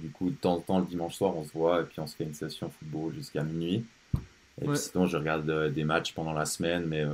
Du 0.00 0.10
coup, 0.10 0.30
de 0.30 0.34
temps 0.36 0.54
en 0.54 0.60
temps, 0.60 0.78
le 0.80 0.86
dimanche 0.86 1.14
soir, 1.16 1.36
on 1.36 1.44
se 1.44 1.52
voit 1.52 1.80
et 1.80 1.84
puis 1.84 2.00
on 2.00 2.06
se 2.06 2.16
fait 2.16 2.24
une 2.24 2.34
session 2.34 2.70
football 2.70 3.12
jusqu'à 3.14 3.42
minuit. 3.42 3.84
Et 4.60 4.66
Ouais. 4.66 4.74
puis 4.74 4.78
sinon, 4.78 5.06
je 5.06 5.16
regarde 5.16 5.50
des 5.72 5.84
matchs 5.84 6.12
pendant 6.14 6.32
la 6.32 6.44
semaine, 6.46 6.84
mais 6.86 7.04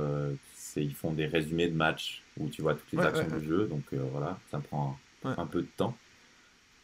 ils 0.75 0.93
font 0.93 1.11
des 1.11 1.25
résumés 1.25 1.67
de 1.67 1.75
matchs 1.75 2.21
où 2.39 2.47
tu 2.49 2.61
vois 2.61 2.73
toutes 2.75 2.91
les 2.91 2.99
Ouais, 2.99 3.05
actions 3.05 3.27
ouais, 3.27 3.39
du 3.39 3.47
jeu. 3.47 3.67
Donc 3.67 3.83
voilà, 4.11 4.37
ça 4.51 4.57
me 4.57 4.63
prend 4.63 4.97
un, 5.23 5.29
Ouais. 5.29 5.35
un 5.37 5.45
peu 5.47 5.61
de 5.61 5.67
temps. 5.77 5.95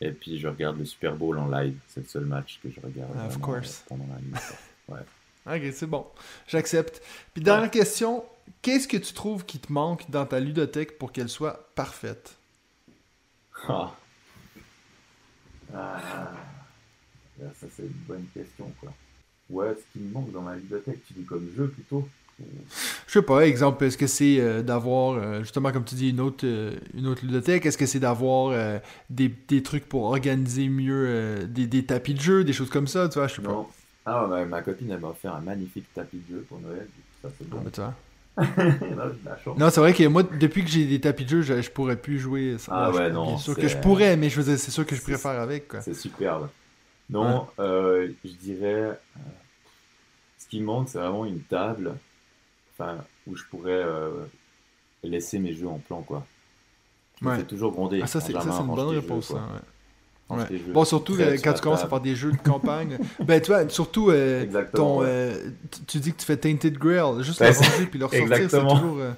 Et 0.01 0.11
puis 0.11 0.39
je 0.39 0.47
regarde 0.47 0.77
le 0.79 0.85
Super 0.85 1.15
Bowl 1.15 1.37
en 1.37 1.47
live. 1.47 1.77
C'est 1.87 1.99
le 2.01 2.07
seul 2.07 2.25
match 2.25 2.59
que 2.63 2.69
je 2.69 2.79
regarde 2.81 3.11
Ah, 3.17 3.27
of 3.27 3.37
course. 3.39 3.85
pendant 3.87 4.05
la 4.13 4.19
nuit. 4.19 4.33
quoi. 4.87 4.97
Ok, 5.45 5.61
c'est 5.73 5.87
bon. 5.87 6.05
J'accepte. 6.47 7.01
Puis 7.33 7.43
dernière 7.43 7.71
question, 7.71 8.23
qu'est-ce 8.61 8.87
que 8.87 8.97
tu 8.97 9.13
trouves 9.13 9.45
qui 9.45 9.59
te 9.59 9.71
manque 9.71 10.09
dans 10.09 10.25
ta 10.25 10.39
ludothèque 10.39 10.97
pour 10.97 11.11
qu'elle 11.11 11.29
soit 11.29 11.69
parfaite? 11.75 12.35
Ah. 13.67 13.93
Ah. 15.73 16.31
Ça, 17.59 17.67
c'est 17.75 17.83
une 17.83 17.89
bonne 18.07 18.25
question, 18.33 18.71
quoi. 18.79 18.93
Ouais, 19.49 19.75
ce 19.75 19.81
qui 19.91 19.99
me 20.03 20.13
manque 20.13 20.31
dans 20.31 20.41
ma 20.41 20.55
bibliothèque, 20.55 21.05
tu 21.05 21.13
dis 21.13 21.25
comme 21.25 21.49
jeu 21.55 21.67
plutôt 21.67 22.07
Je 22.39 23.11
sais 23.11 23.21
pas, 23.21 23.45
exemple, 23.45 23.83
est-ce 23.83 23.97
que 23.97 24.07
c'est 24.07 24.39
euh, 24.39 24.61
d'avoir, 24.61 25.17
euh, 25.17 25.41
justement, 25.41 25.71
comme 25.71 25.83
tu 25.83 25.95
dis, 25.95 26.09
une 26.09 26.21
autre, 26.21 26.45
euh, 26.45 26.75
une 26.93 27.07
autre 27.07 27.25
ludothèque? 27.25 27.65
Est-ce 27.65 27.77
que 27.77 27.85
c'est 27.85 27.99
d'avoir 27.99 28.51
euh, 28.51 28.79
des, 29.09 29.27
des 29.27 29.61
trucs 29.61 29.87
pour 29.87 30.03
organiser 30.03 30.69
mieux 30.69 31.45
des, 31.47 31.67
des 31.67 31.85
tapis 31.85 32.13
de 32.13 32.21
jeu, 32.21 32.43
des 32.43 32.53
choses 32.53 32.69
comme 32.69 32.87
ça, 32.87 33.09
tu 33.09 33.19
vois? 33.19 33.27
Je 33.27 33.35
sais 33.35 33.41
pas. 33.41 33.67
Ah, 34.05 34.25
ma, 34.27 34.45
ma 34.45 34.61
copine, 34.61 34.91
elle 34.91 34.99
m'a 34.99 35.09
offert 35.09 35.33
un 35.35 35.41
magnifique 35.41 35.85
tapis 35.93 36.21
de 36.27 36.35
jeu 36.35 36.45
pour 36.49 36.59
Noël. 36.59 36.87
Ça, 37.21 37.29
c'est 37.37 37.45
Ah, 37.51 37.55
bon. 37.55 37.69
tu 37.71 37.81
vois. 37.81 37.93
De 38.37 39.25
la 39.25 39.37
chance. 39.37 39.57
Non, 39.59 39.69
c'est 39.69 39.79
vrai 39.79 39.93
que 39.93 40.03
moi, 40.07 40.23
depuis 40.23 40.63
que 40.63 40.69
j'ai 40.69 40.85
des 40.85 40.99
tapis 40.99 41.23
de 41.23 41.29
jeu, 41.29 41.41
je, 41.43 41.61
je 41.61 41.69
pourrais 41.69 41.95
plus 41.95 42.17
jouer. 42.19 42.57
Ça, 42.57 42.71
Ah 42.73 42.91
ouais, 42.91 43.11
non, 43.11 43.37
sûr 43.37 43.53
c'est- 43.53 43.61
que 43.61 43.67
je 43.67 43.77
pourrais, 43.77 44.17
mais 44.17 44.29
je 44.29 44.41
veux 44.41 44.57
c'est 44.57 44.71
sûr 44.71 44.85
que 44.85 44.95
je 44.95 45.01
C'est- 45.01 45.11
préfère 45.11 45.39
avec. 45.39 45.71
C'est 45.81 45.93
superbe. 45.93 46.49
Non, 47.09 47.47
euh, 47.59 48.09
je 48.25 48.31
dirais. 48.31 48.73
euh, 48.73 48.93
ce 50.39 50.47
qui 50.47 50.59
me 50.61 50.65
manque, 50.65 50.89
c'est 50.89 50.97
vraiment 50.97 51.25
une 51.25 51.41
table 51.41 51.93
enfin, 52.73 52.97
où 53.27 53.35
je 53.35 53.43
pourrais 53.45 53.71
euh, 53.71 54.25
laisser 55.03 55.37
mes 55.39 55.53
jeux 55.53 55.67
en 55.67 55.77
plan, 55.79 56.01
quoi. 56.01 56.25
Ouais. 57.21 57.37
fais 57.37 57.43
toujours 57.43 57.71
gronder. 57.71 57.99
Ah, 58.03 58.07
ça, 58.07 58.19
c'est 58.19 58.33
c'est 58.33 58.39
une 58.39 58.67
bonne 58.75 58.89
réponse, 58.89 59.27
jeux, 59.29 59.33
ça, 59.35 59.39
quoi. 59.41 59.53
ouais. 59.53 59.61
Ouais. 60.29 60.45
Bon, 60.73 60.83
surtout 60.85 61.15
euh, 61.19 61.37
quand 61.43 61.53
tu 61.53 61.61
commences 61.61 61.83
à 61.83 61.87
faire 61.87 61.99
des 61.99 62.15
jeux 62.15 62.31
de 62.31 62.37
campagne. 62.37 62.97
ben, 63.19 63.39
tu 63.41 63.51
vois, 63.51 63.67
surtout 63.69 64.09
euh, 64.09 64.45
ton. 64.73 65.01
ouais. 65.01 65.05
euh, 65.07 65.49
tu- 65.85 65.99
dis 65.99 66.11
que 66.13 66.19
tu 66.19 66.25
fais 66.25 66.37
Tainted 66.37 66.77
Grail. 66.77 67.21
Juste 67.23 67.39
Ouais, 67.41 67.47
la 67.47 67.53
c'est- 67.53 67.65
ranger 67.69 67.85
puis 67.85 67.99
le 67.99 68.05
ressortir, 68.05 68.49
c'est 68.49 68.59
toujours. 68.59 68.97
euh, 68.99 69.11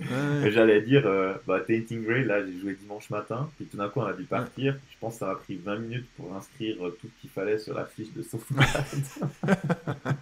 ouais. 0.42 0.50
J'allais 0.50 0.80
dire, 0.80 1.02
euh, 1.06 1.34
bah, 1.46 1.60
Tainting 1.60 2.04
Grey, 2.04 2.24
là 2.24 2.44
j'ai 2.44 2.58
joué 2.60 2.74
dimanche 2.74 3.08
matin, 3.10 3.48
puis 3.56 3.66
tout 3.66 3.76
d'un 3.76 3.88
coup 3.88 4.00
on 4.00 4.06
a 4.06 4.12
dû 4.12 4.24
partir. 4.24 4.74
Je 4.90 4.96
pense 5.00 5.12
que 5.14 5.18
ça 5.20 5.26
m'a 5.26 5.34
pris 5.36 5.56
20 5.64 5.76
minutes 5.76 6.06
pour 6.16 6.34
inscrire 6.34 6.76
euh, 6.84 6.96
tout 7.00 7.06
ce 7.14 7.20
qu'il 7.20 7.30
fallait 7.30 7.58
sur 7.58 7.74
la 7.74 7.84
fiche 7.84 8.12
de 8.14 8.22
sauvegarde. 8.22 8.66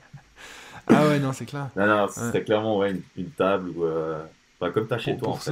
Ah 0.86 1.06
ouais, 1.08 1.18
non, 1.18 1.32
c'est 1.32 1.46
clair. 1.46 1.70
non, 1.76 1.86
non, 1.86 2.06
c'était 2.08 2.42
clairement 2.44 2.84
une, 2.84 3.00
une 3.16 3.30
table 3.30 3.70
où, 3.70 3.84
bah, 4.60 4.70
comme 4.70 4.86
t'as 4.86 4.98
chez 4.98 5.12
Pour, 5.14 5.20
toi 5.20 5.28
en 5.28 5.32
pour 5.32 5.42
fait. 5.42 5.50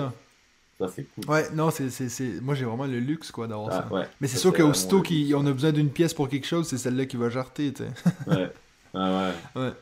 Ça. 0.88 0.92
C'est 0.95 1.05
cool. 1.14 1.31
Ouais, 1.33 1.49
non, 1.55 1.71
c'est, 1.71 1.90
c'est, 1.90 2.09
c'est- 2.09 2.40
moi 2.40 2.55
j'ai 2.55 2.64
vraiment 2.64 2.87
le 2.87 2.99
luxe 2.99 3.31
quoi 3.31 3.47
d'avoir 3.47 3.68
Ah, 3.73 3.87
ça. 3.88 3.95
ouais. 3.95 4.05
Mais 4.21 4.29
c'est 4.29 4.38
sûr 4.38 4.53
qu'aussitôt 4.53 5.03
qu'on 5.03 5.47
a 5.47 5.53
besoin 5.53 5.73
d'une 5.73 5.90
pièce 5.90 6.14
pour 6.14 6.29
quelque 6.29 6.47
chose, 6.47 6.68
c'est 6.68 6.79
celle-là 6.79 7.07
qui 7.07 7.16
va 7.16 7.29
jarter, 7.31 7.73
tu 7.73 7.85
sais. 7.85 7.90
Ouais. 8.27 8.53
Ah, 8.95 9.33
ouais. 9.57 9.62
Ouais. 9.62 9.73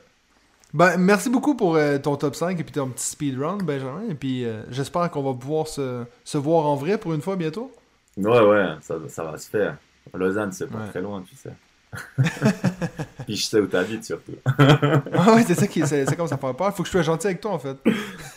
Ben, 0.73 0.97
merci 0.99 1.31
beaucoup 1.31 1.57
pour 1.57 1.75
euh, 1.75 1.99
ton 1.99 2.15
top 2.17 2.37
5 2.37 2.59
et 2.61 2.63
puis 2.63 2.73
ton 2.73 2.89
petit 2.89 3.05
speedrun, 3.07 3.57
Benjamin. 3.59 4.03
Et 4.09 4.15
puis 4.15 4.45
euh, 4.45 4.63
j'espère 4.71 5.11
qu'on 5.11 5.23
va 5.23 5.35
pouvoir 5.37 5.67
se, 5.67 6.05
se 6.25 6.39
voir 6.39 6.67
en 6.67 6.77
vrai 6.77 6.97
pour 6.97 7.13
une 7.13 7.21
fois 7.23 7.35
bientôt. 7.37 7.73
Ouais, 8.17 8.41
ouais, 8.41 8.67
ça, 8.81 8.95
ça 9.09 9.25
va 9.25 9.37
se 9.37 9.49
faire. 9.51 9.77
Lausanne, 10.15 10.53
c'est 10.53 10.67
pas 10.69 10.79
Ouais. 10.79 10.89
très 10.89 11.01
loin, 11.01 11.23
tu 11.29 11.35
sais. 11.37 11.51
Puis 13.27 13.37
je 13.37 13.45
sais 13.47 13.59
où 13.61 13.67
t'habites 13.67 14.05
surtout. 14.05 14.35
Ah 14.47 15.35
ouais, 15.35 15.43
c'est 15.45 15.55
ça 15.57 15.67
qui 15.67 15.85
c'est, 15.87 16.07
c'est 16.07 16.15
comme 16.17 16.29
ça 16.29 16.37
fait 16.37 16.55
peur. 16.55 16.75
Faut 16.77 16.83
que 16.85 16.87
je 16.89 16.93
sois 16.93 17.03
gentil 17.03 17.27
avec 17.27 17.41
toi 17.41 17.51
en 17.53 17.59
fait. 17.59 17.77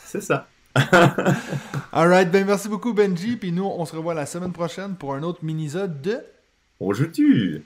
c'est 0.06 0.22
ça. 0.22 0.48
Alright, 1.92 2.32
ben 2.32 2.46
merci 2.46 2.68
beaucoup 2.68 2.94
Benji. 2.94 3.38
Puis 3.38 3.52
nous, 3.52 3.66
on 3.66 3.86
se 3.86 3.96
revoit 3.96 4.14
la 4.14 4.26
semaine 4.26 4.54
prochaine 4.54 4.96
pour 4.96 5.14
un 5.14 5.24
autre 5.24 5.44
mini-sode 5.44 6.02
de 6.02 6.20
joue-tu? 6.92 7.62